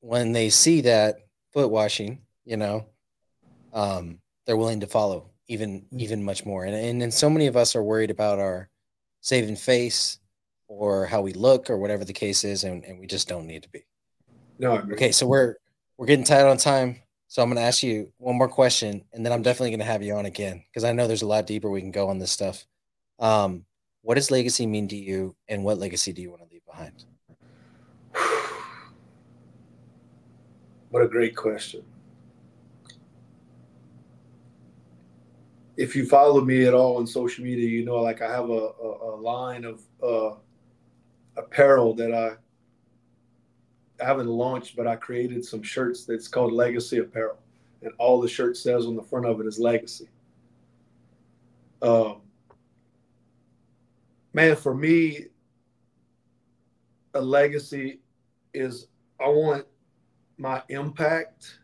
when 0.01 0.33
they 0.33 0.51
see 0.51 0.83
that 0.83 1.17
foot 1.53 1.71
washing, 1.71 2.21
you 2.45 2.57
know, 2.57 2.87
um, 3.73 4.19
they're 4.47 4.57
willing 4.57 4.81
to 4.81 4.87
follow 4.87 5.31
even 5.51 5.83
mm. 5.93 6.01
even 6.01 6.25
much 6.25 6.47
more. 6.47 6.65
And 6.65 6.75
and, 6.75 7.03
and 7.03 7.13
so 7.13 7.29
many 7.29 7.47
of 7.47 7.57
us 7.57 7.77
are 7.77 7.83
worried 7.83 8.11
about 8.11 8.39
our 8.39 8.71
saving 9.21 9.57
face 9.57 10.19
or 10.69 11.05
how 11.07 11.21
we 11.21 11.33
look 11.33 11.69
or 11.69 11.77
whatever 11.77 12.05
the 12.05 12.13
case 12.13 12.45
is, 12.45 12.65
and, 12.65 12.85
and 12.85 12.99
we 12.99 13.07
just 13.07 13.29
don't 13.29 13.47
need 13.47 13.65
to 13.65 13.69
be. 13.69 13.85
No. 14.59 14.79
Okay, 14.93 15.13
so 15.13 15.27
we're 15.27 15.57
we're 15.99 16.07
getting 16.07 16.25
tight 16.25 16.47
on 16.47 16.57
time. 16.57 16.97
So 17.31 17.41
I'm 17.41 17.49
going 17.49 17.59
to 17.59 17.63
ask 17.63 17.85
you 17.85 18.13
one 18.19 18.37
more 18.37 18.49
question, 18.49 19.05
and 19.13 19.25
then 19.25 19.33
I'm 19.33 19.43
definitely 19.43 19.71
going 19.71 19.79
to 19.79 19.85
have 19.85 20.03
you 20.03 20.17
on 20.17 20.27
again 20.27 20.65
because 20.69 20.83
I 20.83 20.91
know 20.91 21.07
there's 21.07 21.23
a 21.23 21.29
lot 21.29 21.47
deeper 21.47 21.71
we 21.71 21.81
can 21.81 21.93
go 21.93 22.09
on 22.09 22.19
this 22.19 22.33
stuff. 22.33 22.67
Um, 23.21 23.67
what 24.03 24.17
does 24.17 24.33
legacy 24.33 24.67
mean 24.67 24.89
to 24.89 24.97
you, 24.97 25.37
and 25.49 25.63
what 25.63 25.79
legacy 25.79 26.13
do 26.13 26.23
you 26.23 26.31
want 26.31 26.43
to 26.43 26.49
leave 26.53 26.67
behind? 26.67 27.05
What 30.91 31.05
a 31.05 31.07
great 31.07 31.37
question. 31.37 31.85
If 35.77 35.95
you 35.95 36.07
follow 36.07 36.41
me 36.41 36.65
at 36.65 36.75
all 36.75 36.97
on 36.97 37.07
social 37.07 37.45
media, 37.45 37.69
you 37.69 37.85
know, 37.85 37.99
like 37.99 38.23
I 38.23 38.33
have 38.33 38.51
a, 38.51 38.71
a, 38.83 39.15
a 39.15 39.17
line 39.21 39.65
of 39.65 39.81
uh, 40.03 40.35
apparel 41.37 41.95
that 41.95 42.13
I 42.13 42.39
I 44.01 44.05
haven't 44.05 44.29
launched, 44.29 44.77
but 44.77 44.87
I 44.87 44.97
created 44.97 45.45
some 45.45 45.63
shirts 45.63 46.05
that's 46.05 46.29
called 46.29 46.53
Legacy 46.53 46.99
Apparel, 46.99 47.39
and 47.83 47.93
all 47.99 48.21
the 48.21 48.29
shirt 48.29 48.57
says 48.57 48.87
on 48.87 48.97
the 48.97 49.03
front 49.03 49.27
of 49.27 49.41
it 49.41 49.47
is 49.47 49.59
Legacy. 49.59 50.09
Um, 51.83 52.21
man, 54.33 54.57
for 54.57 54.75
me, 54.75 55.27
a 57.15 57.21
legacy 57.21 58.01
is 58.55 58.87
I 59.21 59.29
want 59.29 59.67
my 60.39 60.63
impact 60.69 61.59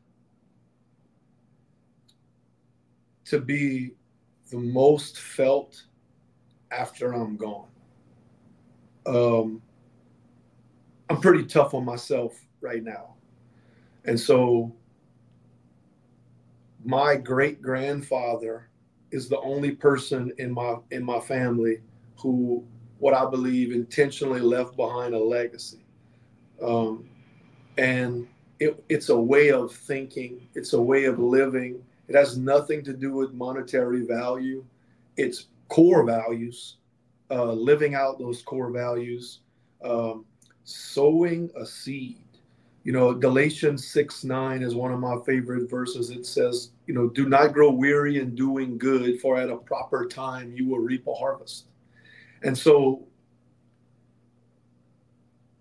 to 3.27 3.41
be 3.41 3.93
the 4.51 4.59
most 4.59 5.19
felt 5.19 5.85
after 6.71 7.13
I'm 7.13 7.37
gone. 7.37 7.69
Um, 9.07 9.63
I'm 11.09 11.21
pretty 11.21 11.45
tough 11.45 11.75
on 11.75 11.85
myself 11.85 12.41
right 12.61 12.83
now. 12.83 13.15
And 14.05 14.19
so 14.19 14.73
my 16.85 17.17
great 17.17 17.61
grandfather 17.63 18.69
is 19.11 19.29
the 19.29 19.41
only 19.41 19.73
person 19.73 20.33
in 20.39 20.53
my 20.53 20.77
in 20.91 21.05
my 21.05 21.21
family 21.21 21.81
who 22.17 22.65
what 22.99 23.15
I 23.15 23.29
believe 23.29 23.73
intentionally 23.73 24.41
left 24.41 24.77
behind 24.77 25.15
a 25.15 25.19
legacy. 25.19 25.85
Um, 26.63 27.09
and 27.77 28.27
it, 28.59 28.83
it's 28.89 29.11
a 29.11 29.21
way 29.21 29.51
of 29.51 29.73
thinking, 29.73 30.49
it's 30.55 30.73
a 30.73 30.81
way 30.81 31.05
of 31.05 31.19
living. 31.19 31.83
It 32.09 32.15
has 32.15 32.39
nothing 32.39 32.83
to 32.85 32.95
do 32.95 33.13
with 33.13 33.35
monetary 33.35 34.07
value. 34.07 34.65
It's 35.17 35.47
core 35.69 36.05
values, 36.05 36.77
uh, 37.31 37.53
living 37.53 37.95
out 37.95 38.19
those 38.19 38.43
core 38.43 38.71
values. 38.71 39.41
Um, 39.85 40.25
sowing 40.67 41.49
a 41.57 41.65
seed. 41.65 42.19
You 42.83 42.93
know, 42.93 43.15
Galatians 43.15 43.87
6 43.89 44.25
9 44.25 44.63
is 44.63 44.75
one 44.75 44.93
of 44.93 45.01
my 45.01 45.17
favorite 45.25 45.71
verses. 45.71 46.11
It 46.11 46.27
says, 46.27 46.71
you 46.87 46.95
know, 46.95 47.09
do 47.09 47.29
not 47.29 47.53
grow 47.53 47.71
weary 47.71 48.21
in 48.21 48.35
doing 48.35 48.77
good, 48.77 49.21
for 49.21 49.39
at 49.39 49.49
a 49.49 49.57
proper 49.57 50.07
time 50.07 50.53
you 50.53 50.69
will 50.69 50.79
reap 50.79 51.07
a 51.07 51.15
harvest. 51.15 51.67
And 52.43 52.57
so, 52.57 53.07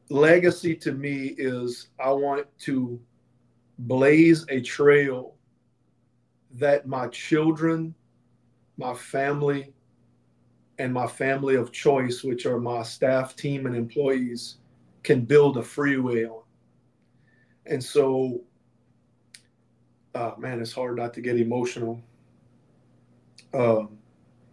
legacy 0.10 0.76
to 0.76 0.91
me 0.91 1.36
is 1.38 1.88
I 1.99 2.12
want 2.12 2.47
to 2.62 2.99
blaze 3.80 4.45
a 4.49 4.62
trail 4.62 5.36
that 6.56 6.88
my 6.88 7.08
children, 7.08 7.93
my 8.78 8.93
family, 8.93 9.74
and 10.78 10.93
my 10.93 11.08
family 11.08 11.56
of 11.56 11.72
choice, 11.72 12.24
which 12.24 12.45
are 12.45 12.60
my 12.60 12.84
staff, 12.84 13.36
team, 13.36 13.66
and 13.66 13.76
employees, 13.76 14.58
can 15.06 15.22
build 15.22 15.58
a 15.58 15.64
freeway 15.64 16.26
on. 16.26 16.41
And 17.66 17.84
so, 17.84 18.41
uh, 20.14 20.32
man, 20.38 20.62
it's 20.62 20.74
hard 20.74 20.97
not 20.97 21.14
to 21.14 21.22
get 21.22 21.38
emotional. 21.38 22.01
Um, 23.53 23.97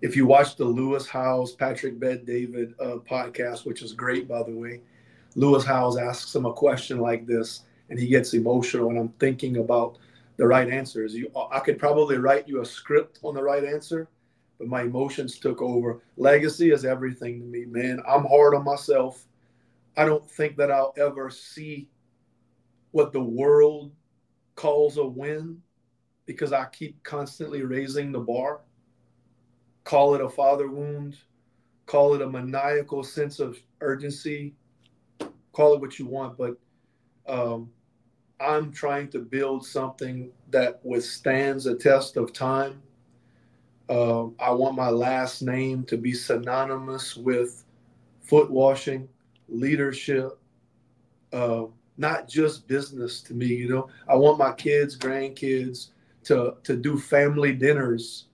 if 0.01 0.17
you 0.17 0.27
watch 0.27 0.57
the 0.57 0.65
Lewis 0.65 1.09
Howes, 1.09 1.53
Patrick 1.53 1.99
Bet-David 1.99 2.75
uh, 2.81 2.99
podcast, 3.09 3.67
which 3.67 3.83
is 3.83 3.93
great, 3.93 4.29
by 4.29 4.43
the 4.43 4.55
way, 4.55 4.81
Lewis 5.35 5.65
Howes 5.65 5.97
asks 5.97 6.35
him 6.35 6.47
a 6.47 6.53
question 6.53 6.99
like 6.99 7.27
this, 7.27 7.63
and 7.89 7.99
he 7.99 8.07
gets 8.07 8.35
emotional. 8.35 8.91
And 8.91 8.99
I'm 8.99 9.15
thinking 9.19 9.59
about 9.59 9.99
the 10.37 10.47
right 10.47 10.69
answers. 10.69 11.15
You, 11.15 11.31
I 11.51 11.61
could 11.61 11.79
probably 11.79 12.19
write 12.19 12.49
you 12.49 12.61
a 12.61 12.67
script 12.67 13.19
on 13.23 13.35
the 13.35 13.43
right 13.43 13.65
answer, 13.65 14.09
but 14.59 14.69
my 14.69 14.83
emotions 14.83 15.39
took 15.39 15.61
over. 15.63 16.01
Legacy 16.17 16.73
is 16.73 16.85
everything 16.85 17.41
to 17.41 17.47
me, 17.47 17.65
man. 17.65 18.01
I'm 18.09 18.25
hard 18.25 18.55
on 18.55 18.65
myself. 18.65 19.27
I 19.97 20.05
don't 20.05 20.29
think 20.31 20.57
that 20.57 20.71
I'll 20.71 20.95
ever 20.97 21.31
see 21.31 21.89
what 22.93 23.13
the 23.13 23.23
world 23.23 23.93
calls 24.55 24.97
a 24.97 25.05
win 25.05 25.61
because 26.27 26.53
I 26.53 26.67
keep 26.67 27.03
constantly 27.03 27.63
raising 27.63 28.13
the 28.13 28.21
bar. 28.21 28.61
Call 29.85 30.15
it 30.15 30.21
a 30.21 30.29
father 30.29 30.69
wound, 30.69 31.17
call 31.87 32.15
it 32.15 32.23
a 32.23 32.29
maniacal 32.29 33.03
sense 33.03 33.41
of 33.41 33.59
urgency, 33.81 34.55
call 35.53 35.75
it 35.75 35.81
what 35.81 35.99
you 35.99 36.07
want, 36.07 36.39
but 36.39 36.57
um, 37.27 37.71
I'm 38.41 38.73
trying 38.73 39.09
to 39.11 39.19
build 39.19 39.67
something 39.67 40.31
that 40.51 40.81
withstands 40.85 41.67
a 41.67 41.75
test 41.75 42.17
of 42.17 42.33
time. 42.33 42.83
Uh, 43.89 44.27
I 44.39 44.53
want 44.53 44.77
my 44.77 44.91
last 44.91 45.43
name 45.43 45.85
to 45.85 45.97
be 45.97 46.13
synonymous 46.13 47.17
with 47.17 47.65
foot 48.23 48.51
washing 48.51 49.09
leadership, 49.53 50.39
uh, 51.33 51.65
not 51.97 52.29
just 52.29 52.67
business 52.67 53.21
to 53.23 53.35
me. 53.35 53.47
You 53.47 53.69
know, 53.69 53.89
I 54.09 54.17
want 54.17 54.39
my 54.39 54.53
kids, 54.53 54.97
grandkids 54.97 55.89
to 56.25 56.57
to 56.65 56.77
do 56.77 56.99
family 56.99 57.53
dinners 57.53 58.27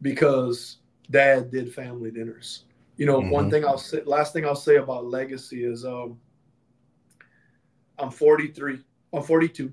because 0.00 0.78
dad 1.10 1.50
did 1.50 1.72
family 1.72 2.10
dinners. 2.10 2.64
You 2.96 3.06
know, 3.06 3.20
mm-hmm. 3.20 3.30
one 3.30 3.50
thing 3.50 3.64
I'll 3.64 3.78
say, 3.78 4.02
last 4.04 4.32
thing 4.32 4.44
I'll 4.44 4.54
say 4.54 4.76
about 4.76 5.06
legacy 5.06 5.64
is 5.64 5.84
um, 5.84 6.18
I'm 7.98 8.10
43, 8.10 8.80
I'm 9.12 9.22
42. 9.22 9.72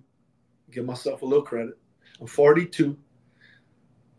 Give 0.72 0.86
myself 0.86 1.22
a 1.22 1.26
little 1.26 1.44
credit. 1.44 1.78
I'm 2.22 2.28
42. 2.28 2.98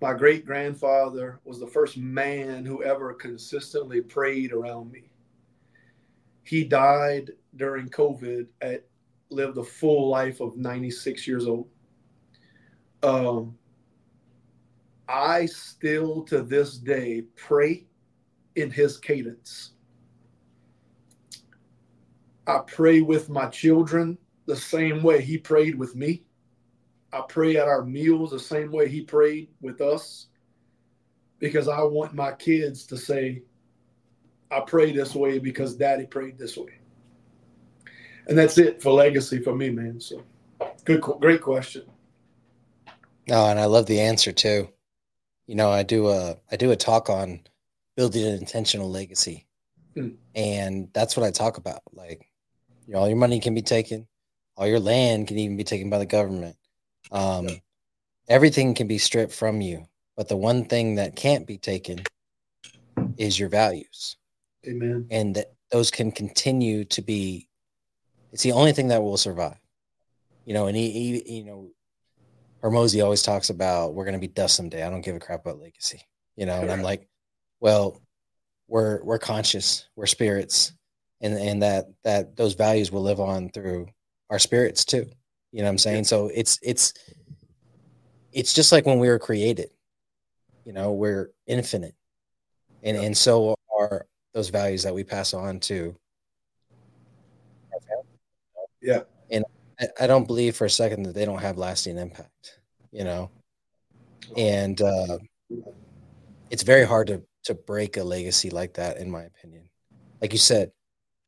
My 0.00 0.14
great 0.14 0.46
grandfather 0.46 1.40
was 1.44 1.60
the 1.60 1.66
first 1.66 1.96
man 1.96 2.64
who 2.64 2.82
ever 2.82 3.12
consistently 3.12 4.00
prayed 4.00 4.52
around 4.52 4.90
me 4.90 5.09
he 6.42 6.64
died 6.64 7.30
during 7.56 7.88
COVID 7.88 8.46
at 8.60 8.84
lived 9.30 9.58
a 9.58 9.64
full 9.64 10.08
life 10.08 10.40
of 10.40 10.56
96 10.56 11.26
years 11.26 11.46
old. 11.46 11.68
Um, 13.02 13.56
I 15.08 15.46
still 15.46 16.22
to 16.24 16.42
this 16.42 16.76
day 16.78 17.22
pray 17.36 17.86
in 18.56 18.70
his 18.70 18.98
cadence. 18.98 19.72
I 22.46 22.58
pray 22.66 23.00
with 23.00 23.28
my 23.28 23.46
children 23.46 24.18
the 24.46 24.56
same 24.56 25.02
way 25.02 25.20
he 25.20 25.38
prayed 25.38 25.76
with 25.76 25.94
me. 25.94 26.24
I 27.12 27.22
pray 27.28 27.56
at 27.56 27.68
our 27.68 27.84
meals 27.84 28.30
the 28.30 28.40
same 28.40 28.70
way 28.70 28.88
he 28.88 29.02
prayed 29.02 29.48
with 29.60 29.80
us 29.80 30.26
because 31.38 31.68
I 31.68 31.82
want 31.82 32.14
my 32.14 32.32
kids 32.32 32.84
to 32.86 32.96
say, 32.96 33.42
I 34.50 34.60
pray 34.60 34.92
this 34.92 35.14
way 35.14 35.38
because 35.38 35.76
daddy 35.76 36.06
prayed 36.06 36.38
this 36.38 36.56
way. 36.56 36.78
And 38.26 38.36
that's 38.36 38.58
it 38.58 38.82
for 38.82 38.92
legacy 38.92 39.40
for 39.40 39.54
me, 39.54 39.70
man. 39.70 40.00
So 40.00 40.22
good, 40.84 41.00
great 41.00 41.40
question. 41.40 41.82
No, 43.28 43.46
and 43.46 43.58
I 43.58 43.66
love 43.66 43.86
the 43.86 44.00
answer 44.00 44.32
too. 44.32 44.68
You 45.46 45.54
know, 45.54 45.70
I 45.70 45.82
do 45.82 46.08
a 46.08 46.36
I 46.50 46.56
do 46.56 46.70
a 46.70 46.76
talk 46.76 47.10
on 47.10 47.40
building 47.96 48.24
an 48.24 48.34
intentional 48.34 48.90
legacy, 48.90 49.46
hmm. 49.94 50.10
and 50.34 50.88
that's 50.92 51.16
what 51.16 51.26
I 51.26 51.30
talk 51.30 51.56
about. 51.56 51.82
Like, 51.92 52.26
you 52.86 52.94
know, 52.94 53.00
all 53.00 53.08
your 53.08 53.16
money 53.16 53.40
can 53.40 53.54
be 53.54 53.62
taken, 53.62 54.06
all 54.56 54.66
your 54.66 54.80
land 54.80 55.28
can 55.28 55.38
even 55.38 55.56
be 55.56 55.64
taken 55.64 55.90
by 55.90 55.98
the 55.98 56.06
government. 56.06 56.56
Um, 57.10 57.48
yeah. 57.48 57.54
Everything 58.28 58.74
can 58.74 58.86
be 58.86 58.98
stripped 58.98 59.32
from 59.32 59.60
you, 59.60 59.86
but 60.16 60.28
the 60.28 60.36
one 60.36 60.64
thing 60.64 60.96
that 60.96 61.16
can't 61.16 61.46
be 61.46 61.58
taken 61.58 62.02
is 63.16 63.38
your 63.38 63.48
values. 63.48 64.16
Amen. 64.66 65.06
And 65.10 65.34
that 65.36 65.52
those 65.70 65.90
can 65.90 66.12
continue 66.12 66.84
to 66.86 67.02
be, 67.02 67.48
it's 68.32 68.42
the 68.42 68.52
only 68.52 68.72
thing 68.72 68.88
that 68.88 69.02
will 69.02 69.16
survive. 69.16 69.56
You 70.44 70.54
know, 70.54 70.66
and 70.66 70.76
he, 70.76 70.90
he 70.90 71.38
you 71.38 71.44
know, 71.44 71.70
Hormozi 72.62 73.02
always 73.02 73.22
talks 73.22 73.50
about 73.50 73.94
we're 73.94 74.04
going 74.04 74.14
to 74.14 74.20
be 74.20 74.28
dust 74.28 74.56
someday. 74.56 74.82
I 74.82 74.90
don't 74.90 75.00
give 75.00 75.16
a 75.16 75.20
crap 75.20 75.46
about 75.46 75.60
legacy, 75.60 76.02
you 76.36 76.46
know, 76.46 76.60
and 76.60 76.70
I'm 76.70 76.82
like, 76.82 77.08
well, 77.60 78.02
we're 78.68 79.02
we're 79.02 79.18
conscious, 79.18 79.88
we're 79.96 80.06
spirits, 80.06 80.72
and 81.20 81.34
and 81.34 81.62
that 81.62 81.86
that 82.04 82.36
those 82.36 82.54
values 82.54 82.92
will 82.92 83.02
live 83.02 83.20
on 83.20 83.50
through 83.50 83.86
our 84.28 84.38
spirits 84.38 84.84
too. 84.84 85.06
You 85.52 85.60
know 85.60 85.64
what 85.64 85.70
I'm 85.70 85.78
saying? 85.78 86.04
So 86.04 86.30
it's 86.34 86.58
it's 86.62 86.94
it's 88.32 88.52
just 88.52 88.72
like 88.72 88.86
when 88.86 88.98
we 88.98 89.08
were 89.08 89.18
created. 89.18 89.70
You 90.64 90.72
know, 90.72 90.92
we're 90.92 91.30
infinite. 91.46 91.94
And 92.82 92.96
and 92.96 93.16
so 93.16 93.54
are 93.78 94.06
those 94.32 94.48
values 94.48 94.82
that 94.82 94.94
we 94.94 95.04
pass 95.04 95.34
on 95.34 95.60
to 95.60 95.94
Yeah. 98.80 99.02
And 99.30 99.44
I, 99.78 99.88
I 100.00 100.06
don't 100.06 100.26
believe 100.26 100.56
for 100.56 100.64
a 100.64 100.70
second 100.70 101.04
that 101.04 101.14
they 101.14 101.24
don't 101.24 101.40
have 101.40 101.58
lasting 101.58 101.98
impact, 101.98 102.60
you 102.92 103.04
know. 103.04 103.30
And 104.36 104.80
uh 104.80 105.18
it's 106.50 106.62
very 106.62 106.84
hard 106.84 107.08
to 107.08 107.22
to 107.44 107.54
break 107.54 107.96
a 107.96 108.04
legacy 108.04 108.50
like 108.50 108.74
that, 108.74 108.98
in 108.98 109.10
my 109.10 109.22
opinion. 109.22 109.68
Like 110.20 110.32
you 110.32 110.38
said, 110.38 110.72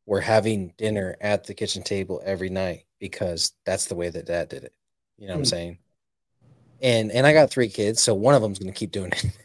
we're 0.05 0.21
having 0.21 0.75
dinner 0.77 1.17
at 1.21 1.45
the 1.45 1.55
kitchen 1.55 1.83
table 1.83 2.21
every 2.25 2.51
night 2.51 2.85
because 2.99 3.53
that's 3.65 3.87
the 3.87 3.95
way 3.95 4.11
that 4.11 4.27
dad 4.27 4.49
did 4.49 4.65
it. 4.65 4.75
You 5.17 5.29
know 5.29 5.35
what 5.35 5.37
mm. 5.37 5.39
I'm 5.39 5.45
hmm. 5.45 5.49
saying? 5.49 5.79
And 6.83 7.13
and 7.13 7.27
I 7.27 7.33
got 7.33 7.51
three 7.51 7.69
kids, 7.69 8.03
so 8.03 8.15
one 8.15 8.35
of 8.35 8.43
them's 8.43 8.59
gonna 8.59 8.73
keep 8.73 8.91
doing 8.91 9.13
it. 9.13 9.25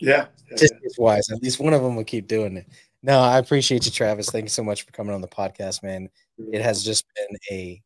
Yeah. 0.00 0.26
Just 0.56 0.74
yeah. 0.82 0.88
wise. 0.98 1.30
At 1.30 1.42
least 1.42 1.60
one 1.60 1.72
of 1.72 1.82
them 1.82 1.96
will 1.96 2.04
keep 2.04 2.26
doing 2.26 2.56
it. 2.56 2.66
No, 3.02 3.20
I 3.20 3.38
appreciate 3.38 3.84
you, 3.86 3.92
Travis. 3.92 4.30
Thank 4.30 4.44
you 4.44 4.50
so 4.50 4.64
much 4.64 4.82
for 4.82 4.92
coming 4.92 5.14
on 5.14 5.20
the 5.20 5.28
podcast, 5.28 5.82
man. 5.82 6.08
It 6.52 6.62
has 6.62 6.84
just 6.84 7.04
been 7.14 7.38
a 7.50 7.82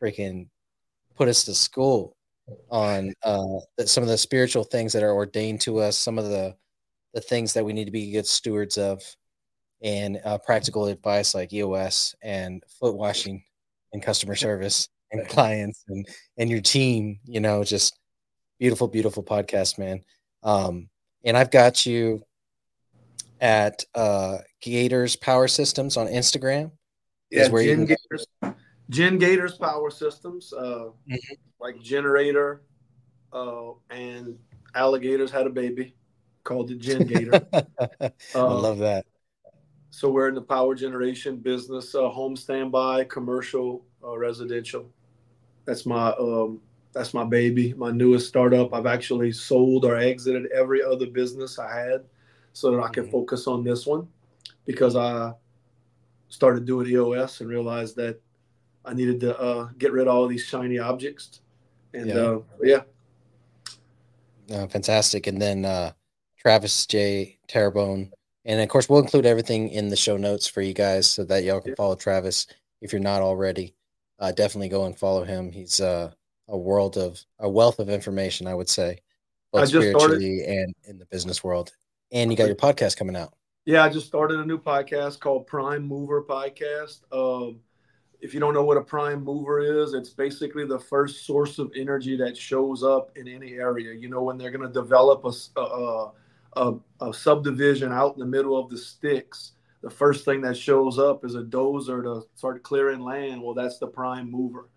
freaking 0.00 0.48
put 1.16 1.28
us 1.28 1.44
to 1.44 1.54
school 1.54 2.16
on 2.70 3.12
uh, 3.22 3.60
some 3.84 4.02
of 4.02 4.08
the 4.08 4.18
spiritual 4.18 4.64
things 4.64 4.92
that 4.92 5.02
are 5.02 5.14
ordained 5.14 5.60
to 5.62 5.78
us, 5.78 5.96
some 5.96 6.18
of 6.18 6.24
the 6.26 6.56
the 7.12 7.20
things 7.20 7.52
that 7.54 7.64
we 7.64 7.72
need 7.72 7.86
to 7.86 7.90
be 7.90 8.12
good 8.12 8.26
stewards 8.26 8.78
of, 8.78 9.02
and 9.82 10.20
uh, 10.24 10.38
practical 10.38 10.86
advice 10.86 11.34
like 11.34 11.52
EOS 11.52 12.14
and 12.22 12.62
foot 12.78 12.94
washing 12.94 13.42
and 13.92 14.02
customer 14.02 14.36
service 14.36 14.88
and 15.10 15.26
clients 15.28 15.84
and 15.88 16.06
and 16.38 16.50
your 16.50 16.60
team. 16.60 17.18
You 17.24 17.40
know, 17.40 17.64
just 17.64 17.98
beautiful, 18.58 18.88
beautiful 18.88 19.24
podcast, 19.24 19.78
man. 19.78 20.02
Um, 20.42 20.88
and 21.24 21.36
I've 21.36 21.50
got 21.50 21.86
you 21.86 22.22
at 23.40 23.84
uh, 23.94 24.38
Gators 24.60 25.16
Power 25.16 25.48
Systems 25.48 25.96
on 25.96 26.06
Instagram. 26.06 26.72
Yeah, 27.30 27.48
where 27.48 27.62
GenGatorz, 27.62 28.54
Gen 28.90 29.18
Gators 29.18 29.56
Power 29.56 29.90
Systems, 29.90 30.52
uh, 30.52 30.60
mm-hmm. 30.60 31.14
like 31.60 31.80
generator, 31.80 32.62
uh, 33.32 33.72
and 33.90 34.36
alligators 34.74 35.30
had 35.30 35.46
a 35.46 35.50
baby 35.50 35.94
called 36.42 36.68
the 36.68 36.74
Gen 36.74 37.06
Gator. 37.06 37.40
I 38.34 38.40
love 38.40 38.78
that. 38.78 39.06
So 39.90 40.10
we're 40.10 40.28
in 40.28 40.34
the 40.34 40.42
power 40.42 40.74
generation 40.74 41.36
business, 41.36 41.94
uh, 41.94 42.08
home 42.08 42.36
standby, 42.36 43.04
commercial, 43.04 43.84
uh, 44.04 44.16
residential. 44.16 44.90
That's 45.64 45.84
my 45.84 46.10
um, 46.12 46.60
that's 46.92 47.14
my 47.14 47.24
baby, 47.24 47.72
my 47.74 47.90
newest 47.90 48.28
startup. 48.28 48.74
I've 48.74 48.86
actually 48.86 49.32
sold 49.32 49.84
or 49.84 49.96
exited 49.96 50.50
every 50.52 50.82
other 50.82 51.06
business 51.06 51.58
I 51.58 51.74
had 51.74 52.04
so 52.52 52.70
that 52.72 52.80
I 52.80 52.88
can 52.88 53.04
mm-hmm. 53.04 53.12
focus 53.12 53.46
on 53.46 53.62
this 53.62 53.86
one 53.86 54.08
because 54.66 54.96
I 54.96 55.32
started 56.28 56.64
doing 56.64 56.88
EOS 56.88 57.40
and 57.40 57.48
realized 57.48 57.96
that 57.96 58.20
I 58.84 58.94
needed 58.94 59.20
to 59.20 59.38
uh, 59.38 59.68
get 59.78 59.92
rid 59.92 60.08
of 60.08 60.14
all 60.14 60.26
these 60.26 60.44
shiny 60.44 60.78
objects. 60.78 61.40
And 61.92 62.08
yeah, 62.08 62.14
uh, 62.14 62.40
yeah. 62.62 62.82
Uh, 64.50 64.66
fantastic. 64.66 65.26
And 65.26 65.40
then 65.40 65.64
uh, 65.64 65.92
Travis 66.38 66.86
J. 66.86 67.38
Terrebone. 67.48 68.10
And 68.44 68.60
of 68.60 68.68
course, 68.68 68.88
we'll 68.88 69.00
include 69.00 69.26
everything 69.26 69.68
in 69.68 69.88
the 69.88 69.96
show 69.96 70.16
notes 70.16 70.46
for 70.46 70.62
you 70.62 70.72
guys 70.72 71.08
so 71.08 71.24
that 71.24 71.44
y'all 71.44 71.60
can 71.60 71.76
follow 71.76 71.94
Travis 71.94 72.46
if 72.80 72.92
you're 72.92 73.00
not 73.00 73.22
already. 73.22 73.74
Uh, 74.18 74.32
definitely 74.32 74.68
go 74.68 74.86
and 74.86 74.98
follow 74.98 75.24
him. 75.24 75.52
He's 75.52 75.80
uh, 75.80 76.10
a 76.50 76.58
world 76.58 76.96
of 76.96 77.24
a 77.38 77.48
wealth 77.48 77.78
of 77.78 77.88
information, 77.88 78.46
I 78.46 78.54
would 78.54 78.68
say, 78.68 78.98
both 79.52 79.68
spiritually 79.68 80.40
started, 80.40 80.60
and 80.60 80.74
in 80.88 80.98
the 80.98 81.06
business 81.06 81.42
world. 81.42 81.72
And 82.12 82.30
you 82.30 82.36
got 82.36 82.46
your 82.46 82.56
podcast 82.56 82.96
coming 82.96 83.16
out. 83.16 83.32
Yeah, 83.64 83.84
I 83.84 83.88
just 83.88 84.06
started 84.06 84.40
a 84.40 84.44
new 84.44 84.58
podcast 84.58 85.20
called 85.20 85.46
Prime 85.46 85.86
Mover 85.86 86.22
Podcast. 86.22 87.00
Um, 87.12 87.60
if 88.20 88.34
you 88.34 88.40
don't 88.40 88.54
know 88.54 88.64
what 88.64 88.76
a 88.76 88.82
prime 88.82 89.24
mover 89.24 89.60
is, 89.60 89.94
it's 89.94 90.10
basically 90.10 90.66
the 90.66 90.78
first 90.78 91.24
source 91.24 91.58
of 91.58 91.70
energy 91.76 92.16
that 92.16 92.36
shows 92.36 92.82
up 92.82 93.10
in 93.16 93.26
any 93.28 93.52
area. 93.52 93.94
You 93.94 94.08
know, 94.08 94.22
when 94.22 94.38
they're 94.38 94.50
going 94.50 94.66
to 94.66 94.72
develop 94.72 95.24
a, 95.24 95.60
a, 95.60 96.10
a, 96.56 96.74
a, 97.00 97.14
subdivision 97.14 97.92
out 97.92 98.14
in 98.14 98.20
the 98.20 98.26
middle 98.26 98.58
of 98.58 98.70
the 98.70 98.76
sticks, 98.76 99.52
the 99.82 99.90
first 99.90 100.24
thing 100.24 100.42
that 100.42 100.56
shows 100.56 100.98
up 100.98 101.24
is 101.24 101.34
a 101.34 101.42
dozer 101.42 102.02
to 102.02 102.26
start 102.34 102.62
clearing 102.62 103.00
land. 103.00 103.42
Well, 103.42 103.54
that's 103.54 103.78
the 103.78 103.86
prime 103.86 104.30
mover. 104.30 104.68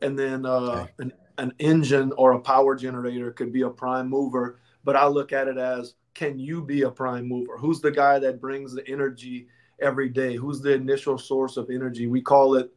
And 0.00 0.18
then 0.18 0.46
uh, 0.46 0.58
okay. 0.58 0.90
an, 1.00 1.12
an 1.38 1.52
engine 1.58 2.12
or 2.16 2.32
a 2.32 2.40
power 2.40 2.74
generator 2.74 3.32
could 3.32 3.52
be 3.52 3.62
a 3.62 3.70
prime 3.70 4.08
mover. 4.08 4.58
But 4.84 4.96
I 4.96 5.06
look 5.06 5.32
at 5.32 5.48
it 5.48 5.58
as 5.58 5.94
can 6.14 6.38
you 6.38 6.62
be 6.62 6.82
a 6.82 6.90
prime 6.90 7.28
mover? 7.28 7.56
Who's 7.56 7.80
the 7.80 7.90
guy 7.90 8.18
that 8.18 8.40
brings 8.40 8.74
the 8.74 8.86
energy 8.88 9.48
every 9.80 10.08
day? 10.08 10.36
Who's 10.36 10.60
the 10.60 10.74
initial 10.74 11.18
source 11.18 11.56
of 11.56 11.70
energy? 11.70 12.06
We 12.06 12.20
call 12.20 12.54
it 12.56 12.70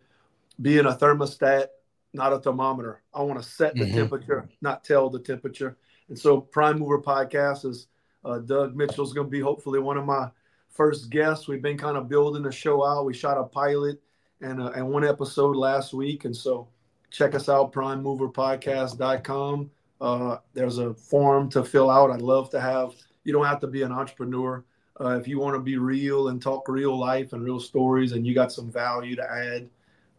being 0.62 0.86
a 0.86 0.92
thermostat, 0.92 1.68
not 2.14 2.34
a 2.34 2.40
thermometer. 2.40 3.02
I 3.14 3.22
want 3.24 3.42
to 3.42 3.48
set 3.48 3.76
the 3.76 3.86
mm-hmm. 3.86 3.96
temperature, 3.96 4.50
not 4.62 4.84
tell 4.84 5.10
the 5.10 5.20
temperature. 5.20 5.78
And 6.08 6.18
so, 6.18 6.40
Prime 6.40 6.80
Mover 6.80 7.02
Podcast 7.02 7.66
is 7.66 7.88
uh, 8.24 8.40
Doug 8.40 8.76
Mitchell's 8.76 9.14
going 9.14 9.28
to 9.28 9.32
be 9.32 9.40
hopefully 9.40 9.80
one 9.80 9.98
of 9.98 10.06
my 10.06 10.30
first 10.70 11.10
guests. 11.10 11.48
We've 11.48 11.62
been 11.62 11.78
kind 11.78 11.98
of 11.98 12.08
building 12.08 12.44
the 12.44 12.52
show 12.52 12.86
out. 12.86 13.06
We 13.06 13.14
shot 13.14 13.38
a 13.38 13.44
pilot 13.44 14.02
and, 14.42 14.62
uh, 14.62 14.72
and 14.76 14.88
one 14.88 15.06
episode 15.06 15.56
last 15.56 15.94
week. 15.94 16.26
And 16.26 16.36
so, 16.36 16.68
check 17.12 17.36
us 17.36 17.50
out, 17.50 17.72
primemoverpodcast.com. 17.74 19.72
Uh, 20.02 20.38
there's 20.54 20.78
a 20.78 20.94
form 20.94 21.50
to 21.50 21.64
fill 21.64 21.90
out. 21.90 22.12
I'd 22.12 22.22
love 22.22 22.50
to 22.52 22.60
have, 22.60 22.94
you 23.24 23.34
don't 23.34 23.46
have 23.46 23.60
to 23.62 23.68
be 23.68 23.82
an 23.82 23.92
entrepreneur. 23.92 24.64
Uh, 25.00 25.18
if 25.20 25.28
you 25.28 25.40
want 25.40 25.56
to 25.56 25.60
be 25.60 25.78
real 25.78 26.30
and 26.30 26.42
talk 26.42 26.68
real 26.70 26.98
life 26.98 27.34
and 27.34 27.44
real 27.44 27.60
stories 27.60 28.14
and 28.14 28.26
you 28.26 28.34
got 28.34 28.52
some 28.52 28.72
value 28.72 29.16
to 29.16 29.30
add, 29.30 29.68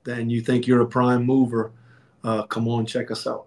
then 0.05 0.30
you 0.30 0.41
think 0.41 0.66
you're 0.66 0.82
a 0.82 0.87
prime 0.87 1.24
mover, 1.24 1.72
uh, 2.24 2.43
come 2.45 2.68
on, 2.68 2.87
check 2.87 3.11
us 3.11 3.26
out. 3.26 3.47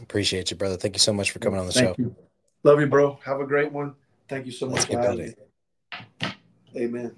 Appreciate 0.00 0.50
you, 0.50 0.56
brother. 0.56 0.76
Thank 0.76 0.94
you 0.94 1.00
so 1.00 1.12
much 1.12 1.30
for 1.30 1.38
coming 1.38 1.60
on 1.60 1.66
the 1.66 1.72
Thank 1.72 1.96
show. 1.96 2.02
You. 2.02 2.16
Love 2.62 2.80
you, 2.80 2.86
bro. 2.86 3.18
Have 3.24 3.40
a 3.40 3.46
great 3.46 3.72
one. 3.72 3.94
Thank 4.28 4.46
you 4.46 4.52
so 4.52 4.68
much. 4.68 4.88
Amen. 6.76 7.14